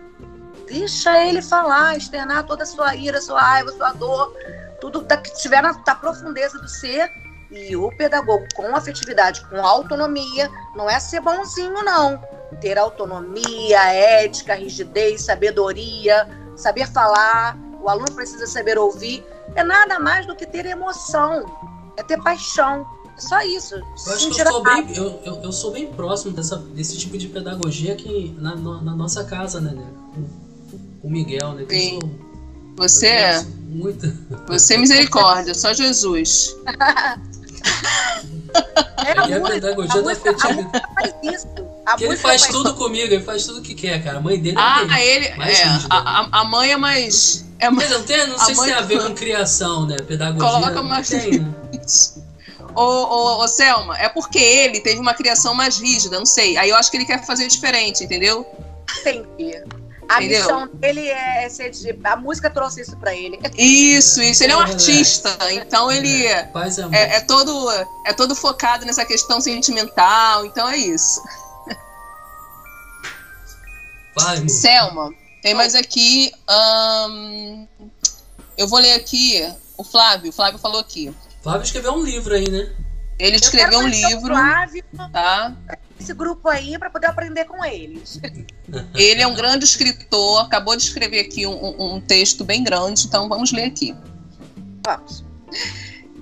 deixa 0.67 1.25
ele 1.25 1.41
falar, 1.41 1.97
externar 1.97 2.47
toda 2.47 2.65
a 2.65 2.67
sua 2.67 2.97
ira, 2.97 3.21
sua 3.21 3.41
raiva, 3.41 3.71
sua 3.71 3.93
dor, 3.93 4.35
tudo 4.81 5.05
que 5.05 5.29
estiver 5.29 5.63
na, 5.63 5.73
na 5.73 5.95
profundeza 5.95 6.59
do 6.59 6.69
ser. 6.69 7.13
E 7.49 7.77
o 7.77 7.93
pedagogo 7.93 8.45
com 8.57 8.75
afetividade, 8.75 9.41
com 9.47 9.65
autonomia, 9.65 10.51
não 10.75 10.91
é 10.91 10.99
ser 10.99 11.21
bonzinho, 11.21 11.85
não. 11.85 12.21
Ter 12.61 12.79
autonomia, 12.79 13.93
ética, 13.93 14.55
rigidez, 14.55 15.23
sabedoria, 15.23 16.29
saber 16.57 16.87
falar, 16.87 17.59
o 17.83 17.89
aluno 17.89 18.13
precisa 18.13 18.47
saber 18.47 18.79
ouvir, 18.79 19.25
é 19.55 19.63
nada 19.63 19.99
mais 19.99 20.27
do 20.27 20.35
que 20.35 20.47
ter 20.47 20.67
emoção, 20.67 21.45
é 21.97 22.03
ter 22.03 22.21
paixão. 22.23 22.87
É 23.17 23.21
só 23.21 23.41
isso. 23.43 23.75
Eu 23.75 24.13
acho 24.13 24.31
que 24.31 24.41
eu 24.41 24.47
sou, 24.47 24.63
bem, 24.63 24.97
eu, 24.97 25.21
eu, 25.25 25.43
eu, 25.43 25.53
sou 25.53 25.71
bem 25.71 25.87
próximo 25.87 26.33
dessa, 26.33 26.57
desse 26.57 26.99
tipo 26.99 27.17
de 27.17 27.29
pedagogia 27.29 27.95
aqui 27.95 28.37
na, 28.39 28.55
na 28.55 28.95
nossa 28.95 29.25
casa, 29.25 29.61
né? 29.61 29.73
né? 29.73 29.87
Com 31.01 31.09
o 31.09 31.11
Miguel, 31.11 31.53
né? 31.53 31.67
Sim. 31.69 31.99
Sou, 32.01 32.27
você 32.77 33.07
é. 33.07 33.43
Muito. 33.69 34.07
Você 34.49 34.75
é 34.75 34.79
misericórdia, 34.79 35.55
só 35.55 35.73
Jesus. 35.73 36.55
É 39.05 39.13
a, 39.13 39.37
a 39.37 39.41
pedagogia 39.51 40.03
da 40.03 40.13
afetividade. 40.13 40.69
faz 40.95 41.15
isso. 41.23 41.76
A 41.87 41.97
ele 42.01 42.17
faz, 42.17 42.43
tudo 42.49 42.75
comigo, 42.75 43.15
ele 43.15 43.23
faz 43.23 43.47
tudo 43.47 43.63
que 43.63 43.73
quer, 43.73 44.03
cara. 44.03 44.19
A 44.19 44.21
mãe 44.21 44.41
dele 44.41 44.57
ah, 44.59 44.85
é 44.99 45.07
ele. 45.07 45.27
É, 45.27 45.65
a, 45.89 46.41
a, 46.41 46.45
mãe 46.45 46.73
é 46.73 46.77
mais. 46.77 47.47
É 47.61 47.71
mais 47.71 47.89
não, 47.89 48.03
tem, 48.03 48.27
não 48.27 48.39
sei 48.41 48.55
se 48.57 48.65
tem 48.65 48.73
a 48.73 48.81
ver 48.81 49.07
com 49.07 49.15
criação, 49.15 49.87
né? 49.87 49.97
Pedagogia. 49.97 50.51
Coloca 50.51 50.83
mais. 50.83 51.09
Tem, 51.09 51.39
né? 51.39 51.55
Ô, 52.75 52.83
ô, 52.83 53.43
ô, 53.43 53.49
Selma, 53.49 53.97
é 53.97 54.07
porque 54.07 54.39
ele 54.39 54.81
teve 54.81 55.01
uma 55.01 55.15
criação 55.15 55.55
mais 55.55 55.79
rígida, 55.79 56.19
não 56.19 56.27
sei. 56.27 56.59
Aí 56.59 56.69
eu 56.69 56.77
acho 56.77 56.91
que 56.91 56.99
ele 56.99 57.07
quer 57.07 57.25
fazer 57.25 57.47
diferente, 57.49 58.05
entendeu? 58.05 58.47
Entendi. 59.01 59.63
A 60.09 60.19
Entendeu? 60.19 60.41
missão 60.41 60.69
dele 60.75 61.09
é 61.09 61.49
ser 61.49 61.71
de. 61.71 61.99
A 62.05 62.17
música 62.17 62.49
trouxe 62.49 62.81
isso 62.81 62.97
para 62.97 63.15
ele. 63.15 63.39
Isso, 63.57 64.23
isso. 64.23 64.45
Ele 64.45 64.53
é 64.53 64.57
um 64.57 64.61
é 64.61 64.65
artista, 64.65 65.37
então 65.51 65.91
ele 65.91 66.27
é, 66.27 66.49
é, 66.93 67.17
é, 67.17 67.21
todo, 67.21 67.71
é 68.05 68.13
todo 68.13 68.35
focado 68.35 68.87
nessa 68.87 69.05
questão 69.05 69.41
sentimental, 69.41 70.47
então 70.47 70.69
é 70.69 70.77
isso. 70.77 71.21
Vai, 74.17 74.49
Selma, 74.49 75.13
tem 75.43 75.55
mais 75.55 75.75
aqui. 75.75 76.33
Hum, 76.49 77.67
eu 78.57 78.67
vou 78.67 78.79
ler 78.79 78.95
aqui 78.95 79.47
o 79.77 79.85
Flávio. 79.85 80.31
O 80.31 80.33
Flávio 80.33 80.59
falou 80.59 80.81
aqui. 80.81 81.15
Flávio 81.43 81.63
escreveu 81.63 81.93
um 81.93 82.03
livro 82.03 82.35
aí, 82.35 82.51
né? 82.51 82.75
Ele 83.19 83.37
escreveu 83.37 83.81
um 83.81 83.87
livro. 83.87 84.35
Flávio, 84.35 84.85
tá? 85.13 85.55
Esse 86.01 86.13
grupo 86.15 86.49
aí 86.49 86.79
para 86.79 86.91
poder 86.91 87.07
aprender 87.07 87.45
com 87.45 87.65
eles. 87.65 88.21
Ele 88.95 89.23
é 89.23 89.27
um 89.27 89.35
grande 89.35 89.65
escritor, 89.65 90.43
acabou 90.43 90.77
de 90.77 90.83
escrever 90.83 91.21
aqui 91.21 91.47
um, 91.47 91.97
um 91.97 92.01
texto 92.01 92.45
bem 92.45 92.63
grande, 92.63 93.07
então 93.07 93.29
vamos 93.29 93.53
ler 93.53 93.65
aqui. 93.65 93.95
Vamos. 94.85 95.25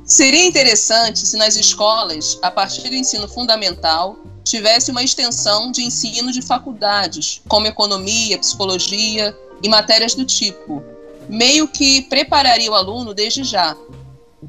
Seria 0.04 0.44
interessante 0.44 1.20
se 1.20 1.36
nas 1.36 1.56
escolas, 1.56 2.38
a 2.42 2.50
partir 2.50 2.88
do 2.88 2.94
ensino 2.94 3.26
fundamental, 3.26 4.18
tivesse 4.44 4.90
uma 4.90 5.02
extensão 5.02 5.72
de 5.72 5.82
ensino 5.82 6.30
de 6.30 6.42
faculdades, 6.42 7.40
como 7.48 7.66
economia, 7.66 8.38
psicologia 8.38 9.36
e 9.62 9.68
matérias 9.68 10.14
do 10.14 10.24
tipo, 10.24 10.82
meio 11.28 11.66
que 11.66 12.02
prepararia 12.02 12.70
o 12.70 12.74
aluno 12.74 13.14
desde 13.14 13.42
já. 13.42 13.74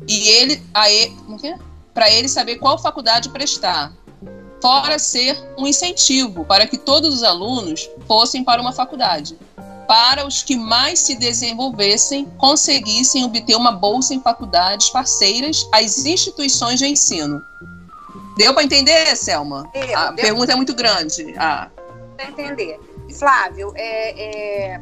E 0.08 0.28
ele, 0.28 0.62
é 0.76 1.58
para 1.94 2.12
ele 2.12 2.28
saber 2.28 2.58
qual 2.58 2.78
faculdade 2.78 3.30
prestar, 3.30 3.94
fora 4.62 5.00
ser 5.00 5.38
um 5.58 5.66
incentivo 5.66 6.44
para 6.44 6.68
que 6.68 6.78
todos 6.78 7.14
os 7.14 7.24
alunos 7.24 7.90
fossem 8.06 8.44
para 8.44 8.62
uma 8.62 8.74
faculdade. 8.74 9.38
Para 9.88 10.26
os 10.26 10.42
que 10.42 10.58
mais 10.58 11.00
se 11.00 11.16
desenvolvessem, 11.16 12.26
conseguissem 12.38 13.24
obter 13.24 13.56
uma 13.56 13.72
bolsa 13.72 14.14
em 14.14 14.22
faculdades 14.22 14.90
parceiras 14.90 15.68
às 15.72 16.06
instituições 16.06 16.80
de 16.80 16.88
ensino. 16.88 17.40
Deu 18.38 18.54
para 18.54 18.64
entender, 18.64 19.16
Selma? 19.16 19.70
Deu, 19.74 19.98
a 19.98 20.12
deu. 20.12 20.26
pergunta 20.26 20.52
é 20.52 20.56
muito 20.56 20.76
grande. 20.76 21.34
Ah. 21.38 21.70
Para 22.16 22.30
entender. 22.30 22.80
Flávio, 23.18 23.72
é, 23.76 24.74
é... 24.74 24.82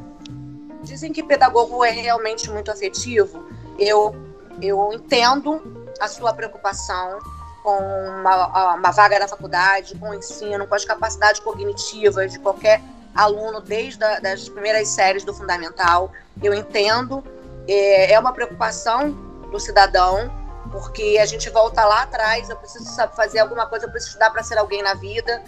dizem 0.82 1.12
que 1.14 1.22
pedagogo 1.22 1.84
é 1.84 1.92
realmente 1.92 2.50
muito 2.50 2.72
afetivo. 2.72 3.46
Eu, 3.78 4.16
eu 4.62 4.92
entendo 4.94 5.62
a 6.00 6.08
sua 6.08 6.34
preocupação 6.34 7.20
com 7.64 7.78
uma, 7.78 8.76
uma 8.76 8.92
vaga 8.92 9.20
na 9.20 9.28
faculdade, 9.28 9.96
com 9.96 10.10
o 10.10 10.14
ensino, 10.14 10.68
com 10.68 10.76
as 10.76 10.84
capacidades 10.84 11.40
cognitivas 11.40 12.32
de 12.32 12.40
qualquer 12.40 12.82
aluno 13.16 13.62
desde 13.62 14.04
a, 14.04 14.20
das 14.20 14.50
primeiras 14.50 14.88
séries 14.90 15.24
do 15.24 15.34
fundamental. 15.34 16.12
Eu 16.42 16.54
entendo, 16.54 17.24
é, 17.68 18.14
é 18.14 18.20
uma 18.20 18.34
preocupação 18.34 19.12
do 19.52 19.60
cidadão, 19.60 20.32
porque 20.72 21.18
a 21.22 21.26
gente 21.26 21.50
volta 21.50 21.84
lá 21.86 22.04
atrás, 22.04 22.50
eu 22.50 22.56
preciso 22.58 22.86
saber 22.86 23.16
fazer 23.16 23.40
alguma 23.40 23.68
coisa, 23.68 23.86
eu 23.86 23.92
preciso 23.92 24.12
estudar 24.12 24.32
para 24.32 24.44
ser 24.44 24.58
alguém 24.58 24.82
na 24.82 24.94
vida. 24.96 25.44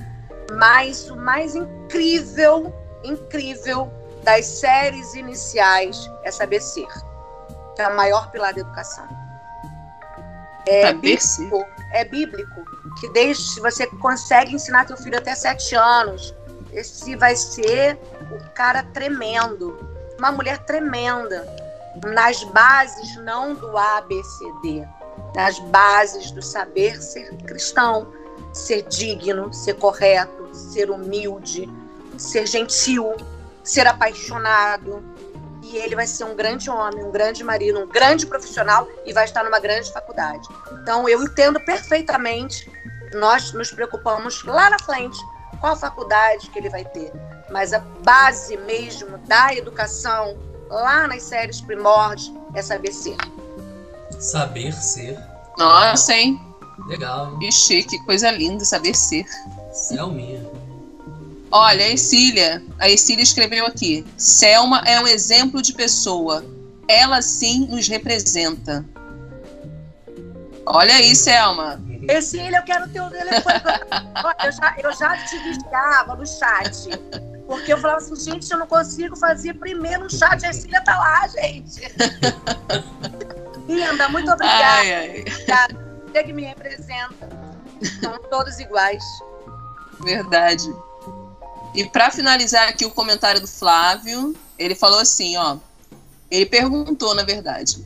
Mas 0.52 1.10
o 1.10 1.16
mais 1.16 1.56
incrível 1.56 2.74
incrível 3.06 3.92
das 4.24 4.46
séries 4.46 5.14
iniciais 5.14 6.10
é 6.24 6.32
saber 6.32 6.62
ser. 6.62 6.88
Que 7.76 7.82
é 7.82 7.88
o 7.88 7.96
maior 7.96 8.32
pilar 8.32 8.54
da 8.54 8.62
educação. 8.62 9.08
É 10.68 10.88
Saber 10.88 11.22
ser. 11.22 11.44
bíblico, 11.44 11.66
é 11.94 12.06
bíblico 12.06 12.66
que 13.00 13.10
desde 13.10 13.44
se 13.44 13.60
você 13.60 13.86
consegue 13.98 14.56
ensinar 14.56 14.86
teu 14.86 14.98
filho 14.98 15.18
até 15.18 15.36
sete 15.36 15.76
anos, 15.76 16.34
esse 16.72 17.16
vai 17.16 17.36
ser 17.36 18.00
o 18.32 18.50
cara 18.54 18.84
tremendo, 18.84 19.78
uma 20.18 20.32
mulher 20.32 20.58
tremenda 20.66 21.46
nas 22.04 22.44
bases 22.46 23.16
não 23.18 23.54
do 23.54 23.78
A, 23.78 24.04
Nas 25.36 25.60
bases 25.60 26.32
do 26.32 26.42
saber 26.42 27.02
ser 27.02 27.36
cristão, 27.46 28.12
ser 28.54 28.84
digno, 28.84 29.54
ser 29.54 29.76
correto, 29.76 30.50
ser 30.54 30.90
humilde, 30.90 31.70
ser 32.18 32.48
gentil, 32.48 33.16
ser 33.64 33.88
apaixonado. 33.88 35.04
E 35.62 35.78
ele 35.78 35.96
vai 35.96 36.08
ser 36.08 36.24
um 36.24 36.36
grande 36.36 36.70
homem, 36.70 37.04
um 37.04 37.12
grande 37.12 37.44
marido, 37.44 37.80
um 37.80 37.88
grande 37.88 38.26
profissional 38.26 38.88
e 39.06 39.12
vai 39.12 39.26
estar 39.26 39.44
numa 39.44 39.60
grande 39.60 39.92
faculdade. 39.92 40.48
Então 40.82 41.10
eu 41.10 41.22
entendo 41.24 41.60
perfeitamente. 41.60 42.72
Nós 43.14 43.52
nos 43.52 43.72
preocupamos 43.72 44.44
lá 44.44 44.70
na 44.70 44.80
frente 44.80 45.18
qual 45.60 45.76
faculdade 45.76 46.50
que 46.50 46.60
ele 46.60 46.70
vai 46.70 46.86
ter. 46.86 47.12
Mas 47.50 47.74
a 47.74 47.80
base 47.80 48.56
mesmo 48.58 49.18
da 49.20 49.54
educação, 49.54 50.38
lá 50.70 51.08
nas 51.08 51.24
séries 51.24 51.62
primórdios, 51.62 52.32
é 52.54 52.62
saber 52.62 52.92
ser. 52.92 53.18
Saber 54.20 54.74
ser. 54.74 55.20
Nossa, 55.58 56.14
hein? 56.14 56.40
Legal? 56.88 57.38
Que 57.40 57.52
chique, 57.52 57.98
coisa 58.06 58.32
linda 58.32 58.66
saber 58.66 58.96
ser. 58.96 59.26
Selminha. 59.72 60.46
Olha, 61.52 61.86
a 61.86 61.90
Ercília, 61.90 62.62
a 62.80 62.90
Ercília 62.90 63.24
escreveu 63.24 63.66
aqui: 63.66 64.06
Selma 64.18 64.82
é 64.86 65.00
um 65.00 65.08
exemplo 65.08 65.62
de 65.62 65.74
pessoa. 65.74 66.44
Ela 66.88 67.22
sim 67.22 67.68
nos 67.68 67.88
representa. 67.88 68.86
Olha 70.66 70.96
aí, 70.96 71.16
Selma. 71.16 71.82
Ercília, 72.10 72.58
eu 72.58 72.64
quero 72.64 72.90
ter 72.90 73.02
o 73.02 73.10
telefone. 73.10 73.62
Olha, 74.24 74.36
eu, 74.46 74.52
já, 74.52 74.76
eu 74.84 74.94
já 74.94 75.18
te 75.26 75.40
desligava 75.44 76.16
no 76.16 76.26
chat. 76.26 76.90
Porque 77.48 77.72
eu 77.72 77.78
falava 77.78 78.00
assim, 78.00 78.16
gente, 78.16 78.52
eu 78.52 78.58
não 78.58 78.68
consigo 78.68 79.16
fazer 79.16 79.54
primeiro 79.56 80.04
no 80.04 80.10
chat. 80.10 80.44
A 80.44 80.50
Ercília 80.50 80.84
tá 80.84 80.98
lá, 80.98 81.28
gente. 81.28 81.82
Linda, 83.68 84.10
muito 84.10 84.32
obrigada. 84.32 84.66
Ai, 84.66 84.94
ai. 84.94 85.26
Você 86.12 86.24
que 86.24 86.34
me 86.34 86.44
representa. 86.44 87.30
São 88.02 88.18
todos 88.30 88.60
iguais. 88.60 89.04
Verdade. 90.02 90.74
E 91.74 91.84
para 91.86 92.10
finalizar 92.12 92.70
aqui 92.70 92.86
o 92.86 92.92
comentário 92.92 93.42
do 93.42 93.48
Flávio, 93.48 94.36
ele 94.58 94.76
falou 94.76 95.00
assim, 95.00 95.36
ó. 95.36 95.58
Ele 96.32 96.46
perguntou, 96.46 97.14
na 97.14 97.24
verdade. 97.24 97.84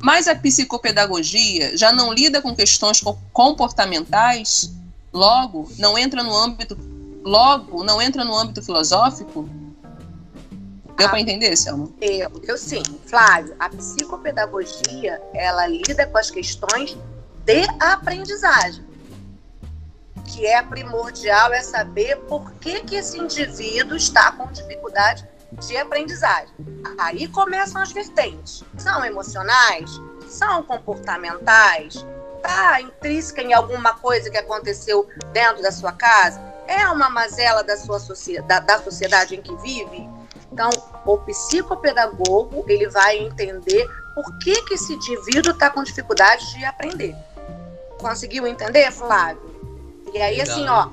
Mas 0.00 0.28
a 0.28 0.34
psicopedagogia 0.34 1.76
já 1.76 1.92
não 1.92 2.12
lida 2.12 2.40
com 2.40 2.54
questões 2.54 3.00
co- 3.00 3.18
comportamentais? 3.32 4.70
Logo, 5.12 5.70
não 5.78 5.98
entra 5.98 6.22
no 6.22 6.36
âmbito 6.36 6.76
logo 7.24 7.82
não 7.82 8.02
entra 8.02 8.22
no 8.22 8.36
âmbito 8.36 8.62
filosófico? 8.62 9.48
Deu 10.96 11.06
Ah. 11.06 11.10
para 11.10 11.20
entender, 11.20 11.56
Selma? 11.56 11.88
Eu, 12.00 12.30
eu 12.44 12.56
sim, 12.56 12.82
Flávio, 13.06 13.54
a 13.58 13.68
psicopedagogia, 13.68 15.20
ela 15.34 15.66
lida 15.66 16.06
com 16.06 16.18
as 16.18 16.30
questões 16.30 16.96
de 17.44 17.66
aprendizagem. 17.80 18.84
Que 20.26 20.46
é 20.46 20.62
primordial 20.62 21.52
é 21.52 21.60
saber 21.60 22.16
por 22.28 22.52
que, 22.54 22.80
que 22.80 22.94
esse 22.96 23.18
indivíduo 23.18 23.96
está 23.96 24.32
com 24.32 24.46
dificuldade 24.50 25.26
de 25.66 25.76
aprendizagem. 25.76 26.48
Aí 26.98 27.28
começam 27.28 27.80
as 27.82 27.92
vertentes. 27.92 28.64
São 28.78 29.04
emocionais? 29.04 29.90
São 30.28 30.62
comportamentais? 30.62 32.04
Está 32.36 32.80
intrínseca 32.80 33.42
em 33.42 33.52
alguma 33.52 33.94
coisa 33.94 34.30
que 34.30 34.36
aconteceu 34.38 35.06
dentro 35.32 35.62
da 35.62 35.70
sua 35.70 35.92
casa? 35.92 36.40
É 36.66 36.86
uma 36.88 37.10
mazela 37.10 37.62
da 37.62 37.76
sua 37.76 37.98
socie- 38.00 38.40
da, 38.42 38.58
da 38.60 38.82
sociedade 38.82 39.34
em 39.36 39.42
que 39.42 39.54
vive? 39.56 40.08
Então, 40.54 40.70
o 41.04 41.18
psicopedagogo 41.18 42.64
ele 42.68 42.88
vai 42.88 43.18
entender 43.18 43.90
por 44.14 44.38
que, 44.38 44.62
que 44.62 44.74
esse 44.74 44.92
indivíduo 44.92 45.52
está 45.52 45.68
com 45.68 45.82
dificuldade 45.82 46.48
de 46.54 46.64
aprender. 46.64 47.12
Conseguiu 47.98 48.46
entender, 48.46 48.92
Flávio? 48.92 49.42
E 50.14 50.22
aí, 50.22 50.36
Legal, 50.36 50.54
assim, 50.54 50.68
ó, 50.68 50.88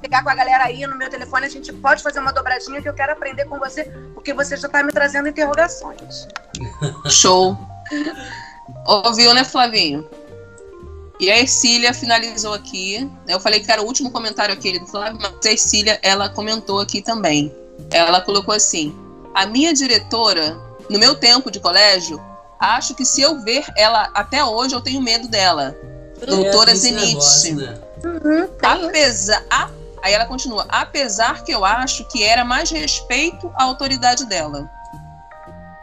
pegar 0.00 0.22
com 0.22 0.30
a 0.30 0.34
galera 0.34 0.64
aí 0.64 0.86
no 0.86 0.96
meu 0.96 1.10
telefone, 1.10 1.44
a 1.44 1.50
gente 1.50 1.70
pode 1.70 2.02
fazer 2.02 2.18
uma 2.18 2.32
dobradinha 2.32 2.80
que 2.80 2.88
eu 2.88 2.94
quero 2.94 3.12
aprender 3.12 3.44
com 3.44 3.58
você, 3.58 3.84
porque 4.14 4.32
você 4.32 4.56
já 4.56 4.68
está 4.68 4.82
me 4.82 4.90
trazendo 4.90 5.28
interrogações. 5.28 6.26
Show. 7.10 7.58
Ouviu, 8.86 9.34
né, 9.34 9.44
Flavinho? 9.44 10.08
E 11.20 11.30
a 11.30 11.38
Ercília 11.38 11.92
finalizou 11.92 12.54
aqui. 12.54 13.06
Eu 13.26 13.38
falei 13.38 13.60
que 13.60 13.70
era 13.70 13.82
o 13.82 13.84
último 13.84 14.10
comentário 14.10 14.54
aquele 14.54 14.78
do 14.78 14.86
Flávio, 14.86 15.18
mas 15.20 15.44
a 15.44 15.50
Ercília, 15.50 16.00
ela 16.02 16.30
comentou 16.30 16.80
aqui 16.80 17.02
também. 17.02 17.54
Ela 17.90 18.20
colocou 18.20 18.54
assim: 18.54 18.94
A 19.34 19.46
minha 19.46 19.72
diretora, 19.72 20.56
no 20.90 20.98
meu 20.98 21.14
tempo 21.14 21.50
de 21.50 21.60
colégio, 21.60 22.20
acho 22.58 22.94
que 22.94 23.04
se 23.04 23.20
eu 23.22 23.40
ver 23.40 23.64
ela 23.76 24.10
até 24.14 24.44
hoje, 24.44 24.74
eu 24.74 24.80
tenho 24.80 25.00
medo 25.00 25.28
dela. 25.28 25.76
Doutora 26.26 26.72
É, 26.72 26.74
Zenith. 26.74 27.06
negócio, 27.08 27.56
né? 27.56 27.78
Uhum, 28.04 28.48
Apesar. 28.62 29.42
a- 29.50 29.70
aí 30.02 30.12
ela 30.12 30.26
continua, 30.26 30.66
apesar 30.68 31.42
que 31.44 31.52
eu 31.52 31.64
acho 31.64 32.04
que 32.06 32.22
era 32.24 32.44
mais 32.44 32.70
respeito 32.70 33.52
à 33.56 33.64
autoridade 33.64 34.24
dela. 34.26 34.68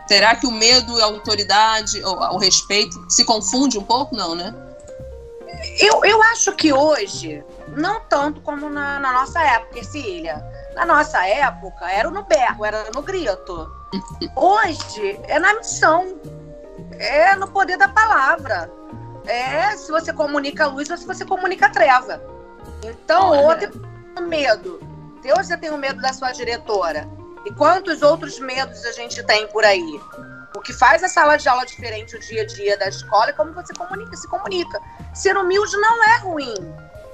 Será 0.08 0.36
que 0.36 0.46
o 0.46 0.52
medo 0.52 0.98
e 0.98 1.02
a 1.02 1.06
autoridade, 1.06 2.04
ou 2.04 2.16
o 2.36 2.38
respeito, 2.38 2.96
se 3.10 3.24
confunde 3.26 3.78
um 3.78 3.84
pouco? 3.84 4.16
Não, 4.16 4.36
né? 4.36 4.54
Eu, 5.80 6.04
eu 6.06 6.22
acho 6.24 6.52
que 6.54 6.72
hoje, 6.72 7.44
não 7.76 8.00
tanto 8.02 8.40
como 8.42 8.70
na, 8.70 9.00
na 9.00 9.12
nossa 9.14 9.42
época, 9.42 9.84
Cecília. 9.84 10.44
Na 10.76 10.86
nossa 10.86 11.26
época, 11.26 11.90
era 11.90 12.12
no 12.12 12.24
berro, 12.24 12.66
era 12.66 12.92
no 12.94 13.02
grito. 13.02 13.72
Hoje, 14.36 15.20
é 15.24 15.40
na 15.40 15.54
missão. 15.54 16.20
É 17.00 17.34
no 17.36 17.48
poder 17.48 17.78
da 17.78 17.88
palavra. 17.88 18.70
É 19.26 19.72
se 19.78 19.90
você 19.90 20.12
comunica 20.12 20.66
a 20.66 20.68
luz 20.68 20.90
ou 20.90 20.98
se 20.98 21.08
você 21.08 21.24
comunica 21.26 21.68
a 21.68 21.70
treva. 21.70 22.22
Então, 22.84 23.32
Olha. 23.32 23.70
outro 23.70 23.82
medo. 24.22 24.80
Deus 25.22 25.48
já 25.48 25.58
tem 25.58 25.72
o 25.72 25.78
medo 25.78 26.02
da 26.02 26.12
sua 26.12 26.34
diretora. 26.34 27.08
E 27.46 27.52
quantos 27.54 28.02
outros 28.02 28.38
medos 28.40 28.84
a 28.86 28.92
gente 28.92 29.24
tem 29.24 29.48
por 29.48 29.64
aí? 29.64 30.00
O 30.56 30.62
que 30.62 30.74
faz 30.74 31.04
a 31.04 31.10
sala 31.10 31.38
de 31.38 31.48
aula 31.48 31.66
diferente 31.66 32.16
o 32.16 32.20
dia 32.20 32.42
a 32.42 32.46
dia 32.46 32.78
da 32.78 32.88
escola 32.88 33.30
é 33.30 33.34
como 33.34 33.54
você 33.54 33.74
comunica, 33.74 34.16
se 34.16 34.28
comunica. 34.28 34.82
Ser 35.14 35.38
humilde 35.38 35.76
não 35.78 36.04
é 36.04 36.18
ruim. 36.18 36.54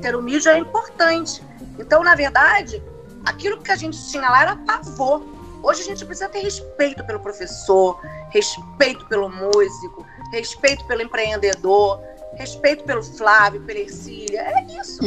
Ser 0.02 0.16
humilde 0.16 0.50
é 0.50 0.58
importante. 0.58 1.44
Então, 1.78 2.04
na 2.04 2.16
verdade, 2.16 2.84
aquilo 3.26 3.62
que 3.62 3.72
a 3.72 3.76
gente 3.76 3.98
tinha 4.10 4.30
lá 4.30 4.42
era 4.42 4.56
pavor. 4.56 5.24
Hoje 5.64 5.82
a 5.82 5.86
gente 5.86 6.06
precisa 6.06 6.28
ter 6.28 6.40
respeito 6.40 7.04
pelo 7.06 7.20
professor, 7.20 8.00
respeito 8.30 9.06
pelo 9.08 9.30
músico, 9.30 10.06
respeito 10.32 10.86
pelo 10.88 11.04
empreendedor, 11.04 12.02
respeito 12.36 12.84
pelo 12.84 13.04
Flávio, 13.04 13.62
pela 13.62 13.80
Ercília. 13.80 14.42
É 14.42 14.64
isso. 14.80 15.00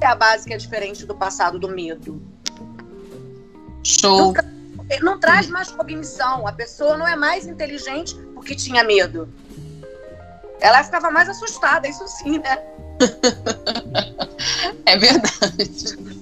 É 0.00 0.06
a 0.06 0.14
base 0.14 0.46
que 0.46 0.54
é 0.54 0.56
diferente 0.56 1.04
do 1.04 1.14
passado 1.14 1.58
do 1.58 1.68
medo. 1.68 2.22
Show. 3.82 4.34
Ele 4.88 5.04
não 5.04 5.20
traz 5.20 5.48
mais 5.48 5.70
cognição. 5.70 6.46
A 6.46 6.52
pessoa 6.52 6.96
não 6.96 7.06
é 7.06 7.14
mais 7.14 7.46
inteligente 7.46 8.14
porque 8.34 8.54
tinha 8.54 8.82
medo. 8.82 9.28
Ela 10.60 10.82
ficava 10.82 11.10
mais 11.10 11.28
assustada, 11.28 11.86
isso 11.88 12.06
sim, 12.08 12.38
né? 12.38 12.58
É 14.86 14.96
verdade. 14.96 16.19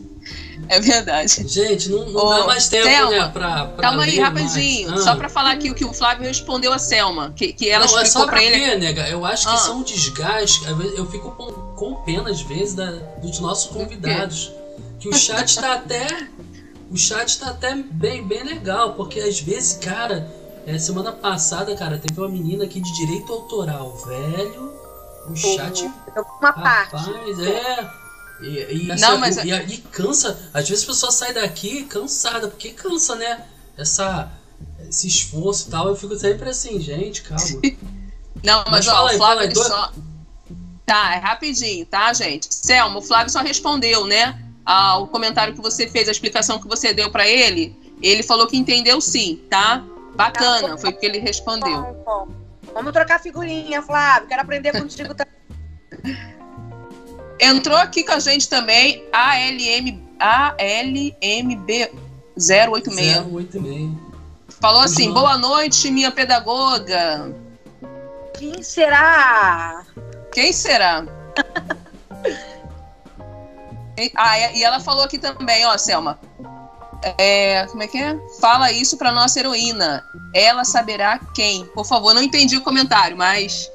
É 0.69 0.81
verdade. 0.81 1.49
Gente, 1.49 1.89
não, 1.89 2.05
não 2.11 2.25
Ô, 2.27 2.31
dá 2.31 2.47
mais 2.47 2.69
tempo, 2.69 2.85
Selma, 2.87 3.11
né? 3.11 3.31
Pra, 3.33 3.65
pra 3.67 3.83
Calma 3.83 4.03
aí, 4.05 4.19
rapidinho. 4.19 4.91
mais. 4.91 5.03
Só 5.05 5.11
Ah. 5.13 5.17
pra 5.17 5.29
falar 5.29 5.53
aqui 5.53 5.71
o 5.71 5.75
que 5.75 5.85
o 5.85 5.93
Flávio 5.93 6.27
respondeu 6.27 6.73
a 6.73 6.79
Selma. 6.79 7.33
Que, 7.35 7.53
que 7.53 7.69
ela 7.71 7.87
não, 7.87 7.99
é 7.99 8.03
explicou 8.03 8.23
só 8.23 8.29
pra 8.31 8.43
ele. 8.43 8.59
porque, 8.61 8.77
nega, 8.77 9.09
eu 9.09 9.25
acho 9.25 9.47
que 9.47 9.53
Ah. 9.53 9.57
isso 9.57 9.71
é 9.71 9.75
um 9.75 9.83
desgaste. 9.83 10.67
às 10.67 10.77
vezes 10.77 10.99
Eu 10.99 11.07
fico 11.11 11.31
com, 11.33 11.47
com 11.75 11.95
pena, 12.05 12.31
às 12.31 12.41
vezes, 12.43 12.75
da- 12.75 12.91
dos 13.23 13.41
nossos 13.41 13.71
convidados. 13.71 14.53
Que 15.01 15.09
o 15.09 15.15
chat 15.15 15.59
tá 15.61 15.75
até. 15.75 16.07
O 16.91 16.97
chat 16.97 17.39
tá 17.39 17.49
até 17.51 17.75
bem, 17.75 18.23
bem 18.27 18.43
legal, 18.45 18.95
porque 18.95 19.21
às 19.21 19.41
vezes, 19.41 19.75
cara, 19.79 20.27
é, 20.67 20.79
semana 20.79 21.13
passada, 21.13 21.75
cara, 21.77 21.99
teve 21.99 22.19
uma 22.19 22.29
menina 22.29 22.65
aqui 22.65 22.81
de 22.81 22.93
direito 22.95 23.33
autoral, 23.33 23.95
velho. 24.07 24.73
O 25.31 25.37
chat 25.37 25.83
Uma 26.41 26.53
parte. 26.53 26.95
Rapaz, 26.97 27.39
é. 27.41 27.91
E, 28.41 28.87
e, 28.87 29.01
Não, 29.01 29.19
mas- 29.19 29.37
e, 29.39 29.51
e 29.51 29.79
cansa. 29.79 30.51
Às 30.55 30.69
vezes 30.69 30.85
a 30.85 30.87
pessoa 30.89 31.13
sai 31.13 31.33
daqui 31.33 31.85
cansada, 31.85 32.49
porque 32.49 32.71
cansa, 32.71 33.15
né? 33.17 33.45
Essa, 33.77 34.31
esse 34.89 35.07
esforço 35.07 35.69
e 35.69 35.71
tal. 35.71 35.89
Eu 35.89 35.97
fico 35.97 36.17
sempre 36.17 36.49
assim, 36.49 36.81
gente, 36.81 37.23
calma. 37.23 37.45
Não, 38.43 38.65
mas, 38.69 38.87
Mas 38.87 38.89
ó, 38.89 38.93
fala 38.93 39.11
aí, 39.11 39.17
Flávio 39.17 39.55
fala 39.55 39.65
aí, 39.65 39.69
só. 39.69 39.93
Tá, 40.87 41.15
é 41.15 41.19
rapidinho, 41.19 41.85
tá, 41.85 42.13
gente? 42.13 42.47
Selma, 42.55 42.99
o 42.99 43.03
Flávio 43.03 43.31
só 43.31 43.41
respondeu, 43.41 44.07
né? 44.07 44.41
Ao 44.65 45.07
comentário 45.09 45.55
que 45.55 45.61
você 45.61 45.89
fez, 45.89 46.09
a 46.09 46.13
explicação 46.13 46.61
que 46.61 46.69
você 46.69 46.95
deu 46.95 47.11
pra 47.11 47.27
ele. 47.29 47.77
Ele 48.01 48.23
falou 48.23 48.47
que 48.47 48.57
entendeu 48.57 49.01
sim, 49.01 49.43
tá? 49.51 49.85
Bacana, 50.15 50.79
foi 50.79 50.91
o 50.91 50.99
que 50.99 51.05
ele 51.05 51.19
respondeu. 51.19 51.83
Bom, 51.83 52.03
bom. 52.05 52.29
Vamos 52.73 52.93
trocar 52.93 53.21
figurinha, 53.21 53.83
Flávio. 53.83 54.29
Quero 54.29 54.43
aprender 54.43 54.73
contigo 54.73 55.15
também. 55.15 55.35
Entrou 57.41 57.77
aqui 57.77 58.03
com 58.03 58.13
a 58.13 58.19
gente 58.21 58.49
também 58.49 59.05
a 59.13 59.33
ALM, 59.33 60.03
ALMB 60.19 61.91
086. 62.37 63.27
086. 63.33 63.91
Falou 64.61 64.81
assim: 64.81 65.05
João. 65.05 65.15
boa 65.15 65.39
noite, 65.39 65.91
minha 65.91 66.11
pedagoga. 66.11 67.33
Quem 68.35 68.63
será? 68.63 69.85
Quem 70.33 70.53
será? 70.53 71.05
Ah, 74.15 74.39
e 74.39 74.59
e 74.59 74.63
ela 74.63 74.79
falou 74.79 75.03
aqui 75.03 75.19
também, 75.19 75.67
ó, 75.67 75.77
Selma. 75.77 76.21
É, 77.19 77.67
como 77.67 77.83
é 77.83 77.87
que 77.89 77.99
é? 77.99 78.17
Fala 78.41 78.71
isso 78.71 78.97
pra 78.97 79.13
nossa 79.13 79.39
heroína. 79.39 80.05
Ela 80.35 80.65
saberá 80.65 81.19
quem. 81.35 81.65
Por 81.67 81.85
favor, 81.85 82.15
não 82.15 82.23
entendi 82.23 82.57
o 82.57 82.61
comentário, 82.61 83.17
mas 83.17 83.69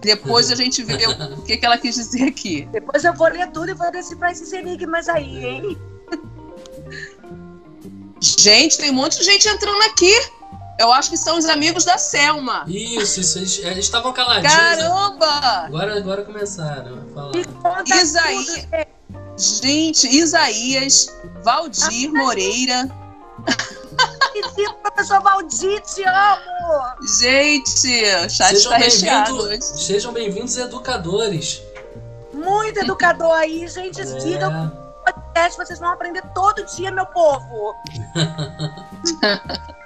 depois 0.00 0.50
a 0.50 0.54
gente 0.54 0.82
vê 0.82 1.06
o 1.06 1.42
que, 1.44 1.56
que 1.56 1.66
ela 1.66 1.78
quis 1.78 1.94
dizer 1.94 2.24
aqui. 2.28 2.68
Depois 2.72 3.04
eu 3.04 3.12
vou 3.14 3.28
ler 3.28 3.50
tudo 3.50 3.70
e 3.70 3.74
vou 3.74 3.90
decifrar 3.90 4.30
esses 4.32 4.52
enigmas 4.52 5.08
aí, 5.08 5.44
hein? 5.44 5.78
Gente, 8.20 8.78
tem 8.78 8.90
um 8.90 8.94
monte 8.94 9.18
de 9.18 9.24
gente 9.24 9.46
entrando 9.48 9.82
aqui. 9.82 10.12
Eu 10.78 10.92
acho 10.92 11.08
que 11.10 11.16
são 11.16 11.38
os 11.38 11.46
amigos 11.46 11.84
da 11.84 11.96
Selma. 11.96 12.64
Isso, 12.66 13.20
isso. 13.20 13.38
Eles, 13.38 13.58
eles 13.60 13.84
estavam 13.86 14.12
caladinhos. 14.12 14.52
né? 14.52 14.76
Caramba! 14.76 15.26
Agora, 15.66 15.96
agora 15.96 16.22
começaram 16.24 16.98
a 17.02 17.14
falar. 17.14 17.32
Me 17.34 17.44
conta 17.44 17.96
Isaí- 17.96 18.36
tudo, 18.44 18.54
gente. 18.54 19.62
Gente, 19.62 20.16
Isaías, 20.16 21.14
Valdir 21.42 22.10
Moreira. 22.12 22.90
Sim, 24.54 24.66
professor 24.82 25.20
Valdir, 25.22 25.80
te 25.82 26.02
amo! 26.04 26.82
Gente, 27.20 28.04
o 28.24 28.28
chat 28.30 28.56
Sejam 28.56 28.72
recheado. 28.72 29.36
bem-vindos, 29.38 29.70
hoje. 29.70 29.84
sejam 29.84 30.12
bem-vindos, 30.12 30.56
educadores. 30.56 31.62
Muito 32.32 32.78
educador 32.80 33.32
aí, 33.32 33.66
gente. 33.68 34.00
É, 34.00 34.04
o 34.04 34.70
podcast, 35.04 35.56
vocês 35.58 35.78
vão 35.78 35.90
aprender 35.90 36.22
todo 36.34 36.64
dia, 36.64 36.90
meu 36.90 37.06
povo. 37.06 37.74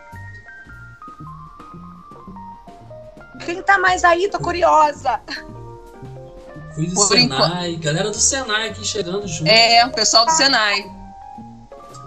Quem 3.44 3.62
tá 3.62 3.78
mais 3.78 4.04
aí? 4.04 4.28
Tô 4.28 4.38
curiosa. 4.38 5.20
fui 6.74 6.86
do 6.86 6.94
Por 6.94 7.08
Senai. 7.08 7.76
Galera 7.76 8.11
do 8.11 8.16
Senai 8.18 8.68
aqui 8.68 8.84
chegando 8.84 9.26
junto. 9.26 9.48
É, 9.50 9.84
o 9.86 9.90
pessoal 9.90 10.26
do 10.26 10.32
Senai. 10.32 10.99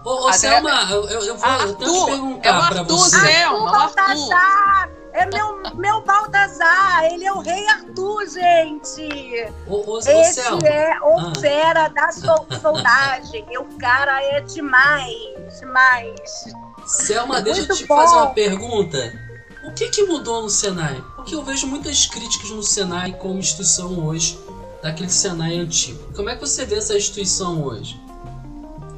Ô, 0.06 0.28
ô 0.28 0.34
Selma, 0.34 0.88
eu, 0.92 1.08
eu, 1.08 1.22
eu 1.24 1.38
vou 1.38 1.50
eu 1.50 1.76
tenho 1.76 1.78
que 1.78 1.84
Arthur, 1.84 2.06
perguntar 2.06 2.50
é 2.50 2.52
o 2.52 2.68
pra 2.68 2.80
Arthur, 2.82 2.98
você. 2.98 3.20
Selma, 3.20 3.58
o 3.58 3.64
o 3.64 3.68
Arthur. 3.68 3.96
Baltazar! 3.96 4.90
É 5.14 5.26
meu, 5.28 5.62
meu 5.76 6.02
Baltazar! 6.02 7.06
Ele 7.06 7.24
é 7.26 7.32
o 7.32 7.40
rei 7.40 7.68
Arthur, 7.70 8.28
gente! 8.28 9.48
Ô, 9.68 9.76
ô, 9.76 9.94
ô 9.96 10.00
Esse 10.00 10.42
Selma, 10.42 10.68
é 10.68 11.00
o 11.02 11.20
Ah. 11.20 11.34
fera 11.40 11.88
da 11.90 12.12
sol- 12.12 12.48
soldagem. 12.62 13.46
E 13.50 13.58
o 13.58 13.66
cara 13.78 14.22
é 14.24 14.42
demais, 14.42 15.60
demais. 15.60 16.46
Selma, 16.86 17.42
deixa 17.42 17.62
eu 17.62 17.66
Muito 17.68 17.78
te 17.80 17.88
bom. 17.88 17.96
fazer 17.96 18.16
uma 18.16 18.28
pergunta. 18.32 19.14
O 19.64 19.72
que, 19.72 19.88
que 19.90 20.04
mudou 20.04 20.42
no 20.42 20.50
Senai? 20.50 21.02
Porque 21.16 21.34
eu 21.34 21.42
vejo 21.44 21.66
muitas 21.68 22.06
críticas 22.08 22.50
no 22.50 22.62
Senai 22.62 23.14
como 23.14 23.40
instituição 23.40 24.06
hoje, 24.06 24.38
daquele 24.82 25.10
Senai 25.10 25.58
antigo. 25.58 26.12
Como 26.14 26.30
é 26.30 26.36
que 26.36 26.42
você 26.42 26.66
vê 26.66 26.76
essa 26.76 26.98
instituição 26.98 27.64
hoje? 27.64 27.98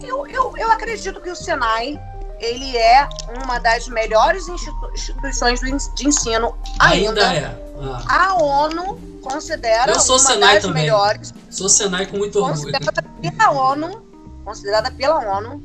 Eu, 0.02 0.28
eu, 0.28 0.54
eu 0.58 0.72
acredito 0.72 1.22
que 1.22 1.30
o 1.30 1.36
Senai 1.36 2.00
ele 2.40 2.76
é 2.76 3.08
uma 3.44 3.60
das 3.60 3.88
melhores 3.88 4.48
institu- 4.48 4.92
instituições 4.94 5.60
de 5.96 6.08
ensino 6.08 6.56
ainda. 6.80 7.28
Ainda 7.30 7.34
é. 7.34 7.66
Ah, 8.08 8.30
A 8.32 8.44
ONU 8.44 9.00
considera 9.22 9.92
Eu 9.92 10.00
sou 10.00 10.16
uma 10.18 10.32
Senai 10.32 10.56
das 10.56 10.64
também. 10.64 10.84
melhores, 10.84 11.34
sou 11.50 11.70
Senai 11.70 12.06
com 12.06 12.18
muito 12.18 12.38
orgulho. 12.40 12.72
considerada 12.74 13.04
pela 13.22 13.52
ONU, 13.52 14.06
considerada 14.44 14.92
pela 14.92 15.20
ONU. 15.38 15.64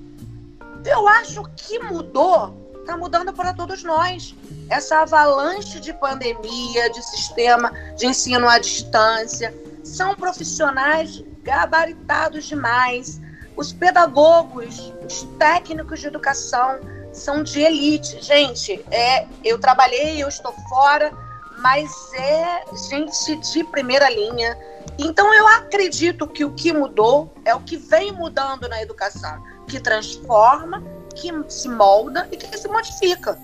Eu 0.85 1.07
acho 1.09 1.43
que 1.57 1.79
mudou, 1.81 2.73
está 2.81 2.97
mudando 2.97 3.33
para 3.33 3.53
todos 3.53 3.83
nós. 3.83 4.35
Essa 4.69 5.01
avalanche 5.03 5.79
de 5.81 5.93
pandemia, 5.93 6.89
de 6.91 7.03
sistema 7.03 7.71
de 7.97 8.07
ensino 8.07 8.49
à 8.49 8.59
distância, 8.59 9.53
são 9.85 10.15
profissionais 10.15 11.23
gabaritados 11.43 12.45
demais. 12.47 13.21
Os 13.61 13.75
pedagogos, 13.75 14.91
os 15.07 15.23
técnicos 15.39 16.01
de 16.01 16.07
educação 16.07 16.81
são 17.13 17.43
de 17.43 17.61
elite. 17.61 18.19
Gente, 18.23 18.83
é, 18.91 19.27
eu 19.45 19.59
trabalhei, 19.59 20.23
eu 20.23 20.29
estou 20.29 20.51
fora, 20.67 21.13
mas 21.59 21.91
é 22.15 22.65
gente 22.89 23.37
de 23.53 23.63
primeira 23.65 24.09
linha. 24.09 24.57
Então 24.99 25.35
eu 25.35 25.47
acredito 25.47 26.27
que 26.27 26.43
o 26.43 26.55
que 26.55 26.73
mudou 26.73 27.31
é 27.45 27.55
o 27.55 27.61
que 27.61 27.77
vem 27.77 28.13
mudando 28.13 28.67
na 28.67 28.81
educação, 28.81 29.45
que 29.69 29.79
transforma, 29.79 30.83
que 31.15 31.31
se 31.51 31.69
molda 31.69 32.27
e 32.33 32.39
que 32.39 32.57
se 32.57 32.67
modifica. 32.67 33.39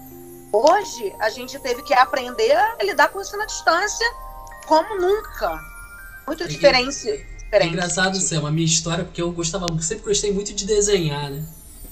Hoje 0.51 1.15
a 1.21 1.29
gente 1.29 1.59
teve 1.59 1.83
que 1.83 1.93
aprender 1.93 2.57
a 2.57 2.83
lidar 2.83 3.09
com 3.09 3.21
isso 3.21 3.37
na 3.37 3.45
distância 3.45 4.07
como 4.67 4.99
nunca. 4.99 5.61
Muito 6.27 6.49
diferente. 6.49 7.36
É 7.51 7.59
diferente. 7.59 7.73
engraçado, 7.73 8.21
Selma, 8.21 8.49
a 8.49 8.53
minha 8.53 8.67
história, 8.67 9.05
porque 9.05 9.23
eu 9.23 9.31
gostava, 9.33 9.67
sempre 9.81 10.05
gostei 10.05 10.33
muito 10.33 10.53
de 10.53 10.65
desenhar, 10.65 11.31
né? 11.31 11.45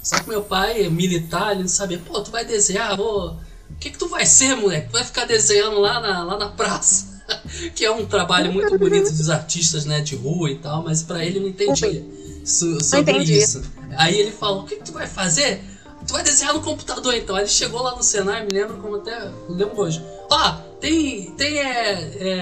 Só 0.02 0.18
que 0.18 0.28
meu 0.28 0.42
pai 0.42 0.84
é 0.84 0.90
militar, 0.90 1.52
ele 1.52 1.62
não 1.62 1.68
sabia, 1.68 1.98
pô, 1.98 2.20
tu 2.20 2.30
vai 2.30 2.44
desenhar, 2.44 2.96
pô, 2.96 3.28
o 3.28 3.36
que 3.80 3.90
que 3.90 3.98
tu 3.98 4.08
vai 4.08 4.26
ser, 4.26 4.54
moleque? 4.56 4.88
Tu 4.88 4.92
vai 4.92 5.04
ficar 5.04 5.24
desenhando 5.24 5.80
lá 5.80 6.00
na, 6.00 6.24
lá 6.24 6.38
na 6.38 6.48
praça. 6.48 7.14
que 7.74 7.84
é 7.84 7.90
um 7.90 8.04
trabalho 8.04 8.52
muito 8.52 8.78
bonito 8.78 9.10
dos 9.10 9.30
artistas, 9.30 9.86
né, 9.86 10.00
de 10.00 10.14
rua 10.14 10.50
e 10.50 10.58
tal, 10.58 10.82
mas 10.82 11.02
pra 11.02 11.24
ele 11.24 11.40
não 11.40 11.48
entendia 11.48 12.04
so- 12.44 12.82
sobre 12.84 13.12
entendi. 13.12 13.38
isso. 13.38 13.62
Aí 13.96 14.18
ele 14.18 14.30
falou, 14.30 14.62
o 14.62 14.66
que 14.66 14.76
que 14.76 14.84
tu 14.84 14.92
vai 14.92 15.06
fazer? 15.06 15.62
Tu 16.06 16.12
vai 16.12 16.22
desenhar 16.22 16.52
no 16.52 16.60
computador 16.60 17.14
então. 17.14 17.34
Aí 17.34 17.44
ele 17.44 17.50
chegou 17.50 17.82
lá 17.82 17.96
no 17.96 18.02
Senai, 18.02 18.44
me 18.44 18.52
lembro 18.52 18.76
como 18.76 18.96
até. 18.96 19.18
Lembro 19.48 19.80
hoje. 19.80 20.04
Ó, 20.30 20.52
tem. 20.78 21.30
Tem. 21.30 21.58
É, 21.58 21.92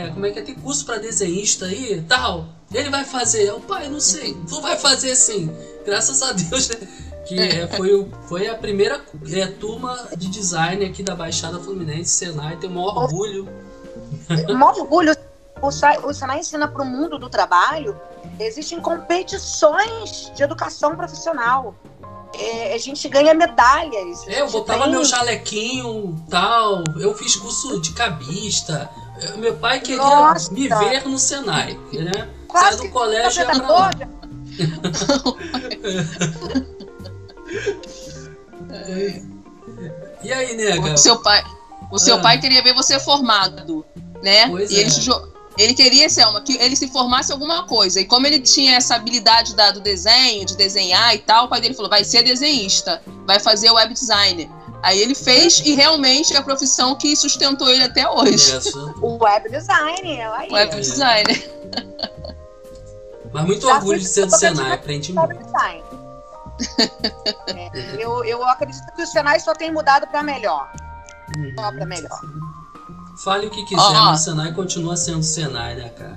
é, 0.06 0.10
como 0.12 0.26
é 0.26 0.32
que 0.32 0.40
é? 0.40 0.42
Tem 0.42 0.54
curso 0.56 0.84
pra 0.84 0.98
desenhista 0.98 1.66
aí 1.66 1.92
e 1.98 2.02
tal. 2.02 2.48
Ele 2.72 2.90
vai 2.90 3.04
fazer. 3.04 3.44
Eu, 3.44 3.60
pai, 3.60 3.88
não 3.88 4.00
sei. 4.00 4.34
Tu 4.48 4.60
vai 4.60 4.76
fazer 4.78 5.14
sim. 5.14 5.54
Graças 5.84 6.22
a 6.22 6.32
Deus, 6.32 6.68
né? 6.68 6.88
Que 7.26 7.38
é, 7.40 7.66
foi, 7.68 7.94
o, 7.94 8.08
foi 8.28 8.48
a 8.48 8.54
primeira 8.54 9.00
é, 9.32 9.46
turma 9.46 10.08
de 10.16 10.28
design 10.28 10.84
aqui 10.84 11.02
da 11.02 11.14
Baixada 11.14 11.58
Fluminense, 11.60 12.10
Senai. 12.10 12.56
O 12.56 12.70
maior 12.70 12.96
orgulho. 13.04 13.48
O 14.48 14.54
maior 14.54 14.78
orgulho, 14.78 15.16
o, 15.60 15.70
Sa- 15.70 15.98
o 16.04 16.12
Senai 16.12 16.40
ensina 16.40 16.66
para 16.66 16.82
o 16.82 16.86
mundo 16.86 17.18
do 17.18 17.28
trabalho, 17.28 17.96
existem 18.40 18.80
competições 18.80 20.32
de 20.34 20.42
educação 20.42 20.97
profissional. 20.97 21.74
É, 22.34 22.74
a 22.74 22.78
gente 22.78 23.06
ganha 23.09 23.34
medalhas. 23.34 24.26
É, 24.26 24.40
eu 24.40 24.51
botava 24.51 24.84
tem- 24.84 24.90
meu 24.92 25.05
jalequinho 25.05 26.16
tal. 26.30 26.82
Eu 26.98 27.14
fiz 27.14 27.36
curso 27.36 27.80
de 27.80 27.92
cabista. 27.92 28.88
Meu 29.36 29.55
pai 29.56 29.80
queria 29.80 29.98
Nossa. 30.02 30.52
me 30.52 30.66
ver 30.68 31.06
no 31.06 31.18
Senai, 31.18 31.78
né? 31.92 32.28
Quase 32.52 32.66
Saia 32.66 32.76
do 32.76 32.82
que 32.82 32.88
colégio 32.90 33.28
e 33.28 33.32
você 33.32 33.44
pra 33.44 33.60
tá 33.60 33.90
E 40.22 40.32
aí, 40.32 40.56
nega? 40.56 40.94
O 40.94 40.96
seu 40.96 41.16
pai, 41.20 41.42
o 41.90 41.98
seu 41.98 42.16
Ah. 42.16 42.20
pai 42.20 42.40
queria 42.40 42.62
ver 42.62 42.74
você 42.74 42.98
formado, 43.00 43.84
né? 44.22 44.48
Pois 44.48 44.70
e 44.70 44.76
ele, 44.76 44.90
é. 44.90 45.00
jo- 45.00 45.28
ele 45.58 45.74
queria, 45.74 46.08
Selma, 46.08 46.40
que 46.40 46.56
ele 46.58 46.76
se 46.76 46.88
formasse 46.88 47.30
em 47.30 47.34
alguma 47.34 47.64
coisa. 47.66 48.00
E 48.00 48.04
como 48.04 48.26
ele 48.26 48.38
tinha 48.40 48.76
essa 48.76 48.94
habilidade 48.94 49.54
da, 49.56 49.70
do 49.72 49.80
desenho, 49.80 50.46
de 50.46 50.56
desenhar 50.56 51.14
e 51.14 51.18
tal, 51.18 51.46
o 51.46 51.48
pai 51.48 51.60
dele 51.60 51.74
falou: 51.74 51.90
vai 51.90 52.04
ser 52.04 52.22
desenhista, 52.22 53.02
vai 53.26 53.40
fazer 53.40 53.70
web 53.70 53.92
designer. 53.92 54.48
Aí 54.82 55.00
ele 55.00 55.14
fez 55.14 55.60
e 55.64 55.74
realmente 55.74 56.34
é 56.34 56.38
a 56.38 56.42
profissão 56.42 56.94
que 56.96 57.14
sustentou 57.14 57.68
ele 57.68 57.84
até 57.84 58.08
hoje. 58.08 58.56
Essa. 58.56 58.76
O 59.00 59.16
web 59.22 59.48
design, 59.48 60.16
ela 60.18 60.38
aí. 60.38 60.50
Web 60.50 60.72
É. 60.74 60.80
designer. 60.80 61.52
Mas 63.32 63.44
muito 63.46 63.66
Já 63.66 63.74
orgulho 63.76 63.98
de 63.98 64.04
ser 64.06 64.26
do 64.26 64.36
Senai, 64.36 64.72
aprendi 64.72 65.12
muito. 65.12 65.34
É, 67.48 67.70
eu, 67.98 68.24
eu 68.24 68.46
acredito 68.46 68.84
que 68.94 69.02
o 69.02 69.06
Senai 69.06 69.40
só 69.40 69.54
tem 69.54 69.72
mudado 69.72 70.06
para 70.06 70.22
melhor. 70.22 70.70
Só 71.59 71.72
para 71.72 71.86
melhor. 71.86 72.20
Fale 73.24 73.46
o 73.46 73.50
que 73.50 73.64
quiser, 73.64 73.80
ó. 73.80 73.92
mas 73.92 74.20
o 74.20 74.24
Senai 74.24 74.52
continua 74.52 74.96
sendo 74.96 75.22
Senai, 75.22 75.74
né, 75.76 75.88
cara? 75.90 76.16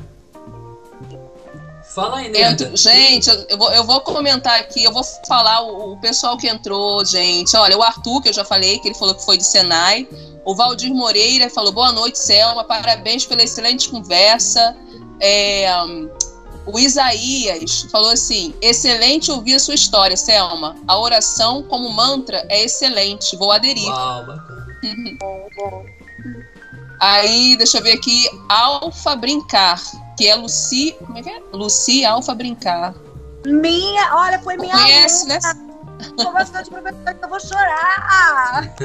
Fala 1.94 2.18
aí, 2.18 2.30
nega. 2.30 2.52
Entro- 2.52 2.76
gente, 2.76 3.30
eu- 3.30 3.46
eu 3.50 3.58
vou, 3.58 3.72
eu 3.72 3.84
vou 3.86 4.02
comentar 4.02 4.60
aqui, 4.60 4.84
eu 4.84 4.92
vou 4.92 5.04
falar 5.28 5.62
o, 5.62 5.94
o 5.94 5.98
pessoal 6.02 6.36
que 6.36 6.48
entrou, 6.48 7.06
gente. 7.06 7.56
Olha, 7.56 7.78
o 7.78 7.84
Arthur, 7.84 8.22
que 8.22 8.30
eu 8.30 8.34
já 8.34 8.44
falei, 8.44 8.80
que 8.80 8.90
ele 8.90 8.96
falou 8.96 9.16
que 9.16 9.24
foi 9.24 9.38
de 9.38 9.46
Senai. 9.46 10.08
O 10.44 10.54
Valdir 10.56 10.94
Moreira 10.94 11.50
falou: 11.50 11.72
boa 11.72 11.92
noite, 11.94 12.20
Selma, 12.20 12.64
parabéns 12.66 13.26
pela 13.26 13.44
excelente 13.44 13.88
conversa. 13.90 14.76
É, 15.22 15.70
O 16.66 16.80
Isaías 16.80 17.88
falou 17.92 18.10
assim: 18.10 18.54
excelente 18.62 19.32
ouvir 19.32 19.56
a 19.56 19.60
sua 19.60 19.76
história, 19.76 20.18
Selma. 20.18 20.76
A 20.88 20.98
oração 20.98 21.64
como 21.64 21.92
mantra 21.92 22.46
é 22.50 22.64
excelente. 22.64 23.36
Vou 23.38 23.52
aderir. 23.52 23.88
Uau, 23.88 24.26
bacana. 24.26 24.66
Aí, 27.00 27.56
deixa 27.58 27.78
eu 27.78 27.84
ver 27.84 27.94
aqui, 27.94 28.30
Alfa 28.50 29.16
Brincar, 29.16 29.82
que 30.18 30.28
é 30.28 30.36
Luci. 30.36 30.96
Como 31.06 31.18
é 31.18 31.22
que 31.22 31.30
é? 31.30 31.42
Luci 31.52 32.06
Alfa 32.06 32.34
Brincar. 32.34 32.96
Minha, 33.46 34.16
olha, 34.16 34.40
foi 34.40 34.58
minha 34.58 34.74
Conhece, 34.74 35.28
né? 35.28 35.40
aluna. 35.44 35.76
Conversa 36.24 36.64
de 36.64 36.70
professor 36.70 37.14
que 37.14 37.26
eu 37.26 37.30
vou 37.30 37.40
chorar. 37.40 38.76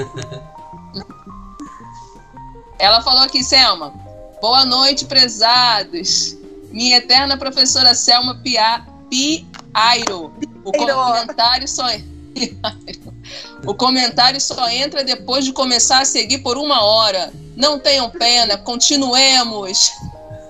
Ela 2.79 3.01
falou 3.03 3.23
aqui, 3.23 3.43
Selma. 3.43 3.93
Boa 4.41 4.65
noite, 4.65 5.05
prezados. 5.05 6.40
Minha 6.71 6.99
eterna 6.99 7.37
professora 7.37 7.95
Selma 7.95 8.37
Pia, 8.37 8.85
Piairo. 9.09 10.33
O 10.65 10.73
comentário 10.73 11.67
só 11.67 11.85
O 13.67 13.75
comentário 13.75 14.41
só 14.41 14.69
entra 14.69 15.05
depois 15.05 15.45
de 15.45 15.53
começar 15.53 16.01
a 16.01 16.05
seguir 16.05 16.39
por 16.39 16.57
uma 16.57 16.83
hora. 16.83 17.33
Não 17.57 17.79
tenham 17.79 18.09
pena, 18.11 18.57
continuemos. 18.57 19.93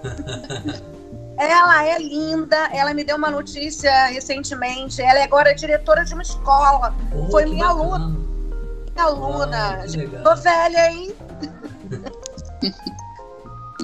Ela 1.40 1.86
é 1.86 1.98
linda, 1.98 2.68
ela 2.70 2.92
me 2.92 3.02
deu 3.02 3.16
uma 3.16 3.30
notícia 3.30 4.08
recentemente. 4.08 5.00
Ela 5.00 5.20
é 5.20 5.22
agora 5.22 5.54
diretora 5.54 6.04
de 6.04 6.12
uma 6.12 6.22
escola. 6.22 6.94
Pô, 7.10 7.30
Foi 7.30 7.46
minha 7.46 7.66
bacana. 7.66 7.82
aluna. 7.82 8.20
Minha 8.92 9.04
aluna. 9.06 9.82
Ah. 9.82 10.22
Tô 10.22 10.36
velha, 10.36 10.92
hein? 10.92 11.14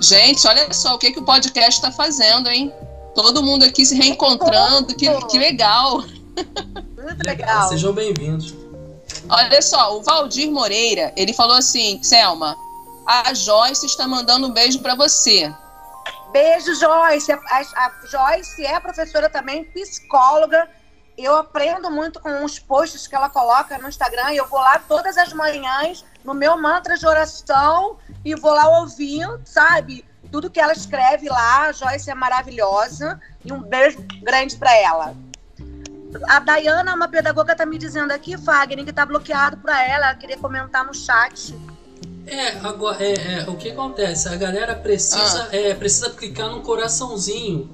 Gente, 0.01 0.47
olha 0.47 0.73
só 0.73 0.94
o 0.94 0.98
que, 0.98 1.12
que 1.12 1.18
o 1.18 1.24
podcast 1.24 1.73
está 1.73 1.90
fazendo, 1.90 2.48
hein? 2.48 2.73
Todo 3.14 3.43
mundo 3.43 3.64
aqui 3.64 3.85
se 3.85 3.94
reencontrando, 3.94 4.94
que, 4.94 5.09
que 5.27 5.39
legal. 5.39 6.02
Muito 6.97 7.24
Legal. 7.24 7.68
Sejam 7.68 7.93
bem-vindos. 7.93 8.55
Olha 9.28 9.62
só, 9.62 9.97
o 9.97 10.02
Valdir 10.02 10.51
Moreira, 10.51 11.12
ele 11.16 11.32
falou 11.32 11.56
assim, 11.56 12.01
Selma, 12.02 12.56
a 13.06 13.32
Joyce 13.32 13.86
está 13.86 14.06
mandando 14.06 14.47
um 14.48 14.52
beijo 14.52 14.81
para 14.81 14.94
você. 14.94 15.52
Beijo, 16.32 16.74
Joyce. 16.74 17.32
A, 17.32 17.36
a- 17.36 17.86
a 17.86 18.06
Joyce 18.06 18.64
é 18.66 18.78
professora 18.78 19.31
também, 19.31 19.64
psicóloga. 19.64 20.68
Eu 21.16 21.35
aprendo 21.36 21.90
muito 21.90 22.20
com 22.20 22.44
os 22.44 22.59
posts 22.59 23.06
que 23.06 23.14
ela 23.14 23.31
coloca 23.31 23.78
no 23.78 23.89
Instagram. 23.89 24.32
E 24.32 24.36
eu 24.36 24.47
vou 24.47 24.60
lá 24.60 24.78
todas 24.86 25.16
as 25.16 25.32
manhãs 25.32 26.05
no 26.23 26.35
meu 26.35 26.60
mantra 26.60 26.98
de 26.98 27.06
oração 27.06 27.97
e 28.27 28.35
vou 28.35 28.53
lá 28.53 28.81
ouvindo, 28.81 29.40
sabe? 29.44 30.05
Tudo 30.32 30.51
que 30.51 30.59
ela 30.59 30.73
escreve 30.73 31.28
lá. 31.28 31.69
A 31.69 31.73
Joyce 31.73 32.11
é 32.11 32.15
maravilhosa. 32.15 33.20
E 33.44 33.53
um 33.53 33.62
beijo 33.62 34.05
grande 34.20 34.57
para 34.57 34.74
ela. 34.77 35.15
A 36.28 36.40
Dayana, 36.40 36.93
uma 36.94 37.07
pedagoga, 37.07 37.55
tá 37.55 37.65
me 37.65 37.78
dizendo 37.78 38.11
aqui, 38.11 38.36
Fagner, 38.36 38.85
que 38.85 38.93
tá 38.93 39.07
bloqueado 39.07 39.59
para 39.59 39.81
ela. 39.81 40.07
Ela 40.07 40.15
queria 40.16 40.36
comentar 40.36 40.85
no 40.85 40.93
chat. 40.93 41.55
É, 42.27 42.48
agora, 42.66 43.01
é, 43.01 43.39
é, 43.39 43.48
o 43.48 43.57
que 43.57 43.70
acontece? 43.70 44.28
A 44.28 44.35
galera 44.35 44.74
precisa, 44.74 45.48
é, 45.53 45.73
precisa 45.74 46.11
clicar 46.11 46.51
no 46.51 46.62
coraçãozinho 46.62 47.70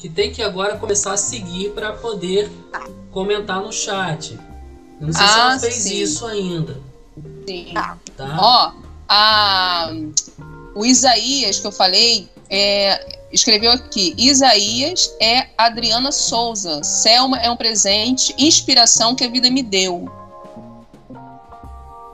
que 0.00 0.08
tem 0.08 0.32
que 0.32 0.42
agora 0.42 0.76
começar 0.78 1.12
a 1.12 1.16
seguir 1.16 1.70
para 1.70 1.92
poder 1.92 2.50
comentar 3.12 3.60
no 3.60 3.72
chat. 3.72 4.32
Eu 5.00 5.06
não 5.06 5.12
sei 5.12 5.24
se 5.26 5.32
Ah, 5.32 5.50
ela 5.50 5.58
fez 5.60 5.74
sim. 5.74 6.02
isso 6.02 6.26
ainda, 6.26 6.76
Sim. 7.46 7.70
Tá. 7.72 7.96
tá? 8.16 8.36
Ó, 8.40 8.81
a, 9.14 9.90
o 10.74 10.86
Isaías 10.86 11.60
que 11.60 11.66
eu 11.66 11.72
falei 11.72 12.30
é, 12.48 13.18
escreveu 13.30 13.70
aqui: 13.70 14.14
Isaías 14.16 15.14
é 15.20 15.48
Adriana 15.58 16.10
Souza. 16.10 16.82
Selma 16.82 17.38
é 17.38 17.50
um 17.50 17.56
presente, 17.56 18.34
inspiração 18.38 19.14
que 19.14 19.24
a 19.24 19.28
vida 19.28 19.50
me 19.50 19.62
deu. 19.62 20.10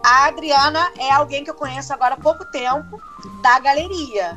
A 0.05 0.27
Adriana 0.27 0.91
é 0.99 1.13
alguém 1.13 1.45
que 1.45 1.51
eu 1.51 1.55
conheço 1.55 1.93
agora 1.93 2.15
há 2.15 2.21
pouco 2.21 2.45
tempo, 2.47 3.01
da 3.43 3.61
galeria. 3.61 4.37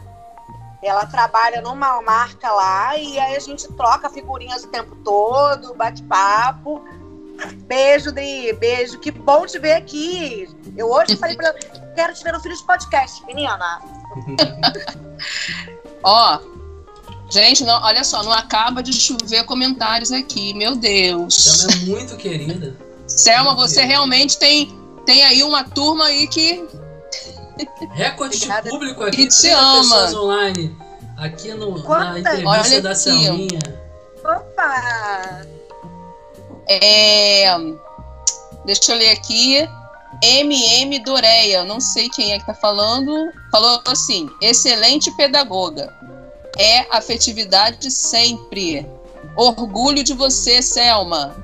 Ela 0.84 1.08
trabalha 1.08 1.62
numa 1.62 2.00
marca 2.04 2.52
lá 2.52 2.96
e 2.96 3.18
aí 3.18 3.36
a 3.36 3.40
gente 3.40 3.68
troca 3.74 4.10
figurinhas 4.10 4.64
o 4.64 4.68
tempo 4.68 4.96
todo, 4.98 5.74
bate 5.74 6.04
papo. 6.04 6.84
Beijo, 7.68 8.12
Dri, 8.12 8.54
beijo. 8.54 9.00
Que 9.00 9.12
bom 9.12 9.46
te 9.46 9.60
ver 9.60 9.74
aqui. 9.74 10.48
Eu 10.78 10.92
hoje 10.92 11.16
falei 11.16 11.36
pra 11.36 11.48
ela, 11.48 11.58
quero 11.96 12.14
te 12.14 12.24
ver 12.24 12.34
no 12.34 12.40
Filhos 12.40 12.62
Podcast, 12.62 13.26
menina. 13.26 13.82
Ó, 16.04 16.40
gente, 17.30 17.64
não, 17.64 17.82
olha 17.84 18.04
só, 18.04 18.24
não 18.24 18.32
acaba 18.32 18.82
de 18.82 18.92
chover 18.94 19.44
comentários 19.46 20.12
aqui, 20.12 20.54
meu 20.54 20.76
Deus. 20.76 21.36
Selma 21.36 21.74
é 21.74 21.86
muito 21.86 22.18
querida. 22.18 22.76
Selma, 23.08 23.54
você 23.54 23.84
realmente 23.84 24.38
tem, 24.38 24.74
tem 25.06 25.24
aí 25.24 25.44
uma 25.44 25.64
turma 25.64 26.06
aí 26.06 26.28
que. 26.28 26.66
Recorde 27.92 28.40
de 28.40 28.70
público 28.70 29.04
aqui, 29.04 29.18
Que 29.18 29.28
te 29.28 29.42
30 29.42 29.58
ama. 29.58 29.82
pessoas 29.82 30.14
online. 30.16 30.78
Aqui 31.18 31.54
no, 31.54 31.78
na 31.88 32.20
entrevista 32.20 32.50
Olha 32.50 32.82
da 32.82 32.92
aqui, 32.92 33.00
Selminha. 33.00 33.60
Opa! 34.24 35.46
É, 36.80 37.46
deixa 38.66 38.94
eu 38.94 38.98
ler 38.98 39.12
aqui. 39.12 39.68
MM 40.24 41.00
Doreia, 41.00 41.64
não 41.64 41.80
sei 41.80 42.08
quem 42.10 42.34
é 42.34 42.40
que 42.40 42.46
tá 42.46 42.54
falando. 42.54 43.32
Falou 43.52 43.82
assim: 43.88 44.30
excelente 44.42 45.10
pedagoga. 45.16 45.94
É 46.58 46.86
afetividade 46.96 47.90
sempre. 47.90 48.86
Orgulho 49.36 50.04
de 50.04 50.14
você, 50.14 50.62
Selma. 50.62 51.36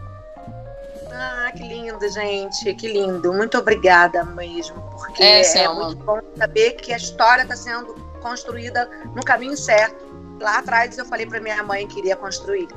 Ah, 1.12 1.52
que 1.56 1.64
lindo, 1.64 2.08
gente. 2.10 2.74
Que 2.76 2.88
lindo. 2.88 3.34
Muito 3.34 3.58
obrigada 3.58 4.24
mesmo. 4.24 4.80
Porque 4.98 5.24
É, 5.24 5.42
é, 5.58 5.70
muito 5.70 6.04
bom 6.04 6.20
saber 6.38 6.74
que 6.74 6.94
a 6.94 6.98
história 6.98 7.42
está 7.44 7.56
sendo 7.56 7.96
construída 8.22 8.90
no 9.16 9.24
caminho 9.24 9.58
certo. 9.58 10.06
Lá 10.40 10.60
atrás 10.60 10.98
eu 10.98 11.06
falei 11.06 11.26
para 11.26 11.40
minha 11.40 11.64
mãe 11.64 11.88
que 11.88 12.00
iria 12.00 12.16
construir. 12.16 12.68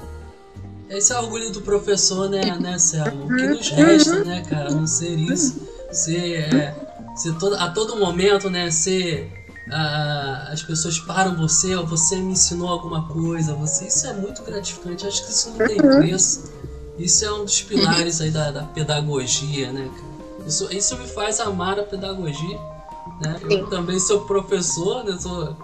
Esse 0.91 1.13
é 1.13 1.17
o 1.17 1.23
orgulho 1.23 1.53
do 1.53 1.63
professor, 1.63 2.29
né, 2.29 2.59
né, 2.59 2.77
Selma? 2.79 3.25
O 3.25 3.29
que 3.29 3.47
nos 3.47 3.71
resta, 3.71 4.25
né, 4.25 4.43
cara, 4.43 4.71
a 4.71 4.75
não 4.75 4.87
ser 4.87 5.17
isso. 5.17 5.69
Ser, 5.93 6.53
é, 6.53 6.75
ser 7.17 7.35
todo, 7.39 7.55
a 7.55 7.71
todo 7.71 7.97
momento, 7.97 8.51
né, 8.51 8.71
ser. 8.73 9.33
ah, 9.71 10.49
as 10.53 10.63
pessoas 10.63 10.99
param 10.99 11.37
você, 11.37 11.77
ou 11.77 11.87
você 11.87 12.17
me 12.17 12.33
ensinou 12.33 12.69
alguma 12.69 13.07
coisa, 13.07 13.55
você, 13.55 13.87
isso 13.87 14.05
é 14.07 14.13
muito 14.13 14.43
gratificante, 14.43 15.07
acho 15.07 15.25
que 15.25 15.31
isso 15.31 15.51
não 15.51 15.67
tem 15.67 15.77
preço. 15.77 16.51
Isso 16.99 17.25
é 17.25 17.33
um 17.33 17.45
dos 17.45 17.63
pilares 17.63 18.21
aí 18.21 18.31
da, 18.31 18.51
da 18.51 18.65
pedagogia, 18.65 19.73
né, 19.73 19.89
cara? 19.89 20.49
Isso, 20.49 20.69
isso 20.73 20.99
me 20.99 21.07
faz 21.07 21.39
amar 21.39 21.79
a 21.79 21.85
pedagogia, 21.85 22.59
né? 23.23 23.41
Eu 23.49 23.69
também 23.69 23.99
sou 24.01 24.23
professor, 24.23 25.05
né, 25.05 25.17
sou... 25.19 25.57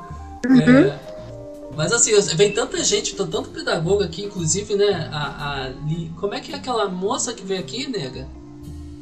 é, 0.63 1.16
mas 1.77 1.93
assim, 1.93 2.13
vem 2.35 2.53
tanta 2.53 2.83
gente, 2.83 3.15
tanto 3.15 3.51
pedagogo 3.51 4.03
aqui, 4.03 4.25
inclusive, 4.25 4.75
né? 4.75 5.09
A, 5.13 5.65
a 5.65 5.69
Li- 5.87 6.11
como 6.19 6.35
é 6.35 6.41
que 6.41 6.53
é 6.53 6.57
aquela 6.57 6.89
moça 6.89 7.33
que 7.35 7.45
veio 7.45 7.61
aqui, 7.61 7.87
nega? 7.89 8.27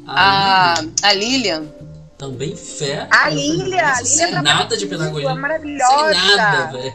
A, 0.07 0.75
Lili, 0.79 0.93
a 1.01 1.13
Lilian. 1.13 1.63
também 2.17 2.55
fé. 2.55 3.07
A 3.09 3.31
Eu 3.31 3.31
falei, 3.31 3.49
Lilia, 3.51 3.83
a 3.85 3.89
nossa, 3.89 4.01
Lilia 4.03 4.17
sem 4.17 4.31
trabalha 4.31 4.55
nada 4.55 4.77
de 4.77 4.85
pedagogia. 4.85 5.27
É 5.29 5.31
Sem 5.31 5.41
maravilhosa. 5.41 6.13
nada, 6.37 6.71
velho. 6.77 6.93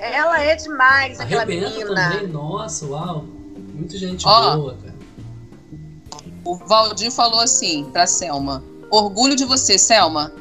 Ela 0.00 0.40
é 0.42 0.54
demais, 0.56 1.20
aquela 1.20 1.42
Arrebenta 1.42 1.70
menina. 1.70 2.10
também, 2.10 2.26
nossa, 2.28 2.86
uau. 2.86 3.24
Muita 3.74 3.96
gente 3.98 4.26
Ó. 4.26 4.56
boa, 4.56 4.74
cara. 4.74 4.94
O 6.44 6.54
Valdir 6.56 7.10
falou 7.10 7.40
assim 7.40 7.84
pra 7.92 8.06
Selma: 8.06 8.62
Orgulho 8.90 9.36
de 9.36 9.44
você, 9.44 9.76
Selma. 9.78 10.32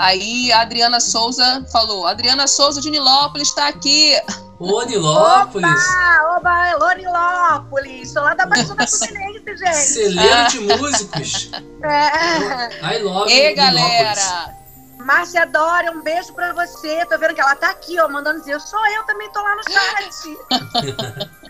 Aí 0.00 0.50
a 0.50 0.62
Adriana 0.62 0.98
Souza 0.98 1.66
falou: 1.70 2.06
Adriana 2.06 2.46
Souza 2.46 2.80
de 2.80 2.90
Nilópolis 2.90 3.48
está 3.48 3.68
aqui. 3.68 4.18
Ô, 4.58 4.82
Nilópolis, 4.82 5.68
Ah, 5.98 6.36
oba, 6.38 6.76
Lorilópolis. 6.78 8.10
Sou 8.10 8.22
lá 8.22 8.32
da 8.34 8.46
Baixada 8.46 8.86
Fluminense, 8.86 9.44
gente. 9.58 9.74
celeiro 9.76 10.48
de 10.50 10.60
músicos. 10.60 11.50
É. 11.82 12.96
I 12.96 13.02
love 13.02 13.30
Ei, 13.30 13.54
Nilópolis. 13.54 13.56
galera! 13.56 14.54
Márcia 15.00 15.46
Dória, 15.46 15.92
um 15.92 16.02
beijo 16.02 16.32
pra 16.32 16.52
você. 16.54 17.04
Tô 17.06 17.18
vendo 17.18 17.34
que 17.34 17.40
ela 17.42 17.54
tá 17.56 17.68
aqui, 17.70 17.98
ó, 18.00 18.08
mandando 18.08 18.40
dizer. 18.40 18.58
Sou 18.60 18.86
eu 18.88 19.04
também, 19.04 19.30
tô 19.32 19.40
lá 19.42 19.54
no 19.56 19.62
chat. 19.70 21.30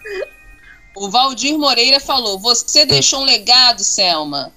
O 0.96 1.08
Valdir 1.08 1.56
Moreira 1.56 2.00
falou: 2.00 2.38
Você 2.40 2.84
deixou 2.84 3.20
um 3.20 3.24
legado, 3.24 3.78
Selma. 3.84 4.50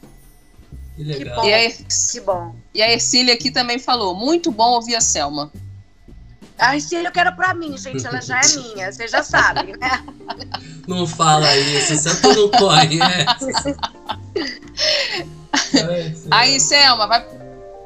Que 0.96 1.04
legal. 1.04 1.36
bom. 1.42 1.46
E 1.48 1.54
a, 1.54 1.72
Que 1.72 2.20
bom. 2.22 2.56
e 2.76 2.82
a 2.82 2.92
Ercília 2.92 3.34
aqui 3.34 3.50
também 3.52 3.80
falou: 3.80 4.16
Muito 4.16 4.52
bom 4.52 4.72
ouvir 4.74 4.96
a 4.96 5.02
Selma. 5.02 5.52
A 6.58 6.76
Ercília 6.76 7.08
eu 7.08 7.12
quero 7.12 7.36
pra 7.36 7.54
mim, 7.54 7.76
gente. 7.78 8.06
Ela 8.06 8.22
já 8.22 8.40
é 8.40 8.48
minha, 8.58 8.92
vocês 8.92 9.10
já 9.12 9.24
sabem, 9.24 9.76
né? 9.78 10.04
Não 10.88 11.08
fala 11.08 11.56
isso, 11.58 11.96
você 11.96 12.28
não 12.36 12.50
conhece. 12.52 13.76
Aí, 16.32 16.60
Selma, 16.60 17.08
vai. 17.08 17.26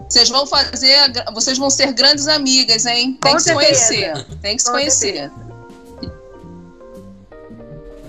Vocês 0.10 0.30
vão 0.30 0.48
fazer. 0.48 1.14
Vocês 1.34 1.58
vão 1.58 1.70
ser 1.70 1.94
grandes 1.94 2.28
amigas, 2.28 2.86
hein? 2.86 3.18
Tem 3.22 3.32
Com 3.32 3.38
que 3.38 3.44
se 3.44 3.50
certeza. 3.50 3.88
conhecer. 3.88 4.26
Tem 4.42 4.56
que 4.56 4.62
se 4.62 4.68
Com 4.68 4.74
conhecer. 4.74 5.32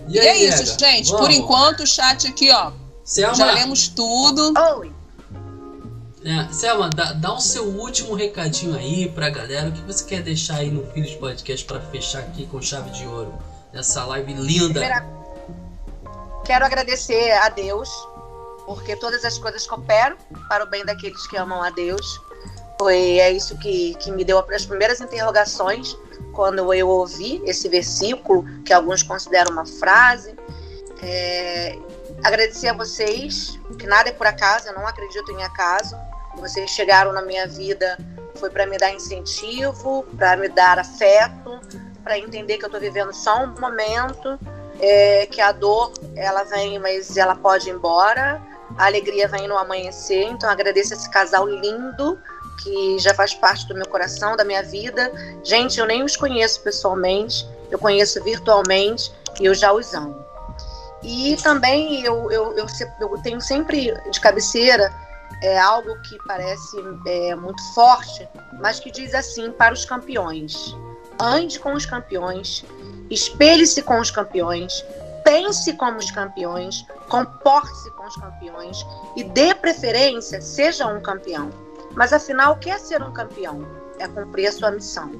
E, 0.08 0.14
e 0.14 0.18
é 0.18 0.36
isso, 0.38 0.78
gente. 0.78 1.10
Vamos. 1.10 1.26
Por 1.26 1.30
enquanto, 1.30 1.80
o 1.82 1.86
chat 1.86 2.26
aqui, 2.26 2.50
ó. 2.50 2.72
Selma, 3.08 3.34
já 3.34 3.52
lemos 3.52 3.88
tudo. 3.88 4.52
Oi. 4.76 4.92
É, 6.22 6.52
Selma, 6.52 6.90
dá, 6.90 7.14
dá 7.14 7.32
o 7.32 7.40
seu 7.40 7.64
último 7.64 8.14
recadinho 8.14 8.76
aí 8.76 9.08
pra 9.08 9.30
galera. 9.30 9.70
O 9.70 9.72
que 9.72 9.80
você 9.80 10.04
quer 10.04 10.22
deixar 10.22 10.56
aí 10.56 10.70
no 10.70 10.84
Filhos 10.92 11.14
Podcast 11.14 11.64
para 11.64 11.80
fechar 11.80 12.18
aqui 12.18 12.46
com 12.46 12.60
chave 12.60 12.90
de 12.90 13.06
ouro? 13.06 13.32
Essa 13.72 14.04
live 14.04 14.34
linda. 14.34 14.80
Primeira... 14.80 15.06
Quero 16.44 16.66
agradecer 16.66 17.30
a 17.32 17.48
Deus, 17.48 17.88
porque 18.66 18.94
todas 18.96 19.24
as 19.24 19.38
coisas 19.38 19.66
cooperam 19.66 20.18
para 20.46 20.64
o 20.64 20.66
bem 20.68 20.84
daqueles 20.84 21.26
que 21.28 21.38
amam 21.38 21.62
a 21.62 21.70
Deus. 21.70 22.20
Foi 22.78 23.20
é 23.20 23.32
isso 23.32 23.56
que, 23.56 23.94
que 23.94 24.12
me 24.12 24.22
deu 24.22 24.38
as 24.54 24.66
primeiras 24.66 25.00
interrogações 25.00 25.96
quando 26.34 26.74
eu 26.74 26.88
ouvi 26.90 27.40
esse 27.46 27.70
versículo, 27.70 28.44
que 28.66 28.72
alguns 28.72 29.02
consideram 29.02 29.52
uma 29.52 29.64
frase. 29.64 30.36
É, 31.02 31.78
agradecer 32.22 32.68
a 32.68 32.72
vocês, 32.72 33.58
que 33.78 33.86
nada 33.86 34.08
é 34.08 34.12
por 34.12 34.26
acaso, 34.26 34.68
eu 34.68 34.74
não 34.74 34.86
acredito 34.86 35.30
em 35.32 35.42
acaso. 35.42 35.96
Vocês 36.36 36.70
chegaram 36.70 37.12
na 37.12 37.22
minha 37.22 37.46
vida 37.46 37.98
foi 38.38 38.50
para 38.50 38.66
me 38.66 38.78
dar 38.78 38.92
incentivo, 38.92 40.04
para 40.16 40.36
me 40.36 40.48
dar 40.48 40.78
afeto, 40.78 41.60
para 42.02 42.18
entender 42.18 42.56
que 42.56 42.64
eu 42.64 42.68
estou 42.68 42.80
vivendo 42.80 43.12
só 43.12 43.42
um 43.42 43.60
momento, 43.60 44.38
é, 44.80 45.26
que 45.26 45.40
a 45.40 45.52
dor 45.52 45.92
ela 46.14 46.44
vem, 46.44 46.78
mas 46.78 47.16
ela 47.16 47.34
pode 47.34 47.68
ir 47.68 47.72
embora, 47.72 48.40
a 48.76 48.86
alegria 48.86 49.28
vem 49.28 49.48
no 49.48 49.58
amanhecer. 49.58 50.24
Então 50.24 50.48
agradeço 50.48 50.94
esse 50.94 51.10
casal 51.10 51.46
lindo 51.46 52.18
que 52.62 52.98
já 52.98 53.14
faz 53.14 53.34
parte 53.34 53.66
do 53.68 53.74
meu 53.74 53.86
coração, 53.86 54.36
da 54.36 54.44
minha 54.44 54.62
vida. 54.62 55.12
Gente, 55.44 55.78
eu 55.78 55.86
nem 55.86 56.02
os 56.02 56.16
conheço 56.16 56.60
pessoalmente, 56.62 57.46
eu 57.70 57.78
conheço 57.78 58.22
virtualmente 58.22 59.12
e 59.40 59.46
eu 59.46 59.54
já 59.54 59.72
os 59.72 59.94
amo. 59.94 60.27
E 61.02 61.36
também 61.42 62.02
eu, 62.02 62.30
eu, 62.30 62.56
eu, 62.56 62.66
eu 63.00 63.22
tenho 63.22 63.40
sempre 63.40 63.94
de 64.10 64.20
cabeceira 64.20 64.92
é, 65.42 65.58
algo 65.58 66.00
que 66.02 66.18
parece 66.26 66.76
é, 67.06 67.34
muito 67.34 67.62
forte, 67.74 68.28
mas 68.60 68.80
que 68.80 68.90
diz 68.90 69.14
assim 69.14 69.52
para 69.52 69.72
os 69.72 69.84
campeões: 69.84 70.76
ande 71.20 71.58
com 71.60 71.74
os 71.74 71.86
campeões, 71.86 72.64
espelhe-se 73.08 73.82
com 73.82 74.00
os 74.00 74.10
campeões, 74.10 74.84
pense 75.24 75.72
como 75.74 75.98
os 75.98 76.10
campeões, 76.10 76.84
comporte-se 77.08 77.90
com 77.92 78.06
os 78.06 78.16
campeões 78.16 78.84
e 79.16 79.22
dê 79.22 79.54
preferência, 79.54 80.40
seja 80.40 80.86
um 80.86 81.00
campeão. 81.00 81.50
Mas 81.94 82.12
afinal, 82.12 82.54
o 82.54 82.58
que 82.58 82.70
é 82.70 82.78
ser 82.78 83.02
um 83.02 83.12
campeão? 83.12 83.66
É 83.98 84.06
cumprir 84.06 84.46
a 84.46 84.52
sua 84.52 84.70
missão. 84.70 85.10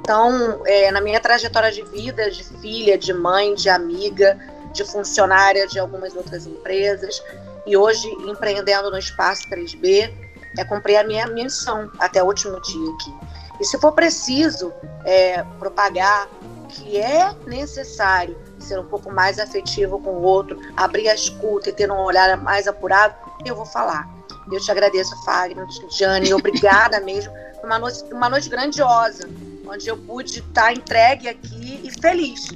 Então, 0.00 0.60
é, 0.66 0.90
na 0.90 1.00
minha 1.00 1.18
trajetória 1.18 1.72
de 1.72 1.82
vida, 1.82 2.30
de 2.30 2.44
filha, 2.44 2.98
de 2.98 3.12
mãe, 3.12 3.54
de 3.54 3.70
amiga, 3.70 4.38
de 4.74 4.84
funcionária 4.84 5.66
de 5.66 5.78
algumas 5.78 6.14
outras 6.14 6.46
empresas, 6.46 7.22
e 7.64 7.76
hoje 7.76 8.06
empreendendo 8.28 8.90
no 8.90 8.98
Espaço 8.98 9.48
3B, 9.48 10.12
é 10.58 10.64
cumprir 10.64 10.96
a 10.96 11.04
minha 11.04 11.26
missão 11.26 11.90
até 11.98 12.22
o 12.22 12.26
último 12.26 12.60
dia 12.60 12.94
aqui. 12.94 13.14
E 13.60 13.64
se 13.64 13.78
for 13.78 13.92
preciso 13.92 14.72
é, 15.04 15.42
propagar 15.58 16.28
que 16.68 16.98
é 16.98 17.32
necessário 17.46 18.36
ser 18.58 18.78
um 18.78 18.84
pouco 18.84 19.10
mais 19.12 19.38
afetivo 19.38 20.00
com 20.00 20.10
o 20.10 20.22
outro, 20.22 20.58
abrir 20.76 21.08
a 21.08 21.14
escuta 21.14 21.68
e 21.68 21.72
ter 21.72 21.90
um 21.90 21.98
olhar 22.00 22.36
mais 22.36 22.66
apurado, 22.66 23.14
eu 23.44 23.54
vou 23.54 23.66
falar. 23.66 24.08
Eu 24.50 24.60
te 24.60 24.70
agradeço, 24.70 25.14
Fagner, 25.24 25.66
Jane, 25.90 26.32
obrigada 26.34 27.00
mesmo. 27.00 27.32
Uma 27.62 27.78
noite, 27.78 28.04
uma 28.12 28.28
noite 28.28 28.48
grandiosa, 28.48 29.28
onde 29.66 29.88
eu 29.88 29.96
pude 29.96 30.40
estar 30.40 30.72
entregue 30.72 31.28
aqui 31.28 31.80
e 31.82 32.00
feliz. 32.00 32.48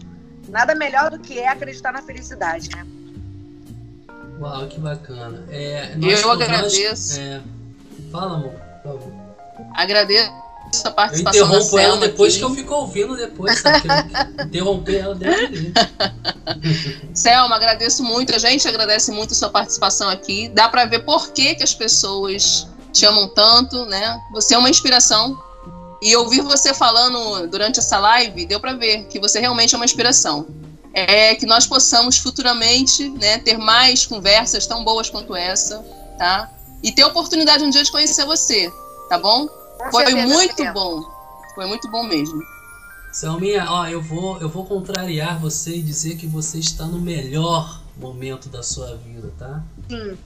Nada 0.49 0.75
melhor 0.75 1.11
do 1.11 1.19
que 1.19 1.39
é 1.39 1.49
acreditar 1.49 1.93
na 1.93 2.03
felicidade, 2.03 2.69
né? 2.71 2.87
Uau, 4.41 4.67
que 4.67 4.79
bacana. 4.81 5.45
É, 5.51 5.95
eu 6.01 6.31
agradeço. 6.31 7.21
é, 7.21 7.41
fala, 8.11 8.35
amor, 8.37 8.53
por 8.83 8.93
favor. 8.93 9.13
Agradeço 9.75 10.31
essa 10.73 10.91
participação. 10.91 11.41
Eu 11.41 11.47
interrompo 11.47 11.79
ela 11.79 11.97
depois 11.97 12.35
aqui. 12.35 12.39
que 12.39 12.45
eu 12.45 12.55
fico 12.55 12.75
ouvindo 12.75 13.17
depois, 13.17 13.59
sabe? 13.61 13.89
interromper 14.47 14.97
ela 14.97 15.15
dentro 15.15 15.73
Selma, 17.15 17.57
agradeço 17.57 18.05
muito. 18.05 18.35
A 18.35 18.39
gente 18.39 18.67
agradece 18.69 19.11
muito 19.11 19.33
a 19.33 19.35
sua 19.35 19.51
participação 19.51 20.09
aqui. 20.09 20.49
Dá 20.49 20.69
para 20.69 20.85
ver 20.85 21.01
por 21.01 21.33
que, 21.33 21.55
que 21.57 21.63
as 21.63 21.75
pessoas 21.75 22.69
te 22.93 23.05
amam 23.05 23.29
tanto, 23.29 23.87
né? 23.87 24.21
Você 24.33 24.55
é 24.55 24.59
uma 24.59 24.71
inspiração. 24.71 25.37
E 26.01 26.15
ouvir 26.17 26.43
você 26.43 26.73
falando 26.73 27.49
durante 27.49 27.81
essa 27.81 27.99
live, 27.99 28.47
deu 28.47 28.61
para 28.61 28.75
ver 28.75 29.07
que 29.07 29.19
você 29.19 29.41
realmente 29.41 29.75
é 29.75 29.79
uma 29.79 29.85
inspiração. 29.85 30.47
É 30.93 31.35
que 31.35 31.47
nós 31.47 31.67
possamos 31.67 32.19
futuramente 32.19 33.09
né, 33.11 33.39
ter 33.39 33.59
mais 33.59 34.07
conversas 34.07 34.67
tão 34.67 34.85
boas 34.85 35.11
quanto 35.11 35.35
essa, 35.35 35.85
tá? 36.17 36.51
E 36.83 36.93
ter 36.93 37.03
a 37.03 37.09
oportunidade 37.09 37.65
um 37.65 37.71
dia 37.71 37.83
de 37.83 37.91
conhecer 37.91 38.25
você, 38.25 38.73
tá 39.09 39.19
bom? 39.19 39.49
Foi 39.91 40.15
muito 40.15 40.73
bom. 40.73 41.03
Foi 41.55 41.67
muito 41.67 41.91
bom 41.91 42.05
mesmo. 42.05 42.41
Selminha, 43.13 43.67
ó, 43.69 43.87
eu 43.87 44.01
vou, 44.01 44.39
eu 44.41 44.49
vou 44.49 44.65
contrariar 44.65 45.39
você 45.41 45.77
e 45.77 45.83
dizer 45.83 46.17
que 46.17 46.27
você 46.27 46.59
está 46.59 46.85
no 46.85 47.01
melhor 47.01 47.81
momento 47.97 48.49
da 48.49 48.63
sua 48.63 48.95
vida, 48.97 49.33
tá? 49.39 49.63
Sim. 49.89 50.17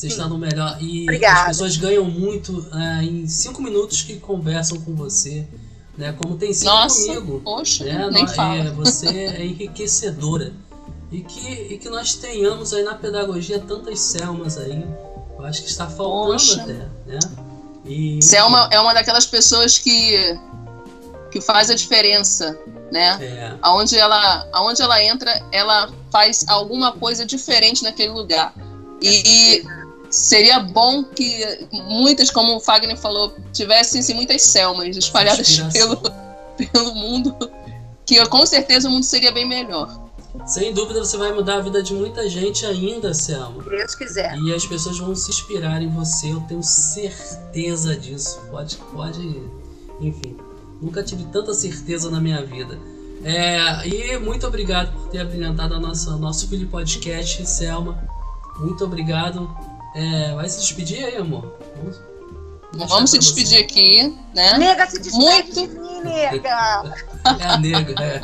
Você 0.00 0.06
está 0.06 0.26
no 0.26 0.38
melhor. 0.38 0.78
E 0.80 1.02
Obrigada. 1.02 1.40
as 1.40 1.46
pessoas 1.48 1.76
ganham 1.76 2.04
muito 2.04 2.66
é, 2.72 3.04
em 3.04 3.26
cinco 3.28 3.60
minutos 3.60 4.00
que 4.00 4.18
conversam 4.18 4.80
com 4.80 4.94
você. 4.94 5.46
Né? 5.98 6.10
Como 6.12 6.38
tem 6.38 6.54
sido 6.54 6.68
Nossa, 6.68 7.06
comigo. 7.06 7.42
Poxa, 7.44 7.84
né? 7.84 8.08
nem 8.10 8.26
fala. 8.26 8.56
É, 8.56 8.70
você 8.70 9.08
é 9.08 9.44
enriquecedora. 9.44 10.54
E 11.12 11.20
que, 11.20 11.74
e 11.74 11.76
que 11.76 11.90
nós 11.90 12.14
tenhamos 12.14 12.72
aí 12.72 12.82
na 12.82 12.94
pedagogia 12.94 13.58
tantas 13.58 14.00
Selmas 14.00 14.56
aí. 14.56 14.82
Eu 15.38 15.44
acho 15.44 15.62
que 15.62 15.68
está 15.68 15.86
faltando 15.86 16.32
Poxa. 16.32 16.62
até, 16.62 16.88
né? 17.06 17.18
E... 17.84 18.22
Selma 18.22 18.70
é 18.72 18.80
uma 18.80 18.94
daquelas 18.94 19.26
pessoas 19.26 19.76
que 19.76 20.16
que 21.30 21.40
faz 21.40 21.70
a 21.70 21.74
diferença, 21.74 22.58
né? 22.90 23.18
É. 23.22 23.54
Aonde 23.62 23.96
ela, 23.96 24.48
aonde 24.52 24.82
ela 24.82 25.00
entra, 25.04 25.30
ela 25.52 25.90
faz 26.10 26.44
alguma 26.48 26.90
coisa 26.90 27.24
diferente 27.24 27.84
naquele 27.84 28.10
lugar. 28.10 28.52
E, 29.00 29.62
seria 30.10 30.60
bom 30.60 31.04
que 31.04 31.68
muitas, 31.88 32.30
como 32.30 32.56
o 32.56 32.60
Fagner 32.60 32.96
falou, 32.98 33.34
tivessem 33.52 34.00
assim, 34.00 34.14
muitas 34.14 34.42
Selmas 34.42 34.96
espalhadas 34.96 35.60
pelo, 35.72 35.96
pelo 36.56 36.94
mundo, 36.94 37.34
que 38.04 38.24
com 38.26 38.44
certeza 38.44 38.88
o 38.88 38.90
mundo 38.90 39.04
seria 39.04 39.32
bem 39.32 39.46
melhor. 39.46 40.10
Sem 40.46 40.72
dúvida 40.72 41.04
você 41.04 41.16
vai 41.16 41.32
mudar 41.32 41.56
a 41.56 41.60
vida 41.60 41.82
de 41.82 41.92
muita 41.92 42.28
gente 42.28 42.64
ainda, 42.64 43.12
Selma. 43.12 43.62
Deus 43.62 43.94
quiser. 43.94 44.36
E 44.38 44.54
as 44.54 44.64
pessoas 44.64 44.98
vão 44.98 45.14
se 45.14 45.30
inspirar 45.30 45.82
em 45.82 45.88
você, 45.88 46.32
eu 46.32 46.40
tenho 46.42 46.62
certeza 46.62 47.96
disso. 47.96 48.40
Pode, 48.50 48.76
pode, 48.92 49.42
enfim. 50.00 50.36
Nunca 50.80 51.02
tive 51.02 51.24
tanta 51.24 51.52
certeza 51.52 52.10
na 52.10 52.20
minha 52.20 52.44
vida. 52.44 52.78
É, 53.22 53.86
e 53.86 54.18
muito 54.18 54.46
obrigado 54.46 54.92
por 54.92 55.08
ter 55.08 55.18
abrilhantado 55.18 55.74
a 55.74 55.80
nossa, 55.80 56.16
nosso 56.16 56.48
filho 56.48 56.68
podcast, 56.68 57.46
Selma. 57.46 58.02
Muito 58.58 58.84
obrigado. 58.84 59.50
É, 59.94 60.34
vai 60.34 60.48
se 60.48 60.60
despedir 60.60 61.04
aí, 61.04 61.16
amor? 61.16 61.58
Vamos, 62.72 62.88
Vamos 62.88 63.10
se 63.10 63.18
despedir 63.18 63.58
você. 63.58 63.64
aqui, 63.64 64.16
né? 64.32 64.56
Nega, 64.56 64.86
se 64.86 65.00
despede 65.00 65.18
Muito... 65.18 65.54
de 65.54 65.66
mim, 65.78 66.00
nega! 66.04 66.82
É 67.38 67.44
a 67.44 67.58
nega, 67.58 67.94
é. 68.02 68.22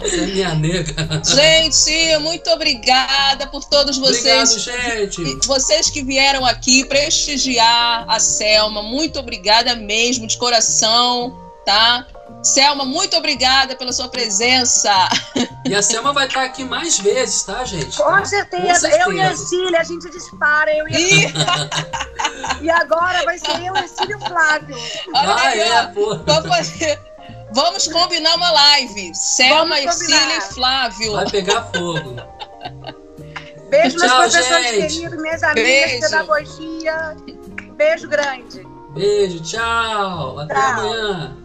Você 0.00 0.16
é 0.16 0.26
minha 0.26 0.54
nega. 0.54 1.22
Gente, 1.24 2.18
muito 2.18 2.50
obrigada 2.50 3.46
por 3.46 3.64
todos 3.64 3.98
vocês. 3.98 4.50
Obrigado, 4.50 5.08
gente. 5.12 5.46
Vocês 5.46 5.88
que 5.90 6.02
vieram 6.02 6.44
aqui 6.44 6.84
prestigiar 6.86 8.04
a 8.08 8.18
Selma, 8.18 8.82
muito 8.82 9.20
obrigada 9.20 9.76
mesmo, 9.76 10.26
de 10.26 10.36
coração, 10.38 11.38
tá? 11.64 12.04
Selma, 12.42 12.84
muito 12.84 13.16
obrigada 13.16 13.76
pela 13.76 13.92
sua 13.92 14.08
presença. 14.08 14.90
E 15.64 15.76
a 15.76 15.80
Selma 15.80 16.12
vai 16.12 16.26
estar 16.26 16.42
aqui 16.42 16.64
mais 16.64 16.98
vezes, 16.98 17.44
tá, 17.44 17.64
gente? 17.64 17.96
Com, 17.96 18.02
tá? 18.02 18.24
certeza. 18.24 18.66
Com 18.66 18.74
certeza. 18.74 19.02
Eu 19.04 19.12
e 19.12 19.20
a 19.20 19.36
Cília, 19.36 19.80
a 19.80 19.84
gente 19.84 20.10
dispara. 20.10 20.76
Eu 20.76 20.88
e, 20.88 21.26
a... 21.26 22.58
e 22.60 22.68
agora 22.68 23.24
vai 23.24 23.38
ser 23.38 23.64
eu, 23.64 23.74
a 23.74 23.86
Cília 23.86 24.12
e 24.12 24.14
o 24.16 24.20
Flávio. 24.26 24.76
Ah, 25.14 25.40
aí, 25.40 25.60
é, 25.60 25.86
pô. 25.86 26.18
Vamos 27.52 27.86
combinar 27.86 28.34
uma 28.34 28.50
live. 28.50 29.14
Selma, 29.14 29.76
Cília 29.92 30.38
e 30.38 30.40
Flávio. 30.40 31.12
Vai 31.12 31.30
pegar 31.30 31.62
fogo. 31.72 32.16
Beijo, 33.70 33.98
meus 33.98 34.12
professores 34.12 34.70
queridos, 34.70 35.22
minhas 35.22 35.42
amigas 35.42 35.64
Beijo. 35.64 36.00
pedagogia. 36.00 37.16
Beijo 37.76 38.08
grande. 38.08 38.66
Beijo, 38.90 39.40
tchau. 39.40 40.40
Até 40.40 40.54
tchau. 40.54 40.62
amanhã. 40.62 41.41